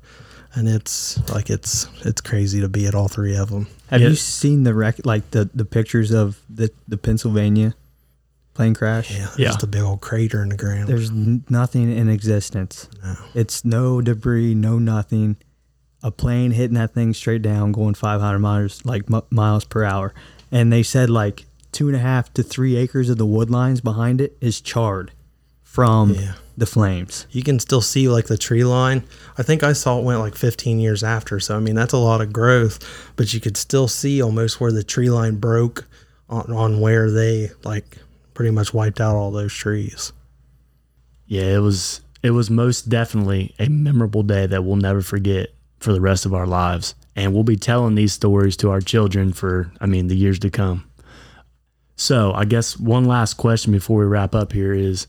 And 0.54 0.66
it's 0.68 1.18
like 1.30 1.50
it's 1.50 1.86
it's 2.06 2.20
crazy 2.20 2.60
to 2.62 2.68
be 2.68 2.86
at 2.86 2.94
all 2.94 3.08
three 3.08 3.36
of 3.36 3.50
them. 3.50 3.66
Have 3.88 4.00
Yeah. 4.00 4.08
you 4.08 4.14
seen 4.14 4.64
the 4.64 4.74
rec- 4.74 5.04
like 5.04 5.30
the, 5.30 5.48
the 5.54 5.64
pictures 5.64 6.10
of 6.10 6.40
the, 6.48 6.70
the 6.88 6.96
Pennsylvania 6.96 7.74
plane 8.54 8.74
crash? 8.74 9.10
Yeah, 9.12 9.28
Yeah. 9.36 9.46
just 9.48 9.62
a 9.62 9.66
big 9.66 9.82
old 9.82 10.00
crater 10.00 10.42
in 10.42 10.48
the 10.48 10.56
ground. 10.56 10.88
There's 10.88 11.10
n- 11.10 11.44
nothing 11.50 11.94
in 11.94 12.08
existence. 12.08 12.88
No. 13.04 13.16
It's 13.34 13.64
no 13.64 14.00
debris, 14.00 14.54
no 14.54 14.78
nothing. 14.78 15.36
A 16.02 16.10
plane 16.10 16.52
hitting 16.52 16.74
that 16.76 16.94
thing 16.94 17.12
straight 17.12 17.42
down, 17.42 17.72
going 17.72 17.94
500 17.94 18.38
miles 18.38 18.84
like 18.84 19.02
m- 19.12 19.22
miles 19.30 19.64
per 19.64 19.82
hour, 19.84 20.14
and 20.52 20.72
they 20.72 20.82
said 20.84 21.10
like 21.10 21.46
two 21.72 21.88
and 21.88 21.96
a 21.96 22.00
half 22.00 22.32
to 22.34 22.42
three 22.42 22.76
acres 22.76 23.10
of 23.10 23.18
the 23.18 23.26
wood 23.26 23.50
lines 23.50 23.80
behind 23.80 24.20
it 24.20 24.36
is 24.40 24.60
charred 24.60 25.10
from 25.62 26.14
Yeah. 26.14 26.34
the 26.56 26.66
flames. 26.66 27.26
you 27.30 27.42
can 27.42 27.58
still 27.60 27.80
see 27.82 28.08
like 28.08 28.26
the 28.26 28.38
tree 28.38 28.64
line. 28.64 29.02
I 29.36 29.42
think 29.42 29.62
I 29.62 29.72
saw 29.74 29.98
it 29.98 30.04
went 30.04 30.20
like 30.20 30.34
15 30.34 30.78
years 30.80 31.02
after. 31.04 31.38
So, 31.40 31.56
I 31.56 31.60
mean, 31.60 31.74
that's 31.74 31.92
a 31.92 31.98
lot 31.98 32.20
of 32.20 32.32
growth, 32.32 32.78
but 33.16 33.34
you 33.34 33.40
could 33.40 33.56
still 33.56 33.86
see 33.88 34.22
almost 34.22 34.60
where 34.60 34.72
the 34.72 34.82
tree 34.82 35.10
line 35.10 35.36
broke 35.36 35.86
on, 36.28 36.50
on 36.52 36.80
where 36.80 37.10
they 37.10 37.50
like 37.64 37.98
pretty 38.34 38.50
much 38.52 38.72
wiped 38.72 39.00
out 39.00 39.14
all 39.16 39.30
those 39.30 39.52
trees. 39.52 40.12
Yeah, 41.26 41.42
it 41.56 41.58
was 41.60 42.00
it 42.22 42.30
was 42.30 42.50
most 42.50 42.88
definitely 42.88 43.54
a 43.58 43.68
memorable 43.68 44.22
day 44.22 44.46
that 44.46 44.64
we'll 44.64 44.76
never 44.76 45.02
forget 45.02 45.48
for 45.80 45.92
the 45.92 46.00
rest 46.00 46.26
of 46.26 46.34
our 46.34 46.46
lives. 46.46 46.94
And 47.16 47.34
we'll 47.34 47.44
be 47.44 47.56
telling 47.56 47.94
these 47.94 48.12
stories 48.12 48.56
to 48.58 48.70
our 48.70 48.80
children 48.80 49.32
for 49.32 49.72
I 49.80 49.86
mean 49.86 50.08
the 50.08 50.16
years 50.16 50.38
to 50.40 50.50
come. 50.50 50.84
So, 51.96 52.32
I 52.32 52.44
guess 52.44 52.78
one 52.78 53.06
last 53.06 53.34
question 53.34 53.72
before 53.72 53.98
we 53.98 54.06
wrap 54.06 54.34
up 54.34 54.52
here 54.52 54.72
is 54.72 55.08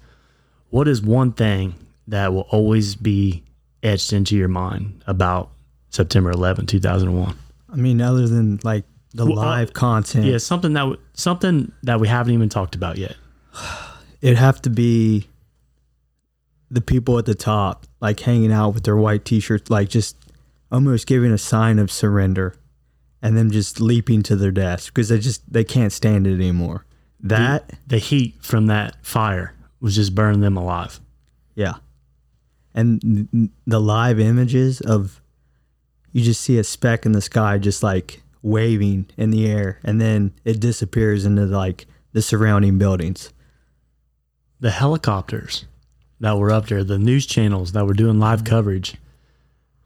what 0.72 0.88
is 0.88 1.04
one 1.04 1.34
thing 1.34 1.76
that 2.08 2.34
will 2.34 2.48
always 2.50 2.96
be 2.96 3.44
etched 3.84 4.12
into 4.12 4.36
your 4.36 4.48
mind 4.48 5.04
about 5.06 5.52
September 5.92 6.32
11, 6.32 6.66
2001? 6.66 7.36
I 7.72 7.76
mean, 7.76 8.02
other 8.02 8.28
than 8.28 8.60
like 8.64 8.86
the 9.14 9.26
Well, 9.28 9.38
uh, 9.40 9.44
live 9.44 9.74
content, 9.74 10.26
Yeah, 10.26 10.40
something 10.40 10.74
that 10.74 10.82
w- 10.82 11.00
something 11.14 11.72
that 11.84 12.00
we 12.00 12.08
haven't 12.08 12.34
even 12.34 12.50
talked 12.50 12.74
about 12.76 12.98
yet. 12.98 13.16
it'd 14.22 14.38
have 14.38 14.62
to 14.64 14.72
be 14.72 15.28
the 16.72 16.82
people 16.82 17.18
at 17.18 17.26
the 17.26 17.36
top, 17.36 17.86
like 18.02 18.20
hanging 18.20 18.52
out 18.52 18.74
with 18.74 18.84
their 18.84 18.96
white 18.98 19.26
t-shirts, 19.26 19.70
like 19.70 19.90
just 19.90 20.16
almost 20.72 21.08
giving 21.08 21.32
a 21.32 21.38
sign 21.38 21.80
of 21.80 21.92
surrender, 21.92 22.56
and 23.22 23.38
them 23.38 23.52
just 23.52 23.80
leaping 23.82 24.24
to 24.24 24.36
their 24.36 24.52
deaths 24.52 24.88
because 24.88 25.10
they 25.10 25.20
just 25.20 25.52
they 25.52 25.64
can't 25.64 25.92
stand 25.92 26.28
it 26.28 26.34
anymore. 26.34 26.86
That 27.20 27.74
The 27.88 27.98
heat 27.98 28.38
from 28.42 28.68
that 28.68 29.06
fire 29.06 29.54
was 29.82 29.96
just 29.96 30.16
burning 30.16 30.42
them 30.42 30.56
alive. 30.58 31.00
yeah, 31.56 31.76
and 32.74 33.50
the 33.66 33.82
live 33.82 34.20
images 34.20 34.80
of 34.82 35.22
you 36.12 36.24
just 36.24 36.42
see 36.42 36.58
a 36.58 36.64
speck 36.64 37.06
in 37.06 37.12
the 37.12 37.22
sky, 37.22 37.58
just 37.58 37.84
like 37.84 38.22
waving 38.42 39.06
in 39.18 39.32
the 39.32 39.48
air, 39.48 39.80
and 39.84 40.00
then 40.00 40.34
it 40.46 40.60
disappears 40.60 41.26
into 41.26 41.46
like 41.46 41.88
the 42.14 42.22
surrounding 42.22 42.78
buildings. 42.78 43.32
The 44.62 44.72
helicopters 44.72 45.66
that 46.20 46.38
were 46.38 46.52
up 46.52 46.68
there, 46.68 46.84
the 46.84 46.98
news 47.00 47.26
channels 47.26 47.72
that 47.74 47.86
were 47.86 47.94
doing 47.94 48.20
live 48.20 48.44
coverage, 48.44 48.96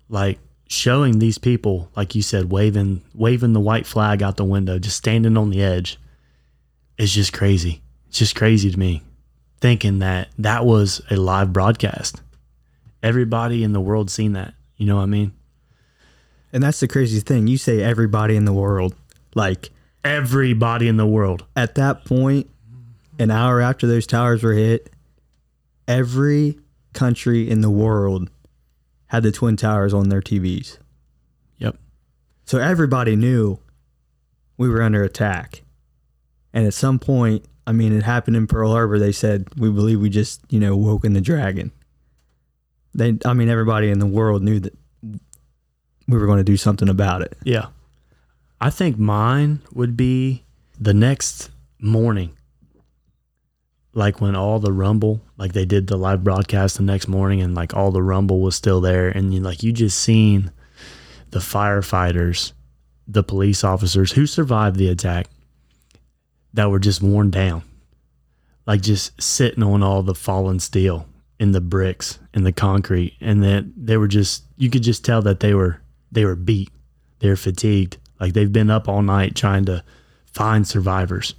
like 0.10 0.40
showing 0.74 1.20
these 1.20 1.38
people, 1.38 1.90
like 1.96 2.16
you 2.16 2.22
said, 2.22 2.52
waving 2.52 3.02
waving 3.14 3.54
the 3.54 3.60
white 3.60 3.86
flag 3.86 4.24
out 4.24 4.38
the 4.38 4.46
window, 4.46 4.80
just 4.80 4.98
standing 4.98 5.38
on 5.38 5.50
the 5.50 5.62
edge, 5.62 6.00
is 6.98 7.14
just 7.14 7.32
crazy. 7.32 7.82
It's 8.08 8.20
just 8.20 8.36
crazy 8.36 8.72
to 8.72 8.80
me, 8.80 9.02
thinking 9.62 10.00
that 10.00 10.30
that 10.40 10.66
was 10.66 11.02
a 11.10 11.16
live 11.16 11.54
broadcast. 11.54 12.22
Everybody 13.02 13.64
in 13.64 13.74
the 13.74 13.82
world 13.82 14.10
seen 14.10 14.34
that. 14.34 14.54
You 14.78 14.88
know 14.88 14.98
what 14.98 15.04
I 15.04 15.08
mean? 15.08 15.34
And 16.52 16.64
that's 16.64 16.80
the 16.80 16.88
crazy 16.88 17.20
thing. 17.20 17.48
You 17.48 17.58
say 17.58 17.82
everybody 17.82 18.36
in 18.36 18.46
the 18.46 18.54
world. 18.54 18.96
Like 19.36 19.72
Everybody 20.04 20.88
in 20.88 20.98
the 20.98 21.06
world. 21.08 21.46
at 21.56 21.76
that 21.76 22.04
point, 22.06 22.50
an 23.20 23.32
hour 23.32 23.62
after 23.62 23.88
those 23.88 24.06
towers 24.06 24.44
were 24.44 24.54
hit, 24.54 24.92
every 25.88 26.60
country 26.94 27.50
in 27.50 27.62
the 27.62 27.70
world 27.70 28.30
had 29.14 29.22
the 29.22 29.32
Twin 29.32 29.56
Towers 29.56 29.94
on 29.94 30.10
their 30.10 30.22
TVs. 30.22 30.80
Yep. 31.60 31.78
So 32.46 32.58
everybody 32.58 33.16
knew 33.16 33.60
we 34.58 34.68
were 34.68 34.82
under 34.82 35.04
attack. 35.04 35.62
And 36.52 36.66
at 36.66 36.74
some 36.74 36.98
point, 36.98 37.46
I 37.68 37.74
mean, 37.74 37.96
it 37.96 38.02
happened 38.02 38.36
in 38.36 38.48
Pearl 38.48 38.72
Harbor. 38.72 38.98
They 38.98 39.12
said, 39.12 39.48
we 39.56 39.70
believe 39.70 40.02
we 40.02 40.10
just, 40.10 40.42
you 40.50 40.60
know, 40.60 40.76
woken 40.76 41.14
the 41.14 41.22
dragon. 41.22 41.72
They, 42.96 43.16
I 43.24 43.34
mean, 43.34 43.50
everybody 43.50 43.92
in 43.92 44.00
the 44.00 44.08
world 44.08 44.42
knew 44.42 44.60
that 44.60 44.76
we 46.08 46.18
were 46.18 46.26
going 46.26 46.40
to 46.40 46.44
do 46.44 46.58
something 46.58 46.90
about 46.90 47.22
it. 47.22 47.38
Yeah. 47.44 47.68
I 48.60 48.72
think 48.72 48.98
mine 48.98 49.62
would 49.74 49.96
be 49.96 50.44
the 50.80 50.94
next 50.96 51.52
morning. 51.80 52.36
Like 53.94 54.20
when 54.20 54.36
all 54.36 54.60
the 54.60 54.72
rumble, 54.72 55.22
like 55.38 55.54
they 55.54 55.66
did 55.66 55.88
the 55.88 55.98
live 55.98 56.24
broadcast 56.24 56.78
the 56.78 56.84
next 56.84 57.08
morning 57.08 57.42
and 57.42 57.54
like 57.54 57.76
all 57.76 57.92
the 57.92 58.02
rumble 58.02 58.42
was 58.42 58.56
still 58.56 58.82
there. 58.82 59.10
And 59.10 59.34
you 59.34 59.40
like 59.40 59.62
you 59.62 59.72
just 59.72 60.00
seen 60.00 60.52
the 61.30 61.40
firefighters, 61.40 62.54
the 63.08 63.24
police 63.24 63.64
officers 63.64 64.12
who 64.14 64.26
survived 64.26 64.78
the 64.78 64.90
attack 64.90 65.28
that 66.54 66.70
were 66.70 66.80
just 66.80 67.02
worn 67.02 67.30
down. 67.30 67.64
Like 68.66 68.82
just 68.82 69.22
sitting 69.22 69.64
on 69.64 69.84
all 69.84 70.04
the 70.04 70.16
fallen 70.16 70.60
steel 70.60 71.08
in 71.40 71.52
the 71.52 71.62
bricks 71.62 72.20
and 72.34 72.46
the 72.46 72.54
concrete. 72.54 73.16
And 73.20 73.44
that 73.44 73.66
they 73.76 73.98
were 73.98 74.08
just 74.08 74.44
you 74.58 74.70
could 74.70 74.84
just 74.84 75.06
tell 75.06 75.22
that 75.24 75.40
they 75.40 75.54
were 75.54 75.82
they 76.12 76.26
were 76.26 76.36
beat. 76.36 76.70
They're 77.20 77.36
fatigued. 77.36 77.98
Like 78.20 78.34
they've 78.34 78.52
been 78.52 78.70
up 78.70 78.88
all 78.88 79.02
night 79.02 79.36
trying 79.36 79.66
to 79.66 79.84
find 80.26 80.68
survivors. 80.68 81.36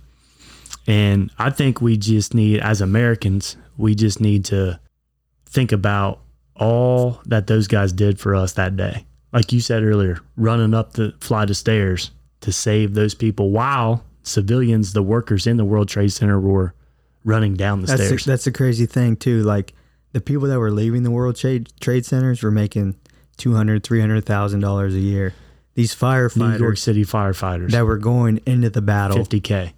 And 0.87 1.31
I 1.39 1.51
think 1.51 1.81
we 1.81 1.97
just 1.97 2.35
need, 2.35 2.61
as 2.61 2.81
Americans, 2.81 3.57
we 3.77 3.95
just 3.95 4.21
need 4.21 4.45
to 4.47 4.79
think 5.47 5.73
about 5.73 6.21
all 6.57 7.21
that 7.27 7.47
those 7.47 7.67
guys 7.67 7.93
did 7.93 8.19
for 8.19 8.35
us 8.35 8.53
that 8.53 8.77
day. 8.77 9.07
Like 9.33 9.53
you 9.53 9.61
said 9.61 9.83
earlier, 9.83 10.21
running 10.37 10.75
up 10.75 10.93
the 10.93 11.15
flight 11.21 11.51
of 11.51 11.57
stairs 11.57 12.11
to 12.43 12.53
save 12.53 12.95
those 12.95 13.15
people 13.15 13.51
while 13.51 14.05
civilians, 14.23 14.93
the 14.93 15.03
workers 15.03 15.47
in 15.47 15.57
the 15.57 15.65
World 15.65 15.89
Trade 15.89 16.13
Center, 16.13 16.39
were 16.39 16.75
running 17.25 17.55
down 17.55 17.81
the 17.81 17.87
That's 17.87 18.05
stairs. 18.05 18.25
that's 18.25 18.45
the 18.45 18.53
crazy 18.53 18.87
thing 18.87 19.17
too. 19.17 19.43
Like 19.43 19.73
the 20.13 20.21
people 20.21 20.49
that 20.49 20.59
were 20.59 20.71
leaving 20.71 21.03
the 21.03 21.11
World 21.11 21.37
Trade 21.37 21.73
Trade 21.81 22.07
Centers 22.07 22.43
were 22.43 22.51
making 22.51 22.97
two 23.37 23.55
hundred, 23.55 23.83
three 23.83 24.01
hundred 24.01 24.25
thousand 24.25 24.61
dollars 24.61 24.95
$300,000 24.95 24.97
a 24.97 25.01
year. 25.01 25.35
These 25.75 25.95
firefighters, 25.95 26.37
New 26.37 26.65
York 26.65 26.77
City 26.77 27.05
firefighters, 27.05 27.73
that 27.73 27.85
were 27.85 27.99
going 27.99 28.41
into 28.47 28.71
the 28.71 28.83
battle, 28.83 29.19
50K. 29.19 29.73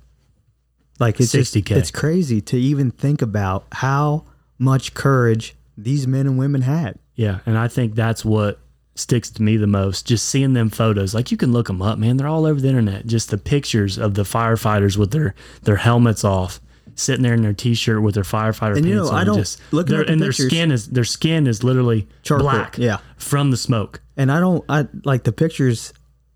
Like 0.99 1.21
it's 1.21 1.35
60K. 1.35 1.73
it's 1.77 1.91
crazy 1.91 2.41
to 2.43 2.57
even 2.57 2.91
think 2.91 3.23
about 3.23 3.67
how 3.73 4.25
much 4.59 4.95
courage 4.95 5.55
these 5.77 6.07
men 6.07 6.27
and 6.27 6.39
women 6.39 6.63
had. 6.63 6.99
Yeah, 7.15 7.41
and 7.47 7.57
I 7.59 7.69
think 7.69 7.95
that's 7.95 8.25
what 8.25 8.59
sticks 8.95 9.31
to 9.31 9.43
me 9.43 9.57
the 9.57 9.67
most. 9.67 10.07
Just 10.07 10.27
seeing 10.29 10.53
them 10.55 10.71
photos, 10.71 11.15
like 11.15 11.31
you 11.31 11.37
can 11.37 11.53
look 11.53 11.67
them 11.67 11.83
up, 11.83 11.99
man. 11.99 12.17
They're 12.17 12.27
all 12.29 12.47
over 12.47 12.61
the 12.61 12.69
internet. 12.69 13.07
Just 13.07 13.31
the 13.31 13.39
pictures 13.39 13.99
of 13.99 14.15
the 14.15 14.23
firefighters 14.23 14.97
with 14.97 15.11
their 15.11 15.35
their 15.63 15.77
helmets 15.77 16.25
off, 16.25 16.61
sitting 16.95 17.23
there 17.23 17.35
in 17.35 17.43
their 17.43 17.53
t-shirt 17.53 18.01
with 18.03 18.15
their 18.15 18.25
firefighter 18.25 18.77
And, 18.77 18.85
pants 18.85 18.89
you 18.89 18.95
know, 18.97 19.09
on. 19.09 19.15
I 19.15 19.25
don't- 19.25 19.37
just 19.39 19.61
looking 19.73 19.97
at 19.97 20.07
the 20.07 20.13
and 20.13 20.21
pictures- 20.23 20.37
their 20.39 20.49
skin 20.51 20.71
is 20.73 20.89
their 20.89 21.05
skin 21.05 21.47
is 21.47 21.63
literally 21.63 22.07
Charcoal, 22.23 22.49
black, 22.51 22.79
yeah. 22.79 22.99
from 23.19 23.51
the 23.51 23.57
smoke. 23.59 24.01
And 24.17 24.33
I 24.33 24.41
don't, 24.41 24.65
I 24.69 24.87
like 25.05 25.25
the 25.25 25.33
pictures. 25.33 25.93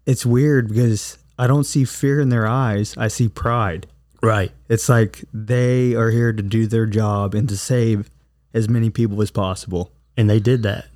It's 0.07 0.27
weird 0.27 0.69
because 0.69 1.17
I 1.39 1.47
don't 1.47 1.65
see 1.65 1.85
fear 1.85 2.21
in 2.21 2.29
their 2.29 2.47
eyes. 2.47 2.95
I 2.99 3.09
see 3.09 3.29
pride. 3.29 3.87
Right. 4.23 4.53
It's 4.69 4.89
like 4.89 5.25
they 5.33 5.95
are 5.95 6.11
here 6.11 6.33
to 6.33 6.43
do 6.43 6.67
their 6.67 6.87
job 6.87 7.35
and 7.35 7.49
to 7.49 7.57
save 7.57 8.11
as 8.53 8.69
many 8.69 8.91
people 8.91 9.23
as 9.23 9.31
possible. 9.31 9.93
and 10.17 10.29
they 10.29 10.41
did 10.41 10.63
that. 10.65 10.87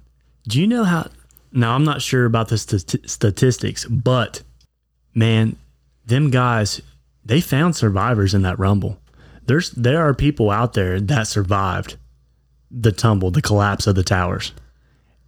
Do 0.47 0.61
you 0.61 0.67
know 0.67 0.85
how? 0.85 1.09
Now 1.53 1.75
I'm 1.75 1.85
not 1.85 2.03
sure 2.03 2.27
about 2.27 2.49
the 2.49 2.59
st- 2.59 3.09
statistics, 3.09 3.87
but 3.87 4.43
man, 5.15 5.57
them 6.05 6.31
guys 6.31 6.83
they 7.25 7.41
found 7.41 7.75
survivors 7.75 8.35
in 8.35 8.43
that 8.43 8.59
rumble. 8.59 8.99
There's 9.47 9.71
there 9.71 10.03
are 10.03 10.13
people 10.13 10.51
out 10.51 10.75
there 10.75 11.01
that 11.01 11.27
survived 11.27 11.97
the 12.71 12.93
tumble, 12.93 13.31
the 13.31 13.41
collapse 13.41 13.87
of 13.87 13.95
the 13.95 14.03
towers, 14.03 14.53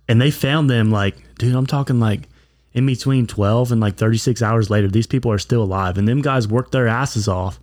and 0.09 0.21
they 0.21 0.31
found 0.31 0.69
them 0.69 0.91
like, 0.91 1.17
dude, 1.39 1.55
I'm 1.55 1.67
talking 1.67 2.01
like 2.01 2.29
in 2.73 2.85
between 2.85 3.27
12 3.27 3.73
and 3.73 3.81
like 3.81 3.97
36 3.97 4.43
hours 4.43 4.69
later, 4.69 4.89
these 4.89 5.07
people 5.07 5.33
are 5.33 5.39
still 5.39 5.63
alive, 5.63 5.97
and 5.97 6.07
them 6.07 6.21
guys 6.21 6.47
worked 6.49 6.73
their 6.73 6.89
asses 6.89 7.29
off 7.29 7.61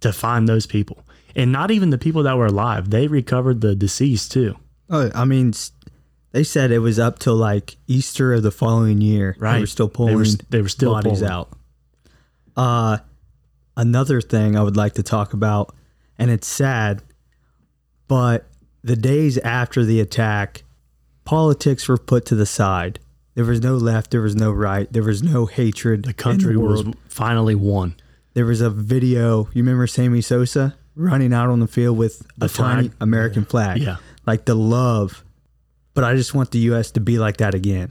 to 0.00 0.12
find 0.12 0.48
those 0.48 0.66
people, 0.66 1.04
and 1.34 1.50
not 1.52 1.70
even 1.70 1.90
the 1.90 1.98
people 1.98 2.22
that 2.24 2.36
were 2.36 2.46
alive, 2.46 2.90
they 2.90 3.06
recovered 3.06 3.60
the 3.60 3.74
deceased 3.74 4.32
too. 4.32 4.56
Oh, 4.90 5.10
I 5.14 5.24
mean, 5.24 5.52
they 6.32 6.44
said 6.44 6.70
it 6.70 6.78
was 6.78 6.98
up 6.98 7.18
till 7.18 7.36
like 7.36 7.76
Easter 7.86 8.32
of 8.34 8.42
the 8.42 8.50
following 8.50 9.00
year. 9.00 9.36
Right. 9.38 9.54
They 9.54 9.60
were 9.60 9.66
still 9.66 9.88
They 9.88 9.94
pulling 9.94 10.16
were 10.16 10.24
they 10.50 10.62
were 10.62 10.68
still 10.68 10.92
bodies 10.92 11.18
pulling. 11.20 11.32
out. 11.32 11.50
Uh, 12.56 12.98
another 13.76 14.20
thing 14.20 14.56
I 14.56 14.62
would 14.62 14.76
like 14.76 14.94
to 14.94 15.02
talk 15.02 15.32
about, 15.32 15.74
and 16.18 16.30
it's 16.30 16.46
sad, 16.48 17.02
but 18.08 18.46
the 18.82 18.96
days 18.96 19.38
after 19.38 19.84
the 19.84 20.00
attack, 20.00 20.64
politics 21.24 21.88
were 21.88 21.98
put 21.98 22.24
to 22.26 22.34
the 22.34 22.46
side. 22.46 22.98
There 23.34 23.44
was 23.44 23.60
no 23.60 23.76
left. 23.76 24.10
There 24.10 24.20
was 24.22 24.34
no 24.34 24.50
right. 24.50 24.92
There 24.92 25.02
was 25.02 25.22
no 25.22 25.46
hatred. 25.46 26.04
the 26.04 26.14
country 26.14 26.54
the 26.54 26.60
was 26.60 26.84
finally 27.08 27.54
won. 27.54 27.94
There 28.38 28.46
was 28.46 28.60
a 28.60 28.70
video. 28.70 29.46
You 29.52 29.64
remember 29.64 29.88
Sammy 29.88 30.20
Sosa 30.20 30.76
running 30.94 31.32
out 31.32 31.48
on 31.50 31.58
the 31.58 31.66
field 31.66 31.98
with 31.98 32.24
The 32.36 32.46
a 32.46 32.48
tiny 32.48 32.82
flag? 32.90 32.96
American 33.00 33.44
flag? 33.44 33.78
Yeah. 33.82 33.96
like 34.26 34.44
the 34.44 34.54
love. 34.54 35.24
But 35.94 36.04
I 36.04 36.14
just 36.14 36.34
want 36.34 36.52
the 36.52 36.60
U.S. 36.70 36.92
to 36.92 37.00
be 37.00 37.18
like 37.18 37.38
that 37.38 37.56
again. 37.56 37.90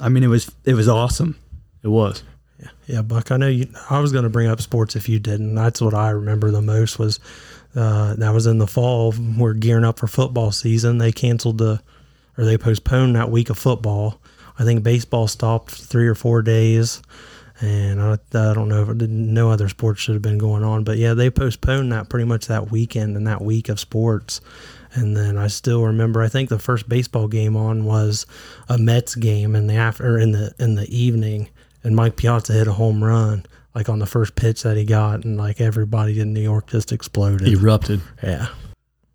I 0.00 0.08
mean, 0.08 0.22
it 0.22 0.28
was 0.28 0.50
it 0.64 0.72
was 0.72 0.88
awesome. 0.88 1.36
It 1.82 1.88
was. 1.88 2.22
Yeah, 2.86 3.02
Buck. 3.02 3.30
I 3.30 3.36
know 3.36 3.48
you. 3.48 3.68
I 3.90 3.98
was 4.00 4.12
going 4.12 4.24
to 4.24 4.30
bring 4.30 4.46
up 4.48 4.62
sports 4.62 4.96
if 4.96 5.10
you 5.10 5.18
didn't. 5.18 5.54
That's 5.54 5.82
what 5.82 5.92
I 5.92 6.08
remember 6.08 6.50
the 6.50 6.62
most 6.62 6.98
was 6.98 7.20
uh, 7.76 8.14
that 8.14 8.30
was 8.32 8.46
in 8.46 8.56
the 8.56 8.66
fall. 8.66 9.12
We're 9.36 9.52
gearing 9.52 9.84
up 9.84 9.98
for 9.98 10.06
football 10.06 10.52
season. 10.52 10.96
They 10.96 11.12
canceled 11.12 11.58
the, 11.58 11.82
or 12.38 12.46
they 12.46 12.56
postponed 12.56 13.14
that 13.16 13.30
week 13.30 13.50
of 13.50 13.58
football. 13.58 14.22
I 14.58 14.64
think 14.64 14.82
baseball 14.82 15.28
stopped 15.28 15.72
three 15.72 16.08
or 16.08 16.14
four 16.14 16.40
days, 16.40 17.02
and 17.60 18.00
I, 18.00 18.12
I 18.14 18.54
don't 18.54 18.68
know 18.68 18.82
if 18.82 18.96
no 18.96 19.50
other 19.50 19.68
sports 19.68 20.00
should 20.00 20.14
have 20.14 20.22
been 20.22 20.38
going 20.38 20.64
on. 20.64 20.84
But 20.84 20.98
yeah, 20.98 21.14
they 21.14 21.30
postponed 21.30 21.92
that 21.92 22.08
pretty 22.08 22.24
much 22.24 22.46
that 22.46 22.70
weekend 22.70 23.16
and 23.16 23.26
that 23.26 23.42
week 23.42 23.68
of 23.68 23.78
sports. 23.78 24.40
And 24.94 25.16
then 25.16 25.38
I 25.38 25.46
still 25.46 25.84
remember. 25.84 26.22
I 26.22 26.28
think 26.28 26.48
the 26.48 26.58
first 26.58 26.88
baseball 26.88 27.28
game 27.28 27.56
on 27.56 27.84
was 27.84 28.26
a 28.68 28.76
Mets 28.76 29.14
game 29.14 29.56
in 29.56 29.66
the 29.66 29.74
after 29.74 30.18
in 30.18 30.32
the 30.32 30.54
in 30.58 30.74
the 30.74 30.88
evening, 30.94 31.48
and 31.82 31.96
Mike 31.96 32.16
Piazza 32.16 32.52
hit 32.52 32.68
a 32.68 32.72
home 32.72 33.02
run 33.02 33.46
like 33.74 33.88
on 33.88 33.98
the 33.98 34.06
first 34.06 34.34
pitch 34.34 34.62
that 34.62 34.76
he 34.76 34.84
got, 34.84 35.24
and 35.24 35.36
like 35.36 35.60
everybody 35.60 36.20
in 36.20 36.32
New 36.32 36.42
York 36.42 36.68
just 36.68 36.92
exploded. 36.92 37.48
Erupted. 37.48 38.00
yeah, 38.22 38.48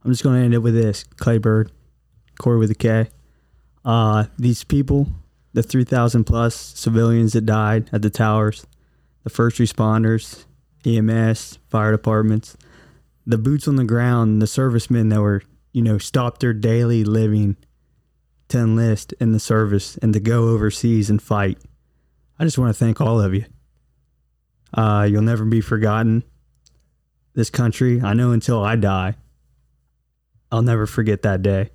I'm 0.03 0.11
just 0.11 0.23
going 0.23 0.39
to 0.39 0.45
end 0.45 0.53
it 0.53 0.59
with 0.59 0.73
this: 0.73 1.03
Clay 1.17 1.37
Bird, 1.37 1.71
Kory 2.39 2.57
with 2.57 2.71
a 2.71 2.75
K. 2.75 3.09
Uh, 3.85 4.25
these 4.37 4.63
people, 4.63 5.07
the 5.57 5.63
3,000 5.63 6.23
plus 6.23 6.55
civilians 6.55 7.33
that 7.33 7.47
died 7.47 7.89
at 7.91 8.03
the 8.03 8.11
towers, 8.11 8.67
the 9.23 9.29
first 9.31 9.57
responders, 9.57 10.45
EMS, 10.85 11.57
fire 11.67 11.91
departments, 11.91 12.55
the 13.25 13.39
boots 13.39 13.67
on 13.67 13.75
the 13.75 13.83
ground, 13.83 14.39
the 14.39 14.45
servicemen 14.45 15.09
that 15.09 15.19
were, 15.19 15.41
you 15.71 15.81
know, 15.81 15.97
stopped 15.97 16.41
their 16.41 16.53
daily 16.53 17.03
living 17.03 17.57
to 18.49 18.59
enlist 18.59 19.13
in 19.13 19.31
the 19.31 19.39
service 19.39 19.97
and 19.97 20.13
to 20.13 20.19
go 20.19 20.49
overseas 20.49 21.09
and 21.09 21.23
fight. 21.23 21.57
I 22.37 22.43
just 22.43 22.59
want 22.59 22.69
to 22.69 22.77
thank 22.77 23.01
all 23.01 23.19
of 23.19 23.33
you. 23.33 23.45
Uh, 24.75 25.07
you'll 25.09 25.23
never 25.23 25.43
be 25.43 25.61
forgotten. 25.61 26.23
This 27.33 27.49
country, 27.49 27.99
I 27.99 28.13
know 28.13 28.31
until 28.31 28.63
I 28.63 28.75
die, 28.75 29.15
I'll 30.51 30.61
never 30.61 30.85
forget 30.85 31.23
that 31.23 31.41
day. 31.41 31.71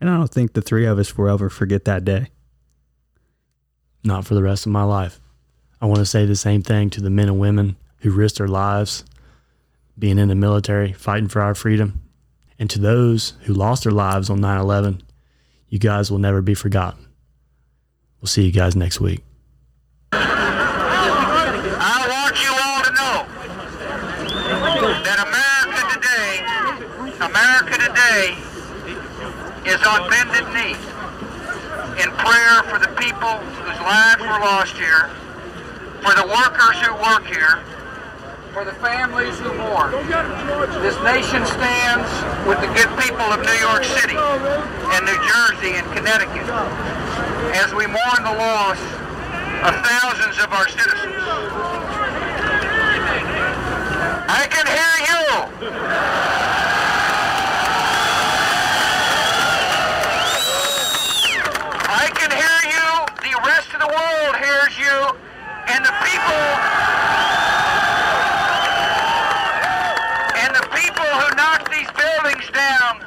And 0.00 0.10
I 0.10 0.16
don't 0.16 0.34
think 0.34 0.54
the 0.54 0.62
three 0.62 0.84
of 0.84 0.98
us 0.98 1.16
will 1.16 1.28
ever 1.28 1.48
forget 1.48 1.84
that 1.84 2.04
day. 2.04 2.30
Not 4.02 4.26
for 4.26 4.34
the 4.34 4.42
rest 4.42 4.66
of 4.66 4.72
my 4.72 4.82
life. 4.82 5.20
I 5.80 5.86
want 5.86 5.98
to 5.98 6.06
say 6.06 6.26
the 6.26 6.36
same 6.36 6.62
thing 6.62 6.90
to 6.90 7.00
the 7.00 7.10
men 7.10 7.28
and 7.28 7.38
women 7.38 7.76
who 7.98 8.10
risked 8.10 8.38
their 8.38 8.48
lives 8.48 9.04
being 9.98 10.18
in 10.18 10.28
the 10.28 10.34
military, 10.34 10.92
fighting 10.92 11.28
for 11.28 11.42
our 11.42 11.54
freedom. 11.54 12.00
And 12.58 12.68
to 12.70 12.78
those 12.78 13.34
who 13.42 13.54
lost 13.54 13.84
their 13.84 13.92
lives 13.92 14.30
on 14.30 14.40
9 14.40 14.60
11, 14.60 15.02
you 15.68 15.78
guys 15.78 16.10
will 16.10 16.18
never 16.18 16.42
be 16.42 16.54
forgotten. 16.54 17.06
We'll 18.20 18.28
see 18.28 18.44
you 18.44 18.52
guys 18.52 18.76
next 18.76 19.00
week. 19.00 19.22
I 20.12 22.06
want 22.08 22.36
you 22.42 22.52
all 22.52 22.82
to 22.84 22.92
know 22.92 23.26
that 25.04 25.18
America 25.24 25.80
today, 25.94 26.44
America 27.24 27.76
today 27.80 28.36
is 29.70 29.80
on 29.86 30.08
bended 30.10 30.46
knee 30.52 30.76
in 32.02 32.10
prayer 32.16 32.62
for 32.64 32.78
the 32.78 32.88
people 32.98 33.40
lives 33.80 34.22
were 34.22 34.40
lost 34.40 34.76
here, 34.76 35.10
for 36.02 36.14
the 36.14 36.26
workers 36.26 36.76
who 36.84 36.92
work 37.00 37.24
here, 37.26 37.60
for 38.52 38.64
the 38.64 38.74
families 38.82 39.38
who 39.38 39.52
mourn. 39.54 39.92
This 40.82 40.98
nation 41.04 41.46
stands 41.46 42.10
with 42.46 42.60
the 42.60 42.68
good 42.74 42.90
people 42.98 43.26
of 43.30 43.40
New 43.40 43.58
York 43.62 43.84
City 43.84 44.16
and 44.16 45.06
New 45.06 45.18
Jersey 45.22 45.78
and 45.78 45.86
Connecticut 45.94 46.48
as 47.54 47.72
we 47.74 47.86
mourn 47.86 48.22
the 48.22 48.34
loss 48.36 48.80
of 49.62 49.74
thousands 49.84 50.38
of 50.42 50.52
our 50.52 50.68
citizens. 50.68 51.14
I 54.32 54.46
can 54.50 54.66
hear 54.66 54.94
you. 55.10 55.26
I 61.92 62.06
can 62.14 62.30
hear 62.30 62.60
you. 62.70 62.90
The 63.20 63.34
rest 63.46 63.74
of 63.74 63.80
the 63.80 63.88
hears 64.70 64.78
you. 64.78 65.16
And 65.68 65.84
the 65.84 65.92
people 66.02 66.42
and 70.36 70.54
the 70.54 70.66
people 70.74 71.04
who 71.04 71.34
knocked 71.36 71.70
these 71.70 71.90
buildings 71.92 72.50
down 72.52 73.04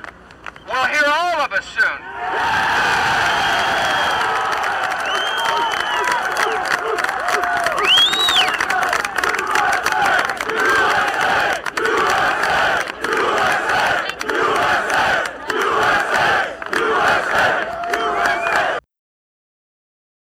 will 0.67 0.85
hear 0.85 1.05
all 1.05 1.41
of 1.41 1.51
us 1.51 1.65
soon. 1.65 3.22